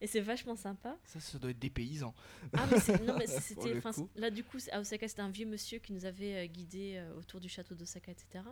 [0.00, 0.96] Et c'est vachement sympa.
[1.04, 2.14] Ça, ça doit être des paysans.
[2.52, 3.80] Ah, mais non, mais c'était.
[4.16, 7.40] Là, du coup, à Osaka, c'était un vieux monsieur qui nous avait euh, guidés autour
[7.40, 8.44] du château d'Osaka, etc.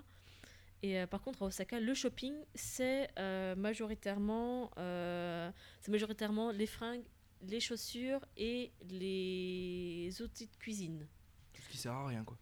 [0.83, 5.51] Et euh, par contre, à Osaka, le shopping, c'est euh, majoritairement, euh,
[5.81, 7.05] c'est majoritairement les fringues,
[7.43, 11.07] les chaussures et les outils de cuisine.
[11.53, 12.37] Tout ce qui sert à rien, quoi.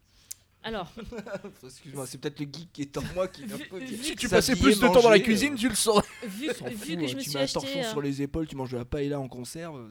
[0.63, 0.91] Alors,
[1.63, 4.27] Excuse-moi, c'est peut-être le geek qui est en moi qui vient Vu- peu- Si tu
[4.27, 6.03] passais plus de temps dans la cuisine, euh, tu le saurais.
[6.27, 8.55] vu, que je me tu suis mets un acheté, torchon euh, sur les épaules, tu
[8.55, 9.87] manges de la paella en conserve.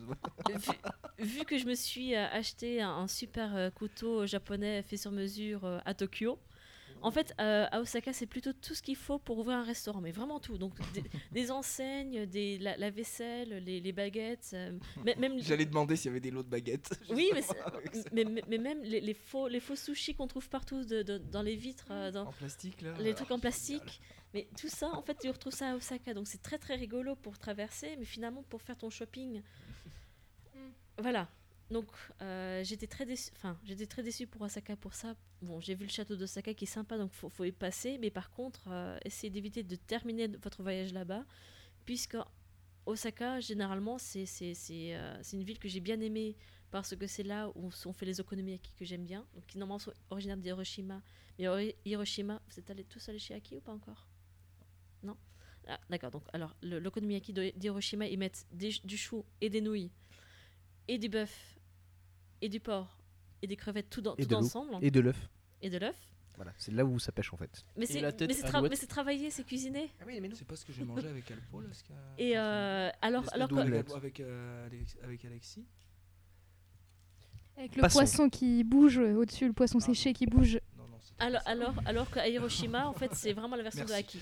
[1.19, 4.97] vu, vu que je me suis euh, acheté un, un super euh, couteau japonais fait
[4.97, 6.41] sur mesure euh, à Tokyo.
[7.05, 10.01] En fait, euh, à Osaka, c'est plutôt tout ce qu'il faut pour ouvrir un restaurant,
[10.01, 10.57] mais vraiment tout.
[10.59, 11.03] Donc, des,
[11.33, 14.73] des enseignes, des, la, la vaisselle, les, les baguettes, euh,
[15.05, 15.39] mê- même.
[15.39, 16.91] J'allais demander s'il y avait des lots de baguettes.
[17.11, 17.43] Oui, mais,
[18.13, 21.19] mais, mais- mais même les, les faux, les faux sushis qu'on trouve partout de- de-
[21.19, 22.95] dans les vitres, euh, dans En plastique, là.
[22.99, 23.41] les trucs en génial.
[23.43, 24.01] plastique.
[24.33, 26.15] Mais tout ça, en fait, tu retrouves ça à Osaka.
[26.15, 29.43] Donc c'est très très rigolo pour traverser, mais finalement pour faire ton shopping.
[30.99, 31.29] Voilà.
[31.71, 31.87] Donc
[32.23, 33.31] euh, j'étais très déçue.
[33.37, 35.15] Enfin, j'étais très déçue pour Osaka pour ça.
[35.43, 37.99] Bon, j'ai vu le château d'Osaka qui est sympa, donc faut, faut y passer.
[37.99, 41.25] Mais par contre, euh, essayez d'éviter de terminer votre voyage là-bas,
[41.85, 42.17] puisque
[42.87, 46.37] Osaka, généralement, euh, c'est une ville que j'ai bien aimée
[46.71, 49.79] parce que c'est là où sont faits les okonomiyaki que j'aime bien, donc qui normalement
[49.79, 51.01] sont originaires d'Hiroshima.
[51.39, 54.07] Mais Hiroshima, vous êtes allés tous allés chez Aki ou pas encore?
[55.03, 55.17] Non?
[55.67, 59.91] Ah, D'accord, donc alors l'okonomiyaki d'Hiroshima, ils mettent des- du chou et des nouilles,
[60.89, 61.54] et du bœuf,
[62.45, 62.99] et du porc,
[63.43, 65.29] et des crevettes tout, dans, Et tout de ensemble, Et de l'œuf.
[65.63, 65.97] et de l'œuf.
[66.37, 67.65] Voilà, c'est là où ça pêche en fait.
[67.77, 69.91] Mais c'est tra- c'est travaillé, c'est cuisiné.
[70.01, 71.69] Ah oui, mais C'est pas ce que j'ai mangé avec Alpo, là.
[71.73, 71.83] ce
[72.19, 74.69] Et euh, alors, alors de quoi- avec, avec, euh,
[75.05, 75.65] avec Alexis.
[77.57, 77.99] Avec le Passons.
[78.01, 79.85] poisson qui bouge euh, au-dessus, le poisson Ah.
[79.87, 80.59] séché qui bouge.
[80.77, 84.19] Non, non, Alors, alors, alors qu'à Hiroshima, en fait, c'est vraiment la version de Merci.
[84.19, 84.21] Aki.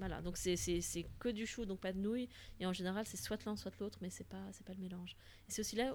[0.00, 2.28] Voilà, donc c'est- c'est c'est que du chou, donc pas de nouilles.
[2.58, 5.14] Et en général, c'est soit l'un, soit l'autre, mais c'est pas, c'est pas le mélange.
[5.48, 5.94] Et c'est aussi là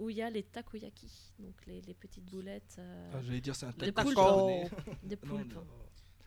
[0.00, 3.54] où il y a les takoyaki, donc les, les petites boulettes euh, Ah, J'allais dire,
[3.54, 4.18] c'est un de taco poulpe.
[4.18, 4.70] japonais.
[5.04, 5.54] de Non, poulpe.
[5.54, 5.66] non,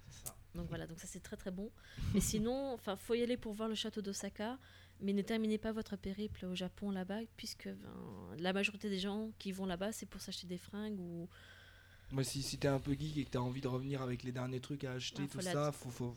[0.10, 0.36] c'est ça.
[0.56, 1.72] Donc voilà, donc ça c'est très très bon.
[2.14, 4.58] Mais sinon, enfin, faut y aller pour voir le château d'Osaka,
[5.02, 7.90] mais ne terminez pas votre périple au Japon là-bas, puisque ben,
[8.38, 11.28] la majorité des gens qui vont là-bas, c'est pour s'acheter des fringues ou
[12.12, 14.32] Moi, si, si t'es un peu geek et que t'as envie de revenir avec les
[14.32, 16.14] derniers trucs à acheter, tout ça, faut, faut,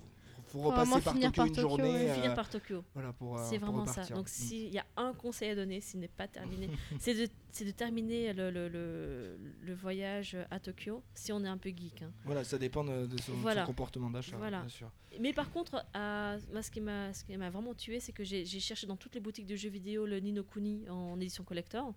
[0.47, 1.83] faut, repasser par finir Tokyo par une Tokyo, journée.
[1.93, 2.11] ouais.
[2.11, 2.85] euh, finir par Tokyo.
[2.95, 4.03] Voilà, pour, euh, C'est pour vraiment ça.
[4.15, 6.69] Donc s'il y a un conseil à donner, s'il n'est pas terminé,
[7.01, 11.71] c'est de, terminer le, le, le, le voyage à Tokyo, si on est un peu
[11.71, 12.03] geek.
[12.03, 12.13] hein.
[12.25, 13.65] Voilà, ça dépend de, de son, Voilà.
[13.65, 14.61] comportement d'achat, Voilà.
[14.61, 14.91] bien sûr.
[15.21, 19.15] Mais par contre, moi, ce qui m'a vraiment tué, c'est que j'ai cherché dans toutes
[19.15, 21.93] les boutiques de jeux vidéo le Nino Kuni en édition collector,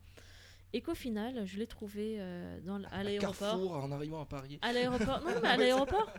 [0.71, 3.35] et qu'au final, je l'ai trouvé euh, dans à l'aéroport.
[3.39, 4.59] Carrefour, en arrivant à Paris.
[4.61, 6.09] À l'aéroport, non, mais à l'aéroport.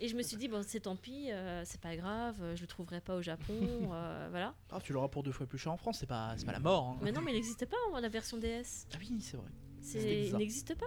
[0.00, 2.60] Et je me suis dit, bon, c'est tant pis, euh, c'est pas grave, euh, je
[2.60, 3.54] le trouverai pas au Japon,
[3.92, 4.54] euh, voilà.
[4.70, 6.60] Ah, tu l'auras pour deux fois plus cher en France, c'est pas, c'est pas la
[6.60, 6.84] mort.
[6.90, 6.98] hein.
[7.02, 8.86] Mais non, mais il n'existe pas hein, la version DS.
[8.92, 9.48] Ah oui, c'est vrai.
[9.80, 10.86] C'est- il n'existe pas.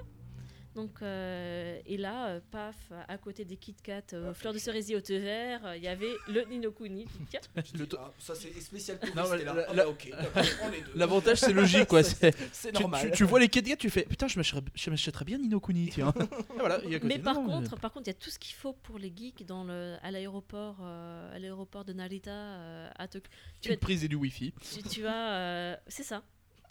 [0.79, 2.75] Donc, euh, et là, euh, paf,
[3.07, 5.87] à côté des Kit Kat, euh, fleurs de cerisier au thé vert, euh, il y
[5.87, 7.05] avait le Ninokuni.
[7.29, 7.41] Tiens,
[7.77, 9.53] Le Ah, ça c'est spécial Non, mais c'est là.
[9.53, 10.41] la- Ah, bah.
[10.95, 12.01] L'avantage, c'est logique, quoi.
[12.03, 12.31] c'est-
[12.71, 13.01] tu, normal.
[13.11, 16.13] tu- tu vois les Kit Kat, tu fais putain, je m'achèterais bien Nino Kuni, tiens.
[16.19, 17.13] Et voilà, il y a à côté.
[17.17, 19.11] Mais par Non, contre, par contre, il y a tout ce qu'il faut pour les
[19.15, 23.29] geeks dans le, à l'aéroport, euh, à l'aéroport de Narita euh, à Tokyo.
[23.61, 24.53] Tu une as, prise et du wifi.
[24.73, 26.23] tu, tu as, euh, c'est ça.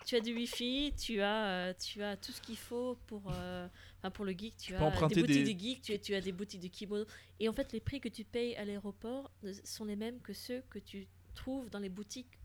[0.06, 3.66] Tu as du wifi, tu as, euh, tu as tout ce qu'il faut pour, euh,
[3.99, 4.57] enfin, pour le geek.
[4.57, 7.05] Tu, as des boutiques des- de geeks, tu, as- tu as des boutiques de kimono.
[7.41, 9.31] Et en fait, les prix que tu payes à l'aéroport
[9.65, 12.39] sont les mêmes que ceux que tu trouves dans les boutiques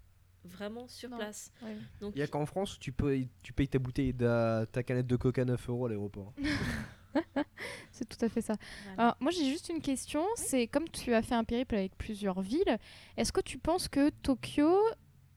[0.45, 1.17] vraiment sur Non.
[1.17, 1.51] place.
[1.61, 1.77] Ouais.
[2.01, 4.83] Donc, Il y a qu'en France où tu, peux, tu payes ta bouteille, de, ta
[4.83, 6.33] canette de coca 9 euros à l'aéroport.
[7.91, 8.55] C'est tout à fait ça.
[8.85, 9.01] voilà.
[9.03, 10.23] Alors, moi, j'ai juste une question.
[10.35, 12.77] C'est comme tu as fait un périple avec plusieurs villes,
[13.17, 14.79] est-ce que tu penses que Tokyo,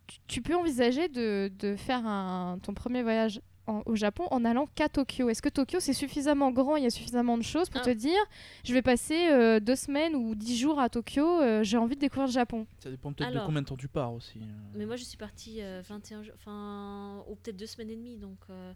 [0.07, 4.45] tu, tu peux envisager de, de faire un, ton premier voyage en- au Japon en
[4.45, 7.69] allant qu'à Tokyo Est-ce que Tokyo, c'est suffisamment grand, il y a suffisamment de choses
[7.71, 7.85] pour Ah.
[7.85, 8.19] te dire,
[8.65, 12.01] je vais passer euh, deux semaines ou dix jours à Tokyo, euh, j'ai envie de
[12.01, 14.39] découvrir le Japon Ça dépend peut-être de combien de temps tu pars aussi.
[14.41, 14.45] euh.
[14.75, 18.17] Mais moi, je suis partie euh, 21 jours, enfin, ou peut-être deux semaines et demie.
[18.19, 18.73] Donc, euh,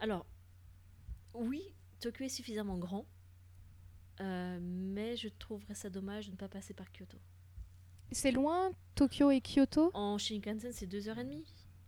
[0.00, 0.26] alors,
[1.34, 1.62] oui,
[2.00, 3.04] Tokyo est suffisamment grand,
[4.20, 7.18] euh, mais je trouverais ça dommage de ne pas passer par Kyoto.
[8.12, 9.90] C'est loin, Tokyo et Kyoto?
[9.92, 11.44] En Shinkansen, c'est deux heures et demie.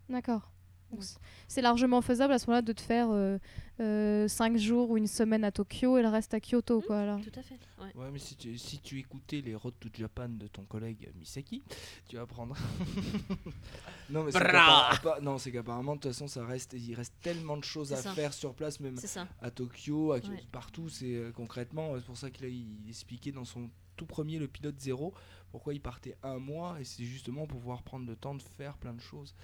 [0.08, 0.50] D'accord.
[0.92, 1.04] Ouais.
[1.48, 3.38] C'est largement faisable à ce moment-là de te faire euh,
[3.80, 6.80] euh, cinq jours ou une semaine à Tokyo et le reste à Kyoto.
[6.80, 7.18] Quoi, là.
[7.22, 7.58] Tout à fait.
[7.78, 7.92] Ouais.
[7.94, 11.62] Ouais, mais si tu, si tu écoutais les Road to Japan de ton collègue Misaki,
[12.08, 12.56] tu vas prendre.
[14.10, 17.96] non, mais c'est qu'apparemment, de toute façon, ça reste, il reste tellement de choses à
[17.96, 18.12] ça.
[18.12, 18.96] faire sur place, même
[19.40, 20.42] à Tokyo, à- Ouais.
[20.52, 20.88] partout.
[20.88, 24.78] C'est euh, concrètement, c'est pour ça qu'il il expliquait dans son tout premier, le pilote
[24.78, 25.12] zéro,
[25.50, 28.76] pourquoi il partait un mois, et c'est justement pour pouvoir prendre le temps de faire
[28.78, 29.34] plein de choses.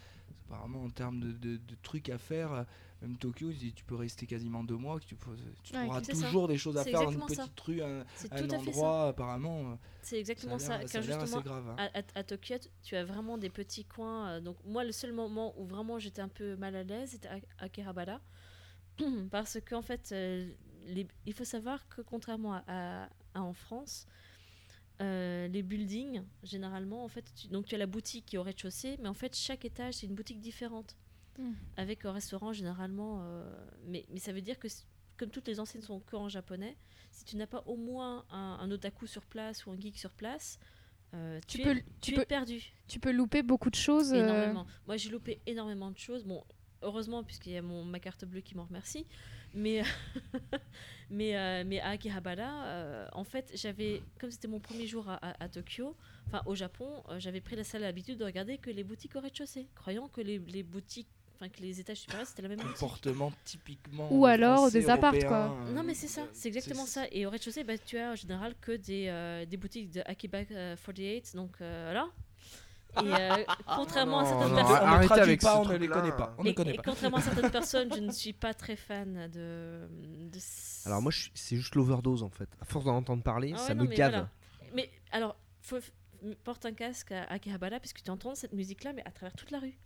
[0.46, 2.62] Apparemment, en termes de, de- de trucs à faire, euh,
[3.00, 6.12] même Tokyo, tu peux rester quasiment deux mois, que tu, peux- tu Ouais, trouveras ça.
[6.12, 7.42] toujours des choses à faire dans une exactement ça.
[7.50, 8.04] petite rue, un,
[8.58, 9.72] endroit, apparemment.
[9.72, 11.00] euh, C'est exactement ça ça.
[11.00, 11.74] Car justement, grave.
[11.78, 12.02] hein.
[12.14, 14.28] à, Tokyo, tu as vraiment des petits coins.
[14.28, 17.28] euh, donc, moi, le seul moment où vraiment j'étais un peu mal à l'aise, c'était
[17.28, 18.20] à Akihabara.
[19.30, 20.10] Parce qu'en fait,
[20.86, 24.06] les- il faut savoir que contrairement à, à- à en France,
[25.00, 28.42] euh, les buildings, généralement, en fait, tu, donc tu as la boutique qui est au
[28.42, 30.96] rez-de-chaussée, mais en fait, chaque étage, c'est une boutique différente.
[31.38, 31.52] Mm.
[31.76, 33.22] Avec un restaurant, généralement.
[33.24, 33.44] euh,
[33.86, 34.68] mais, mais ça veut dire que,
[35.16, 36.76] comme toutes les enseignes sont que en japonais,
[37.10, 40.12] si tu n'as pas au moins un, un otaku sur place ou un geek sur
[40.12, 40.58] place,
[41.14, 42.72] euh, Tu tu, peux es, tu es perdu.
[42.88, 44.12] Tu peux louper beaucoup de choses.
[44.12, 44.66] Énormément.
[44.86, 46.24] Moi, j'ai loupé énormément de choses.
[46.24, 46.44] Bon,
[46.82, 49.06] heureusement, puisqu'il y a mon, ma carte bleue qui m'en remercie.
[49.54, 49.82] Mais,
[51.10, 55.14] mais, euh, mais à Akihabara, euh, en fait, j'avais, comme c'était mon premier jour à,
[55.16, 55.96] à- à Tokyo,
[56.28, 59.20] enfin au Japon, euh, j'avais pris la sale habitude de regarder que les boutiques au
[59.20, 62.74] rez-de-chaussée, croyant que les, les boutiques, enfin que les étages supérieurs, c'était la même boutique.
[62.74, 65.56] comportement typiquement Ou alors des apparts, quoi.
[65.72, 67.06] Non mais c'est ça, c'est exactement ça.
[67.12, 70.38] Et au rez-de-chaussée, bah, tu as en général que des, euh, des boutiques de Akiba
[70.50, 72.08] euh, 48, donc euh, voilà.
[73.02, 73.44] Et euh,
[73.76, 75.72] contrairement à non, certaines non, On personnes, ne arrêtez traduit avec pas, ce on ne
[75.72, 76.00] les truc-là.
[76.00, 76.34] connaît pas.
[76.38, 76.82] On ne et, connaît et pas.
[76.84, 79.88] contrairement à certaines personnes, je ne suis pas très fan de.
[80.86, 82.48] Alors moi, suis- c'est juste l'overdose en fait.
[82.60, 84.10] À force d'en entendre parler, Ah ça me mais gave.
[84.12, 84.28] voilà.
[84.74, 85.78] Mais alors, faut,
[86.44, 89.58] porte un casque à Akihabara puisque tu entends cette musique-là, mais à travers toute la
[89.58, 89.78] rue.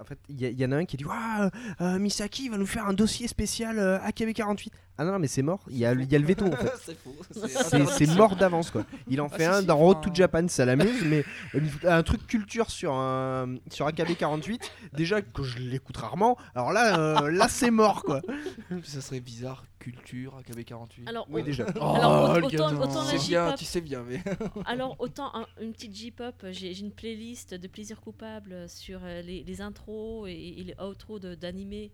[0.00, 2.66] En fait, il y, en a un qui a dit Waouh, euh, Misaki va nous
[2.66, 4.68] faire un dossier spécial euh, AKB48.
[4.98, 5.60] Ah non, non, mais c'est mort.
[5.70, 6.72] Il y a, le- il y a le veto en fait.
[6.84, 7.86] c'est faux.
[7.96, 8.84] C'est mort d'avance quoi.
[9.08, 11.24] Il en Ah, fait un si, dans Road to Japan, ça l'amuse, mais
[11.54, 14.60] une- un truc culture sur un sur AKB48,
[14.92, 16.36] déjà que je l'écoute rarement.
[16.54, 18.20] Alors là, euh, là c'est mort quoi.
[18.84, 21.08] Ça serait bizarre, culture, AKB48.
[21.08, 21.64] Alors, Oui déjà.
[21.80, 24.20] Alors, Oh, le autant, autant la bien, J-pop, tu sais bien, mais.
[24.64, 29.22] alors autant un- une petite J-pop, j'ai j'ai une playlist de plaisir coupable sur euh,
[29.22, 31.92] les, les intros et, et les outros d'animés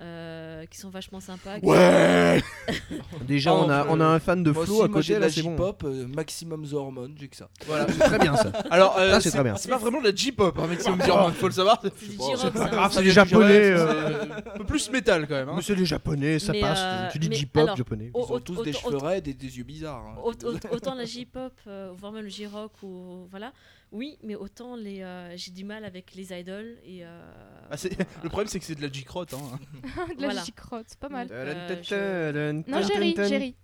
[0.00, 1.58] euh, qui sont vachement sympas.
[1.62, 2.42] Ouais
[3.26, 5.16] Déjà, on a on a un fan de Moi Flo aussi, à moi, j'ai côté
[5.16, 5.50] de là, la c'est bon.
[5.50, 7.48] J-pop, euh, maximum The Hormone, j'ai que ça.
[7.66, 7.86] Voilà.
[7.88, 8.48] C'est très bien ça.
[8.70, 9.56] Alors, euh, Ah, c'est très bien.
[9.56, 11.80] C'est pas vraiment de la J-pop, hein, Maximum Durand, faut le savoir.
[11.82, 12.50] C'est du J-rock, ça.
[12.68, 13.76] grave, Ça c'est du japonais.
[13.76, 15.48] J-rock, euh, c'est Un peu plus métal quand même.
[15.48, 15.54] hein.
[15.56, 16.80] Mais c'est les japonais, ça Mais, passe.
[16.82, 18.10] euh, tu dis mais J-pop alors, japonais.
[18.14, 20.04] au- Ils ont au- tous des cheveux raides et des yeux bizarres.
[20.06, 20.20] hein.
[20.24, 23.52] Aut- aut- autant la J-pop, euh, voire même le J-rock ou voilà.
[23.92, 27.04] Oui, mais autant les, euh, j'ai du mal avec les idoles et.
[27.04, 27.32] euh,
[27.70, 27.96] Ah, c'est-.
[28.22, 29.32] Le problème, c'est que c'est de la J-crotte.
[29.34, 29.58] Hein.
[30.16, 30.44] de la Voilà.
[30.44, 31.28] J-crotte, c'est pas mal.
[31.30, 33.56] Euh, Non, Jerry, tadam, Jerry.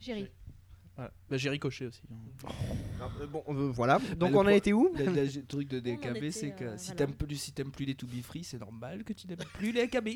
[0.00, 0.28] Jerry.
[0.96, 1.12] Voilà.
[1.30, 2.00] Bah, j'ai ricoché aussi.
[3.20, 3.98] Euh, bon, euh, voilà.
[4.16, 6.96] Donc le on a été où Le, truc de DKB, c'est que euh, si voilà.
[7.06, 9.72] t'aimes plus, si t'aimes plus les To Be Free, c'est normal que tu n'aimes plus
[9.72, 10.08] les AKB.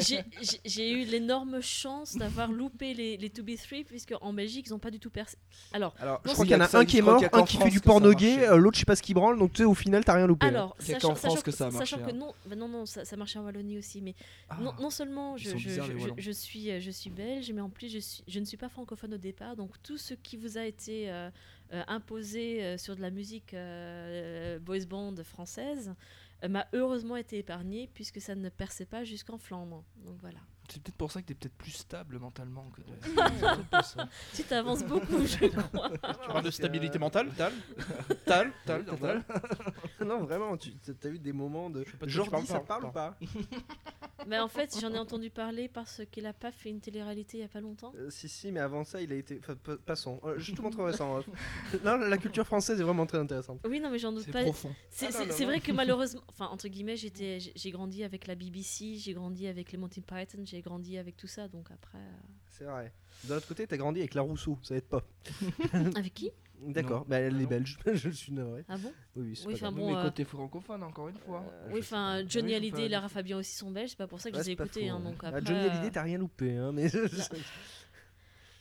[0.00, 0.24] C'est-
[0.64, 4.70] J'ai- eu l'énorme chance d'avoir loupé les, les To Be Three, puisque en Belgique, ils
[4.72, 5.36] n'ont pas du tout percé.
[5.72, 7.56] Alors, Alors, je crois il qu'il y en a un qui est mort, un qui
[7.56, 9.74] fait du porno gay, l'autre je sais pas ce qui branle, donc tu sais au
[9.74, 10.46] final t'as rien loupé.
[10.46, 12.14] alors sachant, qu'en France sachant que ça a sachant que hein.
[12.14, 14.14] non, bah non, non, ça, ça marchait en Wallonie aussi, mais
[14.48, 14.58] Ah.
[14.60, 15.50] non, non seulement je,
[16.32, 17.88] suis, je suis belge, mais en plus
[18.26, 21.30] je ne suis pas francophone au départ, donc tout ce qui vous a été euh,
[21.72, 25.94] euh, imposé euh, sur de la musique euh, boys band française
[26.48, 29.84] m'a heureusement été épargné puisque ça ne perçait pas jusqu'en Flandre.
[30.04, 30.40] Donc voilà.
[30.72, 32.86] C'est peut-être pour ça que t'es peut-être plus stable mentalement que de.
[34.34, 35.90] Tu t'avances beaucoup, je crois.
[35.92, 37.52] Tu parles de stabilité mentale Tal
[38.26, 39.24] Tal Tal Oui, Tal
[40.06, 40.72] non, vraiment, tu
[41.04, 41.82] as eu des moments de.
[41.84, 43.16] tu Jordi, parles, ça parle, ou pas
[44.26, 47.40] Mais en fait, j'en ai entendu parler parce qu'il a pas fait une télé-réalité il
[47.40, 47.92] y a pas longtemps.
[47.96, 49.38] Euh, Si, si, mais avant ça, il a été.
[49.42, 50.20] Enfin, pa- passons.
[50.24, 51.04] Euh, je te montrerai ça.
[51.04, 51.20] en-
[51.84, 53.60] non, la culture française est vraiment très intéressante.
[53.68, 54.42] Oui, non, mais j'en doute C'est pas.
[54.42, 54.74] profond.
[54.90, 59.46] C'est Ah vrai que malheureusement, enfin entre guillemets, j'ai grandi avec la BBC, j'ai grandi
[59.46, 62.12] avec les Monty Python, j'ai grandi avec tout ça, donc après, euh,
[62.48, 62.92] C'est vrai.
[63.24, 65.02] De l'autre côté, t'as grandi avec la Rousseau, ça aide pas.
[65.96, 66.30] avec qui?
[66.62, 67.06] D'accord, Non.
[67.08, 67.48] bah, elle Ah est non.
[67.48, 68.64] belge, je suis navré.
[68.68, 68.92] Ah bon?
[69.16, 69.80] Oui, oui, c'est Oui, pas enfin grave.
[69.86, 71.42] bon, mais euh, côté francophone, encore une fois.
[71.50, 73.90] Euh, Oui, je sais enfin Johnny Oui, Hallyday enfin, et Lara Fabian aussi sont belges,
[73.90, 74.88] c'est pas pour ça que Ouais, je les ai c'est pas écoutés.
[74.88, 75.10] faux, hein, ouais.
[75.10, 76.56] donc Ah, après, Johnny Hallyday, t'as rien loupé.
[76.56, 76.88] Hein, mais...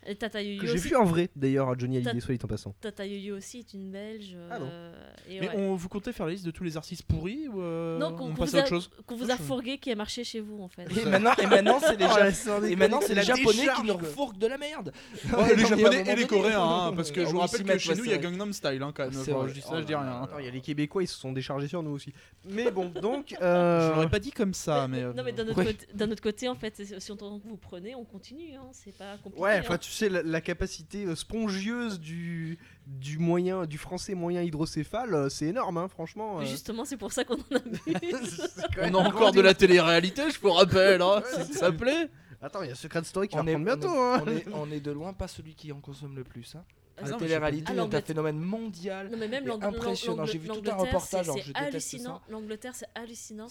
[0.05, 2.47] et Tata Yo-Yo que j'ai aussi, vu en vrai, d'ailleurs, Johnny Hallyday, soit dit en
[2.47, 2.73] passant.
[2.79, 4.35] Tata Yo-Yo aussi est une belge.
[4.49, 4.93] Ah bon euh,
[5.29, 5.55] et Mais ouais.
[5.57, 8.25] on, vous comptez faire la liste de tous les artistes pourris ou euh, Non, qu'on
[8.25, 9.95] on qu'on passe vous, à a- autre chose qu'on vous a Je- fourgué qui a
[9.95, 10.85] marché chez vous en fait.
[10.97, 13.27] Et maintenant, et maintenant c'est les, Oh, Ja- la sans et maintenant, c'est déconner, les
[13.27, 14.07] la japonais qui nous quoi.
[14.07, 14.93] refourquent de la merde.
[15.33, 17.95] Ouais, les à japonais et les coréens, hein, parce que je vous rappelle que chez
[17.95, 18.17] nous il y a.
[18.17, 19.11] Gangnam Style hein, quand même.
[19.13, 20.27] Je dis ça, je dis rien.
[20.39, 22.13] Il y a les Québécois, ils se sont déchargés sur nous aussi.
[22.49, 23.35] Mais bon, donc.
[23.41, 25.03] euh, Je l'aurais pas dit comme ça, mais.
[25.03, 25.31] euh, non mais
[25.93, 28.97] d'un autre, côté, en fait, si on entend que vous prenez, on continue, hein, c'est
[28.97, 29.43] pas compliqué.
[29.43, 29.63] Ouais, hein.
[29.89, 35.29] Tu sais, la, la capacité euh, spongieuse du, du moyen, du français moyen hydrocéphale, euh,
[35.29, 36.39] c'est énorme, hein, franchement.
[36.39, 36.45] euh.
[36.45, 37.37] Justement, c'est pour ça qu'on en
[38.75, 42.07] quand On a encore de la télé-réalité, je vous rappelle, hein, si ça plaît.
[42.39, 43.89] Attends, il y a Secret Story qui va On est, reprendre bientôt.
[43.97, 44.23] on, hein.
[44.27, 46.55] est, on, est, on est de loin pas celui qui en consomme le plus.
[46.55, 46.63] Hein.
[47.01, 49.09] Ah, la télé-réalité est un phénomène mondial.
[49.09, 52.21] Non mais même impressionnant, j'ai vu tout un reportage, c'est- alors c'est hallucinant.
[52.29, 53.47] L'Angleterre, c'est hallucinant.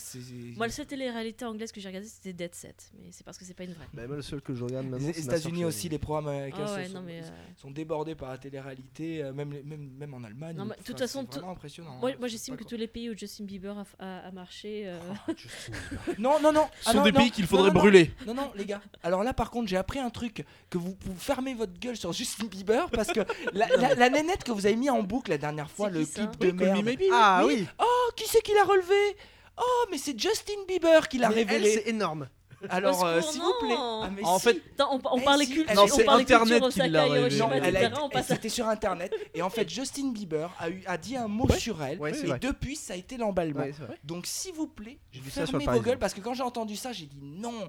[0.56, 3.44] Moi, la seule télé-réalité anglaise que j'ai regardée, c'était Dead Set, mais c'est parce que
[3.44, 3.86] c'est pas une vraie.
[3.92, 5.06] Bah, moi, le seul que je regarde maintenant.
[5.08, 7.20] Les États-Unis aussi, les programmes américains Ah ouais, sont, euh,
[7.56, 10.56] sont débordés par la télé-réalité, euh, même, les- même, même en Allemagne.
[10.56, 11.96] Non, mais Enfin, toute façon, vraiment impressionnant.
[12.00, 14.84] Moi, hein, moi j'estime que tous les pays où Justin Bieber a, a- a marché.
[14.86, 14.98] euh,
[15.28, 16.04] Oh, Justin Bieber.
[16.04, 16.14] quoi.
[16.18, 16.66] Non, non, non.
[16.80, 18.12] Ce ah sont non, des non, pays qu'il faudrait brûler.
[18.26, 18.80] Non, non, les gars.
[19.02, 22.12] Alors là, par contre, j'ai appris un truc que vous, vous fermez votre gueule sur
[22.12, 23.20] Justin Bieber parce que
[23.52, 26.38] la, la, la nénette que vous avez mis en boucle la dernière fois, le clip
[26.38, 26.84] de merde.
[26.84, 27.02] Maybe.
[27.12, 27.54] Ah Oui.
[27.60, 29.16] oui, Oh, qui c'est qui l'a relevé
[29.60, 31.72] Oh, mais c'est Justin Bieber qui l'a révélé.
[31.74, 32.28] c'est énorme.
[32.70, 33.76] Alors, euh, s'il vous plaît.
[33.78, 34.46] Ah, mais En si.
[34.46, 37.88] fait, Attends, on, on Eh, parlait si, culture, Non, on c'est Internet qui l'a révélé.
[38.26, 41.56] C'était sur internet et en fait Justin Bieber a, eu, a dit un mot Ouais.
[41.58, 42.38] sur elle Ouais, et vrai.
[42.40, 43.60] depuis ça a été l'emballement.
[43.60, 43.72] Ouais.
[44.02, 44.98] Donc s'il vous plaît,
[45.30, 47.68] fermez vos gueules parce que quand j'ai entendu ça j'ai dit non.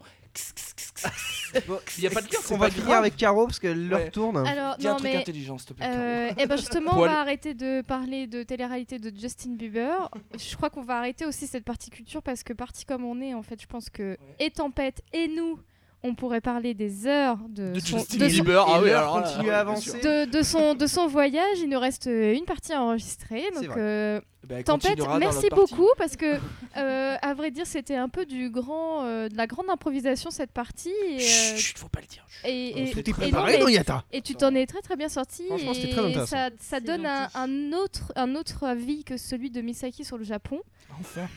[1.68, 3.99] Bon, Il y a pas de cœur, On va finir avec Caro parce qu'elle leur
[3.99, 4.11] Ouais.
[4.11, 4.38] tourne.
[4.45, 5.18] Alors, Dis un non, truc mais.
[5.18, 5.85] intelligent s'il te plaît.
[5.89, 10.10] Euh, et ben justement, on va arrêter de parler de télé-réalité de Justin Bieber.
[10.38, 13.34] Je crois qu'on va arrêter aussi cette partie culture parce que parti comme on est,
[13.34, 15.60] en fait, je pense que et Tempête et nous,
[16.04, 18.90] on pourrait parler des heures de, De son, Justin de son- Bieber, ah Et oui,
[18.90, 19.90] l'heure alors là, continue ouais, à bien avancer.
[19.92, 20.00] sûr.
[20.02, 21.60] de, de son, de son voyage.
[21.62, 23.44] Il nous reste euh, une partie à enregistrer.
[23.54, 26.38] Donc, euh, elle Tempête, merci beaucoup parce que,
[26.78, 30.52] euh, à vrai dire, c'était un peu du grand, euh, de la grande improvisation cette
[30.52, 30.90] partie.
[31.08, 32.26] Et, euh, Chut, faut pas le dire.
[32.46, 33.84] et, et- non, préparé, mais-.
[34.14, 35.44] Et tu t'en es très très bien sorti.
[35.48, 36.52] Franchement, c'était et très.
[36.60, 40.62] Ça, donne un autre, un autre avis que celui de Misaki sur le Japon.
[41.00, 41.28] Enfin.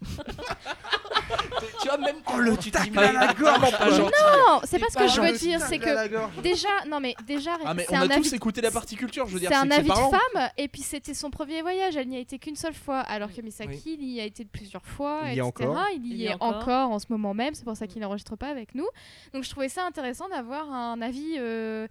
[1.82, 3.90] tu vois même Oh, le tu tacle t'imagines à la gorge, pas quoi.
[3.90, 4.12] gentil.
[4.48, 5.60] Non, c'est pas ce que je veux dire.
[5.60, 8.22] C'est que déjà, non mais déjà, Ah, mais c'est on un a avis.
[8.22, 9.48] tous écouté la partie culture, je veux dire.
[9.50, 11.96] C'est un avis de femme, et puis c'était son premier voyage.
[11.96, 14.84] Elle n'y a été qu'une seule fois, alors que Misaki il y a été plusieurs
[14.84, 15.42] fois, Il y etc.
[15.42, 15.86] encore.
[15.94, 16.56] Il y, Il y est est encore.
[16.62, 16.90] encore.
[16.92, 17.54] en ce moment même.
[17.54, 18.86] C'est pour ça qu'il n'enregistre pas avec nous.
[19.32, 21.86] Donc je trouvais ça intéressant d'avoir un avis euh,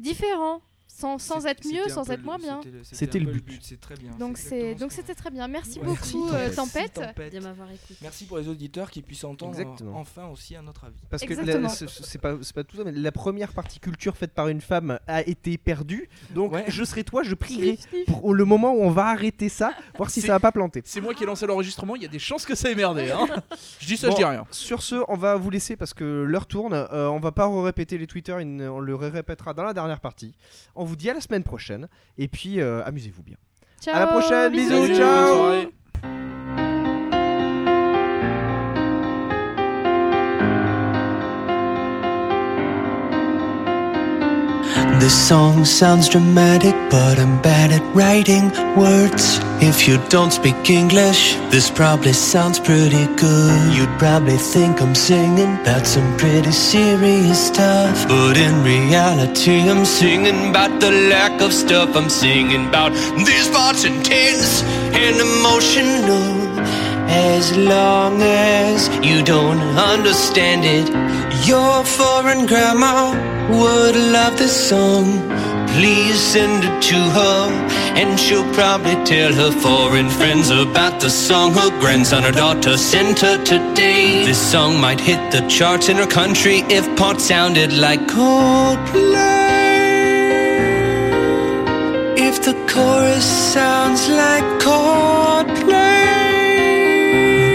[0.00, 0.60] différent,
[0.96, 2.60] sans, sans être mieux, sans être moins bien.
[2.82, 3.60] c'était le but.
[3.62, 4.12] C'est très bien.
[4.18, 5.46] Donc c'est donc c'était très bien.
[5.46, 6.94] Merci beaucoup Merci, euh, Tempête.
[6.94, 7.32] Tempête.
[7.34, 7.94] de m'avoir écouté.
[8.00, 9.90] Merci pour les auditeurs qui puissent entendre Exactement.
[9.90, 10.96] euh, enfin aussi un autre avis.
[11.10, 11.68] Parce que Exactement.
[11.68, 14.98] c'est pas, c'est pas tout ça, mais la première partie culture faite par une femme
[15.06, 16.08] a été perdue.
[16.30, 16.64] Donc Ouais.
[16.68, 20.20] je serai toi, je prierai pour le moment où on va arrêter ça, voir si
[20.22, 20.80] ça va pas planter.
[20.84, 23.10] C'est moi qui ai lancé l'enregistrement, il y a des chances que ça ait merdé.
[23.10, 23.26] Hein.
[23.80, 24.12] je dis ça, Bon.
[24.14, 24.46] je dis rien.
[24.50, 26.72] Sur ce, on va vous laisser parce que l'heure tourne.
[26.74, 30.34] Euh, on va pas répéter les Twitter, on le répétera dans la dernière partie.
[30.74, 31.88] On vous dit à la semaine prochaine.
[32.16, 33.36] Et puis euh, amusez-vous bien.
[33.80, 35.75] Ciao, À la prochaine, bisous, ciao.
[44.98, 49.38] This song sounds dramatic, but I'm bad at writing words.
[49.60, 53.74] If you don't speak English, this probably sounds pretty good.
[53.74, 58.08] You'd probably think I'm singing about some pretty serious stuff.
[58.08, 61.94] But in reality, I'm singing about the lack of stuff.
[61.94, 62.92] I'm singing about
[63.28, 64.62] these parts intense
[65.04, 66.56] and emotional.
[67.08, 70.88] As long as you don't understand it,
[71.44, 73.12] your foreign grandma
[73.50, 75.20] would love this song.
[75.76, 77.50] Please send it to her,
[78.00, 83.20] and she'll probably tell her foreign friends about the song her grandson or daughter sent
[83.20, 84.24] her today.
[84.24, 89.36] This song might hit the charts in her country if parts sounded like Coldplay.
[92.18, 96.06] If the chorus sounds like Coldplay.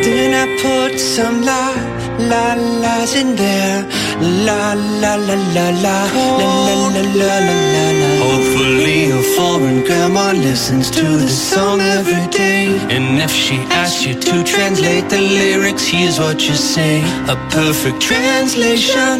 [0.04, 1.91] Then I put some la
[2.30, 3.84] la la's in there.
[4.22, 5.98] La la la la la la
[6.38, 7.34] la la la
[7.74, 8.10] la la.
[8.26, 12.68] Hopefully your foreign grandma listens to the song every day.
[12.90, 17.02] And if she asks you to translate the lyrics, here's what you say.
[17.28, 19.18] A perfect translation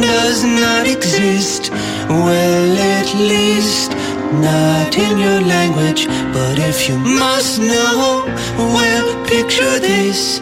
[0.00, 1.70] does not exist.
[2.08, 3.90] Well, at least
[4.32, 6.06] not in your language.
[6.32, 8.24] But if you must know,
[8.56, 10.40] well, picture this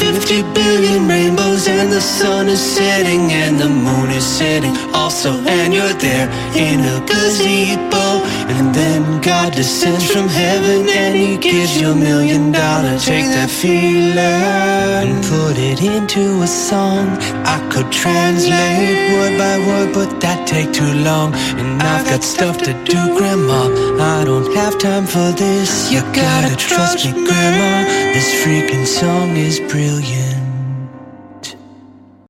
[0.00, 5.32] 50 billion rainbows, and the sun is setting, and the moon is setting also.
[5.46, 11.80] And you're there in a gazebo, and then God descends from heaven and He gives
[11.80, 13.04] you a million dollars.
[13.04, 17.08] Take that feeling and put it into a song.
[17.44, 21.34] I could translate word by word, but that take too long.
[21.34, 23.68] And I've got stuff to do, Grandma.
[24.00, 25.92] I don't have time for this.
[25.92, 27.84] You gotta trust me, Grandma.
[28.14, 30.19] This freaking song is brilliant.